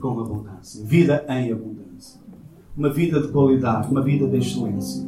com 0.00 0.20
abundância. 0.20 0.84
Vida 0.86 1.26
em 1.28 1.50
abundância. 1.50 2.20
Uma 2.76 2.88
vida 2.88 3.20
de 3.20 3.28
qualidade, 3.32 3.90
uma 3.90 4.00
vida 4.00 4.28
de 4.28 4.38
excelência. 4.38 5.04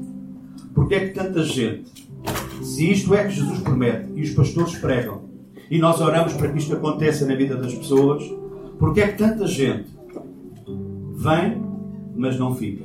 Porque 0.75 0.97
é 0.97 1.09
que 1.09 1.14
tanta 1.14 1.45
gente, 1.45 2.09
se 2.61 2.91
isto 2.91 3.14
é 3.14 3.22
que 3.25 3.35
Jesus 3.35 3.61
promete 3.61 4.11
e 4.16 4.22
os 4.22 4.31
pastores 4.31 4.75
pregam, 4.75 5.22
e 5.70 5.79
nós 5.79 6.01
oramos 6.01 6.33
para 6.33 6.51
que 6.51 6.59
isto 6.59 6.75
aconteça 6.75 7.25
na 7.25 7.37
vida 7.37 7.57
das 7.57 7.72
pessoas, 7.72 8.25
porque 8.81 9.01
é 9.01 9.12
que 9.12 9.18
tanta 9.18 9.47
gente 9.47 9.97
vem, 11.14 11.62
mas 12.16 12.37
não 12.37 12.53
fica. 12.53 12.85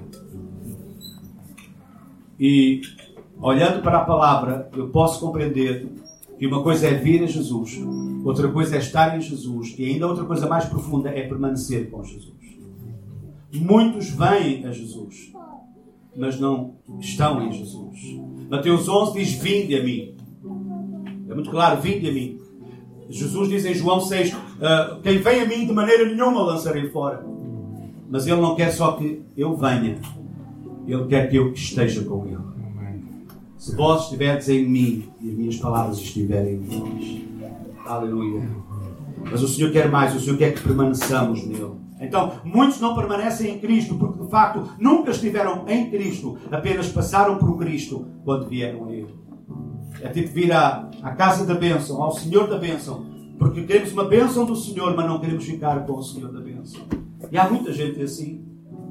E 2.40 2.82
olhando 3.42 3.82
para 3.82 4.00
a 4.00 4.06
palavra, 4.06 4.70
eu 4.76 4.90
posso 4.90 5.20
compreender 5.20 5.88
que 6.38 6.48
uma 6.48 6.64
coisa 6.64 6.88
é 6.88 6.94
vir 6.94 7.24
a 7.24 7.28
Jesus, 7.28 7.80
outra 8.24 8.48
coisa 8.50 8.76
é 8.76 8.80
estar 8.80 9.18
em 9.18 9.22
Jesus, 9.22 9.76
e 9.78 9.86
ainda 9.86 10.08
outra 10.08 10.24
coisa 10.24 10.48
mais 10.48 10.66
profunda 10.66 11.10
é 11.10 11.28
permanecer 11.28 11.90
com 11.90 12.04
Jesus. 12.04 12.40
Muitos 13.54 14.10
vêm 14.10 14.66
a 14.66 14.72
Jesus, 14.72 15.34
mas 16.16 16.40
não 16.40 16.76
estão 17.00 17.42
em 17.42 17.52
Jesus. 17.52 18.20
Mateus 18.50 18.88
11 18.88 19.14
diz: 19.14 19.34
Vinde 19.34 19.76
a 19.76 19.84
mim. 19.84 20.16
É 21.28 21.34
muito 21.34 21.50
claro: 21.50 21.82
Vinde 21.82 22.10
a 22.10 22.14
mim. 22.14 22.40
Jesus 23.10 23.50
diz 23.50 23.66
em 23.66 23.74
João 23.74 24.00
6: 24.00 24.34
uh, 24.34 24.38
ah, 24.62 25.00
Quem 25.02 25.18
vem 25.18 25.42
a 25.42 25.48
mim 25.48 25.66
de 25.66 25.74
maneira 25.74 26.06
nenhuma 26.06 26.44
lançarei 26.44 26.90
fora. 26.90 27.26
Mas 28.08 28.28
Ele 28.28 28.42
não 28.42 28.56
quer 28.56 28.72
só 28.72 28.94
que 28.94 29.22
eu 29.36 29.56
venha, 29.56 29.98
Ele 30.88 31.06
quer 31.08 31.30
que 31.30 31.36
eu 31.36 31.52
esteja 31.52 32.04
com 32.04 32.26
Ele. 32.26 32.49
Se 33.60 33.76
vós 33.76 34.04
estiverdes 34.04 34.48
em 34.48 34.66
mim 34.66 35.10
e 35.20 35.30
as 35.30 35.36
minhas 35.36 35.58
palavras 35.58 35.98
estiverem 35.98 36.54
em 36.54 36.62
vós. 36.62 37.22
Aleluia. 37.86 38.50
Mas 39.30 39.44
o 39.44 39.50
Senhor 39.50 39.70
quer 39.74 39.90
mais, 39.90 40.16
o 40.16 40.20
Senhor 40.22 40.38
quer 40.38 40.54
que 40.54 40.64
permaneçamos 40.64 41.46
nele. 41.46 41.74
Então, 42.00 42.40
muitos 42.46 42.80
não 42.80 42.96
permanecem 42.96 43.54
em 43.54 43.60
Cristo 43.60 43.96
porque 43.96 44.24
de 44.24 44.30
facto 44.30 44.64
nunca 44.80 45.12
estiveram 45.12 45.66
em 45.68 45.90
Cristo, 45.90 46.38
apenas 46.50 46.88
passaram 46.88 47.38
por 47.38 47.58
Cristo 47.58 48.08
quando 48.24 48.48
vieram 48.48 48.86
a 48.86 48.94
Ele. 48.94 49.14
É 50.02 50.08
tipo 50.08 50.32
vir 50.32 50.54
à, 50.54 50.90
à 51.04 51.12
casa 51.12 51.46
da 51.46 51.56
bênção, 51.56 52.02
ao 52.02 52.14
Senhor 52.14 52.48
da 52.48 52.58
bênção, 52.58 53.08
porque 53.38 53.64
queremos 53.64 53.92
uma 53.92 54.06
bênção 54.06 54.46
do 54.46 54.56
Senhor, 54.56 54.96
mas 54.96 55.06
não 55.06 55.20
queremos 55.20 55.44
ficar 55.44 55.86
com 55.86 55.98
o 55.98 56.02
Senhor 56.02 56.32
da 56.32 56.40
bênção. 56.40 56.80
E 57.30 57.38
há 57.38 57.50
muita 57.50 57.74
gente 57.74 58.02
assim, 58.02 58.42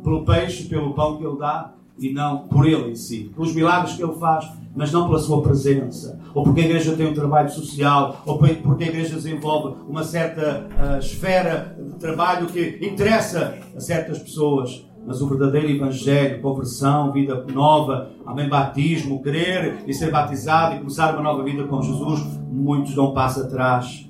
pelo 0.05 0.27
peixe, 0.27 0.65
pelo 0.65 0.93
pão 0.93 1.17
que 1.17 1.25
ele 1.25 1.39
dá, 1.39 1.75
e 1.99 2.13
não 2.13 2.39
por 2.49 2.67
ele 2.67 2.91
em 2.91 2.95
si. 2.95 3.31
Pelos 3.35 3.55
milagres 3.55 3.95
que 3.95 4.03
ele 4.03 4.15
faz, 4.15 4.49
mas 4.75 4.93
não 4.93 5.07
pela 5.07 5.19
sua 5.19 5.43
presença. 5.43 6.21
Ou 6.35 6.45
porque 6.45 6.61
a 6.61 6.65
igreja 6.65 6.95
tem 6.95 7.07
um 7.07 7.15
trabalho 7.15 7.51
social, 7.51 8.23
ou 8.25 8.39
porque 8.39 8.85
a 8.85 8.87
igreja 8.87 9.17
desenvolve 9.17 9.77
uma 9.89 10.05
certa 10.05 10.69
uh, 10.71 10.99
esfera 10.99 11.77
de 11.79 11.97
trabalho 11.97 12.47
que 12.47 12.79
interessa 12.83 13.59
a 13.77 13.81
certas 13.81 14.19
pessoas. 14.19 14.87
Mas 15.07 15.23
o 15.23 15.29
verdadeiro 15.29 15.71
Evangelho, 15.71 16.43
conversão, 16.43 17.13
vida 17.13 17.45
nova, 17.53 18.11
amém, 18.27 18.49
batismo, 18.49 19.23
crer 19.23 19.79
e 19.87 19.95
ser 19.95 20.11
batizado 20.11 20.77
e 20.77 20.79
começar 20.79 21.15
uma 21.15 21.23
nova 21.23 21.43
vida 21.43 21.65
com 21.65 21.81
Jesus, 21.81 22.21
muitos 22.53 22.95
dão 22.95 23.11
um 23.11 23.15
passo 23.15 23.41
atrás 23.41 24.09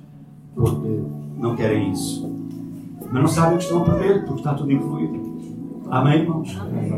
porque 0.53 1.01
não 1.37 1.55
querem 1.55 1.91
isso. 1.91 2.29
Mas 3.11 3.21
não 3.21 3.27
sabem 3.27 3.55
o 3.55 3.57
que 3.57 3.63
estão 3.63 3.81
a 3.81 3.85
perder, 3.85 4.25
porque 4.25 4.41
está 4.41 4.53
tudo 4.53 4.71
incluído. 4.71 5.28
Amém, 5.91 6.21
irmãos? 6.21 6.49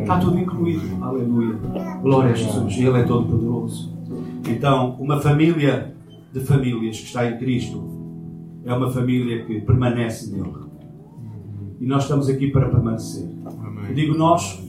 Está 0.01 0.19
tudo 0.19 0.37
incluído. 0.37 1.01
Aleluia. 1.01 1.57
Glória 2.01 2.31
a 2.31 2.35
Jesus. 2.35 2.75
Ele 2.75 2.99
é 2.99 3.03
todo 3.03 3.25
poderoso. 3.25 3.89
Então, 4.47 4.97
uma 4.99 5.21
família 5.21 5.95
de 6.33 6.41
famílias 6.41 6.99
que 6.99 7.05
está 7.05 7.25
em 7.25 7.37
Cristo 7.37 7.81
é 8.65 8.73
uma 8.73 8.91
família 8.91 9.45
que 9.45 9.61
permanece 9.61 10.35
nele. 10.35 10.53
E 11.79 11.85
nós 11.85 12.03
estamos 12.03 12.27
aqui 12.27 12.51
para 12.51 12.67
permanecer. 12.67 13.29
Eu 13.87 13.95
digo 13.95 14.13
nós, 14.13 14.61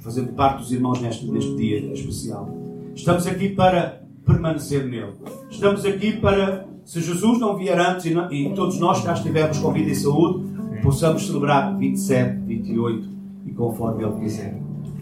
fazendo 0.00 0.32
parte 0.32 0.60
dos 0.60 0.72
irmãos 0.72 1.00
neste, 1.00 1.30
neste 1.30 1.54
dia 1.54 1.92
especial. 1.92 2.48
Estamos 2.94 3.26
aqui 3.26 3.50
para 3.50 4.02
permanecer 4.24 4.86
nele. 4.86 5.12
Estamos 5.50 5.84
aqui 5.84 6.12
para, 6.12 6.66
se 6.84 7.02
Jesus 7.02 7.38
não 7.38 7.58
vier 7.58 7.78
antes 7.78 8.06
e, 8.06 8.14
não, 8.14 8.32
e 8.32 8.54
todos 8.54 8.80
nós 8.80 9.04
cá 9.04 9.12
estivermos 9.12 9.58
com 9.58 9.70
vida 9.70 9.90
e 9.90 9.94
saúde, 9.94 10.48
possamos 10.82 11.26
celebrar 11.26 11.76
27, 11.76 12.38
28 12.46 13.08
e 13.08 13.17
conforme 13.58 14.04
Ele 14.04 14.20
quiser. 14.20 14.56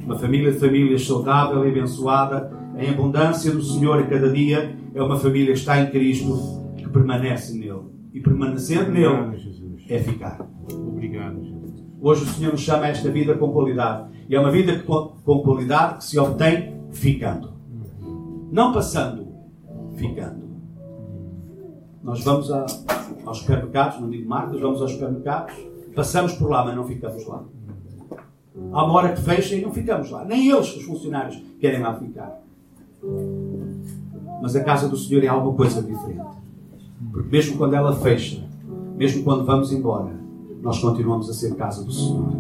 Uma 0.05 0.19
família 0.19 0.51
de 0.51 0.59
famílias 0.59 1.07
saudável 1.07 1.65
e 1.67 1.71
abençoada, 1.71 2.51
em 2.79 2.89
abundância 2.89 3.53
do 3.53 3.63
Senhor 3.63 3.99
a 3.99 4.07
cada 4.07 4.33
dia, 4.33 4.75
é 4.95 5.03
uma 5.03 5.19
família 5.19 5.53
que 5.53 5.59
está 5.59 5.81
em 5.81 5.91
Cristo, 5.91 6.65
que 6.77 6.89
permanece 6.89 7.57
nele. 7.57 7.83
E 8.13 8.21
permanecer 8.21 8.89
nele 8.89 9.85
é 9.89 9.99
ficar. 9.99 10.41
Obrigado, 10.73 11.45
Jesus. 11.45 11.85
Hoje 12.01 12.23
o 12.25 12.27
Senhor 12.27 12.53
nos 12.53 12.61
chama 12.61 12.85
a 12.85 12.89
esta 12.89 13.11
vida 13.11 13.35
com 13.35 13.53
qualidade. 13.53 14.09
E 14.29 14.35
é 14.35 14.41
uma 14.41 14.51
vida 14.51 14.79
com, 14.81 15.13
com 15.25 15.39
qualidade 15.41 15.99
que 15.99 16.05
se 16.05 16.19
obtém 16.19 16.81
ficando. 16.91 17.53
Não 18.51 18.73
passando, 18.73 19.27
ficando. 19.97 20.47
Nós 22.03 22.23
vamos 22.25 22.51
a, 22.51 22.65
aos 23.25 23.39
supermercados, 23.39 24.01
não 24.01 24.09
digo 24.09 24.29
marcas, 24.29 24.61
vamos 24.61 24.81
aos 24.81 24.93
supermercados, 24.93 25.55
passamos 25.95 26.33
por 26.35 26.49
lá, 26.49 26.65
mas 26.65 26.77
não 26.77 26.85
ficamos 26.85 27.27
lá. 27.27 27.45
Uma 28.85 28.93
hora 28.93 29.13
que 29.15 29.23
fecha 29.23 29.55
e 29.55 29.63
não 29.63 29.73
ficamos 29.73 30.11
lá. 30.11 30.25
Nem 30.25 30.51
eles, 30.51 30.77
os 30.77 30.83
funcionários, 30.83 31.43
querem 31.59 31.81
lá 31.81 31.95
ficar. 31.99 32.43
Mas 34.43 34.55
a 34.55 34.63
casa 34.63 34.89
do 34.89 34.97
Senhor 34.97 35.25
é 35.25 35.29
alguma 35.29 35.55
coisa 35.55 35.83
diferente. 35.83 36.37
Porque 37.11 37.31
mesmo 37.31 37.57
quando 37.57 37.75
ela 37.75 37.97
fecha, 37.97 38.47
mesmo 38.97 39.23
quando 39.23 39.45
vamos 39.45 39.73
embora, 39.73 40.15
nós 40.63 40.79
continuamos 40.79 41.31
a 41.31 41.33
ser 41.33 41.55
casa 41.55 41.83
do 41.83 41.93
Senhor. 41.93 42.35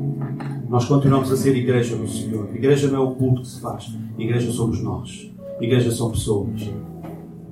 Nós 0.68 0.84
continuamos 0.84 1.32
a 1.32 1.36
ser 1.36 1.56
igreja 1.56 1.96
do 1.96 2.08
Senhor. 2.08 2.54
Igreja 2.54 2.88
não 2.88 2.96
é 2.96 3.00
o 3.00 3.14
culto 3.14 3.42
que 3.42 3.48
se 3.48 3.60
faz. 3.60 3.96
Igreja 4.18 4.50
somos 4.52 4.82
nós. 4.82 5.30
Igreja 5.60 5.90
são 5.90 6.10
pessoas. 6.10 6.70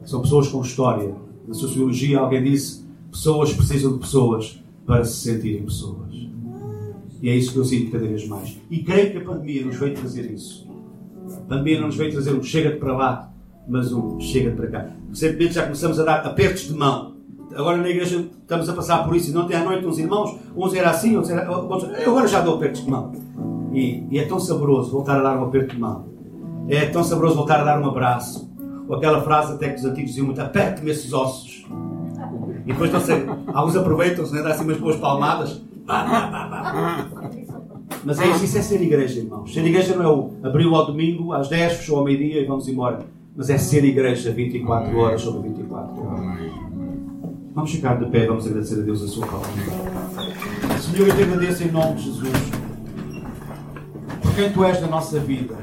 São 0.05 0.21
pessoas 0.21 0.49
com 0.49 0.61
história. 0.61 1.15
Na 1.47 1.55
sociologia, 1.55 2.19
alguém 2.19 2.43
disse: 2.43 2.85
pessoas 3.11 3.53
precisam 3.53 3.93
de 3.93 3.99
pessoas 4.01 4.63
para 4.85 5.05
se 5.05 5.17
sentirem 5.17 5.63
pessoas. 5.63 6.14
E 7.25 7.31
é 7.31 7.35
isso 7.35 7.55
que 7.55 7.59
eu 7.59 7.65
sinto 7.65 7.91
cada 7.91 8.07
vez 8.07 8.29
mais. 8.29 8.61
E 8.71 8.83
creio 8.83 9.13
que 9.13 9.17
a 9.17 9.21
pandemia 9.23 9.65
nos 9.65 9.77
veio 9.77 9.95
trazer 9.95 10.31
isso. 10.31 10.69
A 11.27 11.49
pandemia 11.49 11.81
não 11.81 11.87
nos 11.87 11.97
veio 11.97 12.13
trazer 12.13 12.35
um 12.35 12.43
chega-te 12.43 12.77
para 12.77 12.95
lá, 12.95 13.33
mas 13.67 13.91
um 13.95 14.21
chega-te 14.21 14.57
para 14.57 14.67
cá. 14.67 14.91
Recentemente 15.09 15.55
já 15.55 15.63
começamos 15.63 15.99
a 15.99 16.05
dar 16.05 16.17
apertos 16.17 16.69
de 16.69 16.75
mão. 16.75 17.15
Agora 17.55 17.79
na 17.79 17.89
igreja 17.89 18.27
estamos 18.43 18.69
a 18.69 18.75
passar 18.75 19.05
por 19.07 19.17
isso. 19.17 19.33
E 19.33 19.39
ontem 19.39 19.57
à 19.57 19.65
noite 19.65 19.87
uns 19.87 19.99
irmãos, 19.99 20.39
uns 20.55 20.75
era 20.75 20.91
assim, 20.91 21.17
outros 21.17 21.33
era. 21.33 21.47
Eu 21.47 22.11
agora 22.11 22.29
já 22.29 22.43
dou 22.43 22.57
apertos 22.57 22.85
de 22.85 22.91
mão. 22.91 23.13
E, 23.73 24.05
e 24.11 24.19
é 24.19 24.27
tão 24.27 24.39
saboroso 24.39 24.91
voltar 24.91 25.19
a 25.19 25.23
dar 25.23 25.39
um 25.39 25.45
aperto 25.45 25.75
de 25.75 25.81
mão. 25.81 26.05
É 26.69 26.85
tão 26.85 27.03
saboroso 27.03 27.37
voltar 27.37 27.61
a 27.61 27.65
dar 27.65 27.81
um 27.81 27.89
abraço. 27.89 28.53
Ou 28.87 28.97
aquela 28.97 29.23
frase 29.23 29.55
até 29.55 29.71
que 29.71 29.77
os 29.77 29.85
antigos 29.87 30.11
diziam 30.11 30.27
muito: 30.27 30.43
aperte-me 30.43 30.91
esses 30.91 31.11
ossos. 31.15 31.65
E 32.67 32.73
depois 32.75 32.93
não 32.93 33.01
sei, 33.01 33.25
alguns 33.47 33.77
aproveitam-se, 33.77 34.35
né? 34.35 34.43
dá 34.43 34.51
assim 34.51 34.65
umas 34.65 34.77
boas 34.77 34.97
palmadas. 34.97 35.65
Mas 38.05 38.21
é 38.21 38.27
isso, 38.29 38.45
isso 38.45 38.59
é 38.59 38.63
ser 38.63 38.83
igreja, 38.83 39.21
irmãos. 39.21 39.53
Ser 39.53 39.65
igreja 39.65 39.95
não 39.97 40.05
é 40.05 40.09
o 40.09 40.31
abriu 40.43 40.75
ao 40.75 40.87
domingo, 40.87 41.33
às 41.33 41.49
10, 41.49 41.75
fechou 41.75 41.99
ao 41.99 42.05
meio-dia 42.05 42.43
e 42.43 42.45
vamos 42.45 42.69
embora. 42.69 43.01
Mas 43.37 43.51
é 43.51 43.59
ser 43.59 43.85
igreja 43.85 44.31
24 44.31 44.97
horas 44.97 45.21
sobre 45.23 45.49
24 45.49 46.07
horas. 46.07 46.53
Vamos 47.55 47.71
ficar 47.71 47.99
de 47.99 48.07
pé, 48.07 48.27
vamos 48.27 48.47
agradecer 48.47 48.81
a 48.81 48.83
Deus 48.83 49.03
a 49.03 49.09
sua 49.09 49.27
palavra. 49.27 49.51
Senhor, 50.81 51.09
eu 51.09 51.17
te 51.17 51.23
agradeço 51.23 51.63
em 51.63 51.71
nome 51.71 51.95
de 51.95 52.03
Jesus. 52.03 52.33
Por 54.23 54.35
quem 54.35 54.53
tu 54.53 54.65
és 54.65 54.81
na 54.81 54.89
nossa 54.89 55.19
vida. 55.21 55.57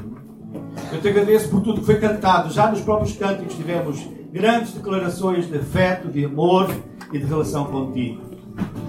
Eu 0.91 1.01
te 1.01 1.07
agradeço 1.07 1.49
por 1.49 1.61
tudo 1.61 1.79
que 1.81 1.85
foi 1.85 1.99
cantado. 1.99 2.51
Já 2.51 2.69
nos 2.69 2.81
próprios 2.81 3.15
cânticos 3.15 3.55
tivemos 3.55 4.07
grandes 4.31 4.73
declarações 4.73 5.47
de 5.47 5.57
afeto, 5.57 6.07
de 6.07 6.25
amor 6.25 6.69
e 7.11 7.19
de 7.19 7.25
relação 7.25 7.65
contigo. 7.65 8.30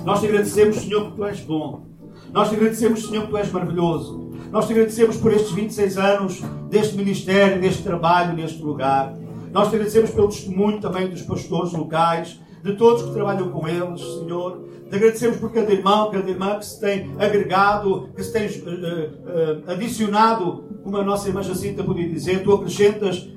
Nós 0.04 0.20
te 0.20 0.26
agradecemos, 0.26 0.76
Senhor, 0.76 1.02
porque 1.02 1.16
tu 1.16 1.24
és 1.24 1.40
bom. 1.40 1.86
Nós 2.32 2.48
te 2.48 2.56
agradecemos, 2.56 3.06
Senhor, 3.06 3.24
que 3.24 3.30
tu 3.30 3.36
és 3.36 3.52
maravilhoso. 3.52 4.30
Nós 4.50 4.66
te 4.66 4.72
agradecemos 4.72 5.16
por 5.16 5.32
estes 5.32 5.52
26 5.52 5.98
anos 5.98 6.42
deste 6.68 6.96
ministério, 6.96 7.60
deste 7.60 7.82
trabalho, 7.82 8.34
neste 8.34 8.62
lugar. 8.62 9.14
Nós 9.52 9.68
te 9.68 9.76
agradecemos 9.76 10.10
pelo 10.10 10.28
testemunho 10.28 10.80
também 10.80 11.08
dos 11.08 11.22
pastores 11.22 11.72
locais, 11.72 12.40
de 12.62 12.74
todos 12.74 13.02
que 13.02 13.12
trabalham 13.12 13.50
com 13.50 13.68
eles, 13.68 14.00
Senhor. 14.00 14.62
Te 14.88 14.96
agradecemos 14.96 15.36
por 15.36 15.52
cada 15.52 15.72
irmão, 15.72 16.10
cada 16.10 16.28
irmã 16.28 16.58
que 16.58 16.66
se 16.66 16.80
tem 16.80 17.14
agregado, 17.18 18.08
que 18.14 18.22
se 18.22 18.32
tem 18.32 18.46
uh, 18.46 19.68
uh, 19.68 19.70
adicionado, 19.70 20.64
como 20.82 20.96
a 20.96 21.04
nossa 21.04 21.28
irmã 21.28 21.42
Jacinta 21.42 21.82
podia 21.84 22.08
dizer, 22.08 22.42
tu 22.42 22.52
acrescentas 22.52 23.28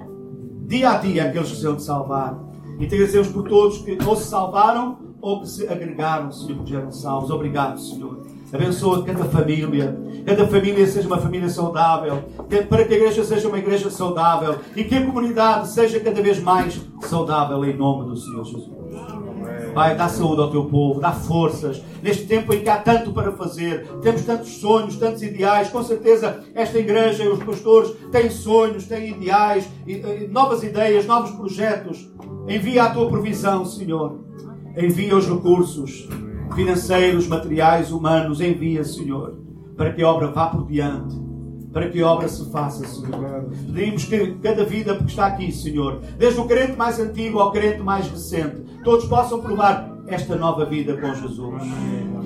dia 0.67 0.91
a 0.91 0.97
dia 0.97 1.25
aqueles 1.25 1.51
que 1.51 1.57
se 1.57 1.63
vão 1.63 1.79
salvar. 1.79 2.39
E 2.79 2.87
por 3.31 3.43
todos 3.47 3.79
que 3.79 3.97
ou 4.05 4.15
se 4.15 4.27
salvaram 4.27 4.97
ou 5.21 5.41
que 5.41 5.49
se 5.49 5.67
agregaram, 5.67 6.31
Senhor, 6.31 6.57
porque 6.57 6.75
eram 6.75 6.91
salvos. 6.91 7.31
Obrigado, 7.31 7.79
Senhor. 7.79 8.25
Abençoa 8.53 9.03
cada 9.03 9.25
família. 9.25 9.97
Cada 10.25 10.47
família 10.47 10.85
seja 10.85 11.07
uma 11.07 11.17
família 11.17 11.49
saudável. 11.49 12.23
Para 12.69 12.85
que 12.85 12.93
a 12.93 12.97
igreja 12.97 13.23
seja 13.23 13.47
uma 13.47 13.57
igreja 13.57 13.89
saudável. 13.89 14.57
E 14.75 14.83
que 14.83 14.95
a 14.95 15.05
comunidade 15.05 15.67
seja 15.69 15.99
cada 15.99 16.21
vez 16.21 16.39
mais 16.39 16.79
saudável 17.01 17.63
em 17.65 17.75
nome 17.75 18.09
do 18.09 18.15
Senhor 18.15 18.45
Jesus. 18.45 18.69
Pai, 19.73 19.95
dá 19.97 20.07
saúde 20.07 20.41
ao 20.41 20.51
teu 20.51 20.65
povo, 20.65 21.01
dá 21.01 21.11
forças. 21.11 21.81
Neste 22.01 22.25
tempo 22.25 22.53
em 22.53 22.61
que 22.61 22.69
há 22.69 22.77
tanto 22.77 23.11
para 23.11 23.31
fazer, 23.33 23.85
temos 24.01 24.23
tantos 24.23 24.57
sonhos, 24.57 24.95
tantos 24.95 25.21
ideais. 25.21 25.69
Com 25.69 25.83
certeza, 25.83 26.43
esta 26.53 26.77
igreja 26.77 27.23
e 27.23 27.27
os 27.27 27.43
pastores 27.43 27.91
têm 28.11 28.29
sonhos, 28.29 28.85
têm 28.85 29.09
ideais, 29.09 29.67
novas 30.29 30.63
ideias, 30.63 31.05
novos 31.05 31.31
projetos. 31.31 32.09
Envia 32.47 32.83
a 32.83 32.89
tua 32.89 33.07
provisão, 33.09 33.65
Senhor. 33.65 34.19
Envia 34.77 35.15
os 35.15 35.27
recursos 35.27 36.07
financeiros, 36.55 37.27
materiais, 37.27 37.91
humanos. 37.91 38.39
Envia, 38.39 38.83
Senhor, 38.83 39.39
para 39.75 39.91
que 39.93 40.03
a 40.03 40.09
obra 40.09 40.27
vá 40.27 40.47
por 40.47 40.67
diante. 40.67 41.15
Para 41.73 41.89
que 41.89 42.01
a 42.01 42.07
obra 42.07 42.27
se 42.27 42.49
faça, 42.51 42.85
Senhor. 42.87 43.49
Pedimos 43.73 44.05
que 44.05 44.35
cada 44.35 44.63
vida 44.63 44.95
que 44.95 45.05
está 45.05 45.25
aqui, 45.27 45.51
Senhor, 45.51 45.99
desde 46.17 46.39
o 46.39 46.45
crente 46.45 46.77
mais 46.77 46.99
antigo 46.99 47.39
ao 47.39 47.51
crente 47.51 47.81
mais 47.81 48.07
recente, 48.07 48.63
todos 48.83 49.05
possam 49.05 49.41
provar 49.41 49.93
esta 50.07 50.35
nova 50.35 50.65
vida 50.65 50.95
com 50.95 51.13
Jesus. 51.13 51.63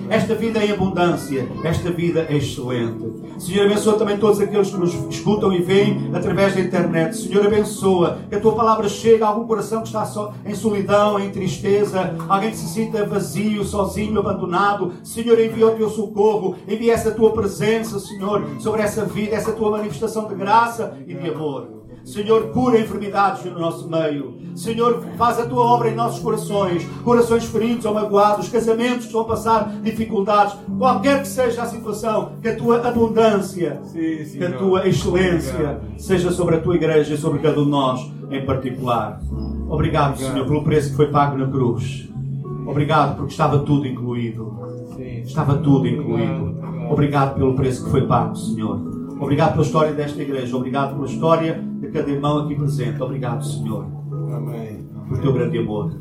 Esta 0.10 0.34
vida 0.34 0.64
em 0.64 0.72
abundância, 0.72 1.48
esta 1.64 1.92
vida 1.92 2.26
excelente. 2.30 3.30
Senhor, 3.38 3.68
abençoa 3.68 3.98
também 3.98 4.18
todos 4.18 4.42
aqueles 4.42 4.70
que 4.70 4.78
nos 4.78 4.94
escutam 5.10 5.54
e 5.54 5.62
veem 5.62 6.10
através 6.14 6.56
da 6.56 6.62
internet. 6.62 7.16
Senhor, 7.16 7.46
abençoa 7.46 8.20
que 8.28 8.36
a 8.36 8.40
tua 8.40 8.54
palavra 8.54 8.90
chegue 8.90 9.24
a 9.24 9.28
algum 9.28 9.46
coração 9.46 9.82
que 9.82 9.88
está 9.88 10.06
só 10.06 10.34
em 10.46 10.56
solidão, 10.56 11.20
em 11.20 11.30
tristeza, 11.30 12.16
alguém 12.28 12.50
que 12.50 12.58
se 12.58 12.68
sinta 12.68 13.06
vazio, 13.06 13.64
sozinho, 13.64 14.20
abandonado. 14.20 14.94
Senhor, 15.04 15.40
envia 15.40 15.68
o 15.68 15.76
teu 15.76 15.90
socorro, 15.90 16.56
envia 16.68 16.94
essa 16.94 17.12
tua 17.12 17.32
presença, 17.32 18.00
Senhor, 18.00 18.44
sobre 18.60 18.82
essa 18.82 19.06
vida, 19.06 19.36
essa 19.36 19.52
tua 19.52 19.72
manifestação 19.72 20.28
de 20.28 20.36
graça 20.36 20.98
e 21.08 21.14
de 21.14 21.30
amor. 21.30 21.79
Senhor, 22.14 22.48
cura 22.48 22.80
enfermidades 22.80 23.46
no 23.46 23.60
nosso 23.60 23.88
meio. 23.88 24.34
Senhor, 24.56 25.04
faz 25.16 25.40
a 25.40 25.46
tua 25.46 25.62
obra 25.64 25.90
em 25.90 25.96
nossos 25.96 26.20
corações. 26.20 26.84
Corações 27.04 27.46
feridos 27.46 27.86
ou 27.86 27.94
magoados, 27.94 28.50
casamentos 28.50 29.06
que 29.06 29.18
a 29.18 29.24
passar 29.24 29.72
dificuldades. 29.84 30.56
Qualquer 30.78 31.22
que 31.22 31.28
seja 31.28 31.62
a 31.62 31.66
situação, 31.68 32.32
que 32.42 32.50
a 32.50 32.56
tua 32.56 32.86
abundância, 32.88 33.80
sim, 33.86 34.26
sim, 34.26 34.38
que 34.40 34.44
a 34.44 34.58
tua 34.58 34.88
excelência 34.88 35.54
Obrigado. 35.54 35.82
seja 36.00 36.32
sobre 36.32 36.56
a 36.56 36.60
tua 36.60 36.76
igreja 36.76 37.14
e 37.14 37.18
sobre 37.18 37.40
cada 37.40 37.62
um 37.62 37.66
de 37.66 37.70
nós 37.70 38.12
em 38.32 38.44
particular. 38.44 39.22
Obrigado, 39.22 39.72
Obrigado, 39.72 40.18
Senhor, 40.18 40.48
pelo 40.48 40.64
preço 40.64 40.90
que 40.90 40.96
foi 40.96 41.08
pago 41.08 41.38
na 41.38 41.48
cruz. 41.48 42.10
Obrigado 42.66 43.18
porque 43.18 43.32
estava 43.32 43.60
tudo 43.60 43.88
incluído. 43.88 44.58
Estava 45.24 45.58
tudo 45.58 45.88
incluído. 45.88 46.58
Obrigado 46.90 47.36
pelo 47.36 47.56
preço 47.56 47.86
que 47.86 47.92
foi 47.92 48.08
pago, 48.08 48.36
Senhor. 48.36 48.99
Obrigado 49.20 49.52
pela 49.52 49.64
história 49.64 49.94
desta 49.94 50.22
igreja. 50.22 50.56
Obrigado 50.56 50.96
pela 50.96 51.06
história 51.06 51.62
de 51.82 51.88
cada 51.90 52.10
irmão 52.10 52.40
aqui 52.40 52.56
presente. 52.56 53.02
Obrigado, 53.02 53.44
Senhor. 53.46 53.86
Amém. 54.34 54.88
Por 55.08 55.20
teu 55.20 55.34
grande 55.34 55.58
amor. 55.58 55.92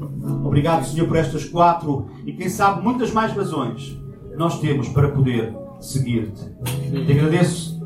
Obrigado, 0.45 0.85
Senhor, 0.85 1.09
por 1.09 1.17
estas 1.17 1.45
quatro 1.45 2.07
e 2.25 2.33
quem 2.33 2.49
sabe 2.49 2.83
muitas 2.83 3.13
mais 3.13 3.33
razões 3.33 3.99
nós 4.37 4.61
temos 4.61 4.89
para 4.89 5.09
poder 5.09 5.53
seguir-te. 5.81 6.49
Te 7.07 7.13
agradeço 7.13 7.79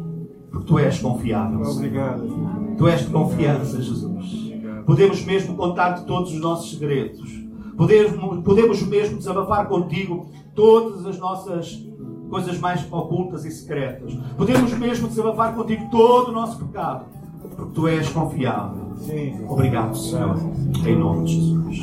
porque 0.51 0.67
tu 0.67 0.79
és 0.79 0.99
confiável. 0.99 1.63
Obrigado. 1.63 2.29
Tu 2.77 2.89
és 2.89 3.01
de 3.01 3.07
confiança, 3.07 3.81
Jesus. 3.81 4.53
Podemos 4.85 5.25
mesmo 5.25 5.57
contar-te 5.57 6.05
todos 6.05 6.33
os 6.33 6.41
nossos 6.41 6.71
segredos. 6.71 7.43
Podemos, 7.77 8.45
podemos 8.45 8.83
mesmo 8.83 9.17
desabafar 9.17 9.67
contigo 9.69 10.27
todas 10.55 11.07
as 11.07 11.19
nossas 11.19 11.92
coisas 12.33 12.59
mais 12.59 12.91
ocultas 12.91 13.45
e 13.45 13.51
secretas. 13.51 14.15
Podemos 14.39 14.73
mesmo 14.73 15.07
desabafar 15.07 15.55
contigo 15.55 15.87
todo 15.91 16.31
o 16.31 16.33
nosso 16.33 16.65
pecado, 16.65 17.05
porque 17.43 17.75
tu 17.75 17.87
és 17.87 18.09
confiável. 18.09 18.95
Sim. 18.97 19.45
Obrigado, 19.47 19.95
Senhor. 19.95 20.39
Em 20.87 20.97
nome 20.97 21.25
de 21.27 21.35
Jesus. 21.35 21.81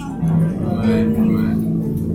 Amém. 0.71 2.08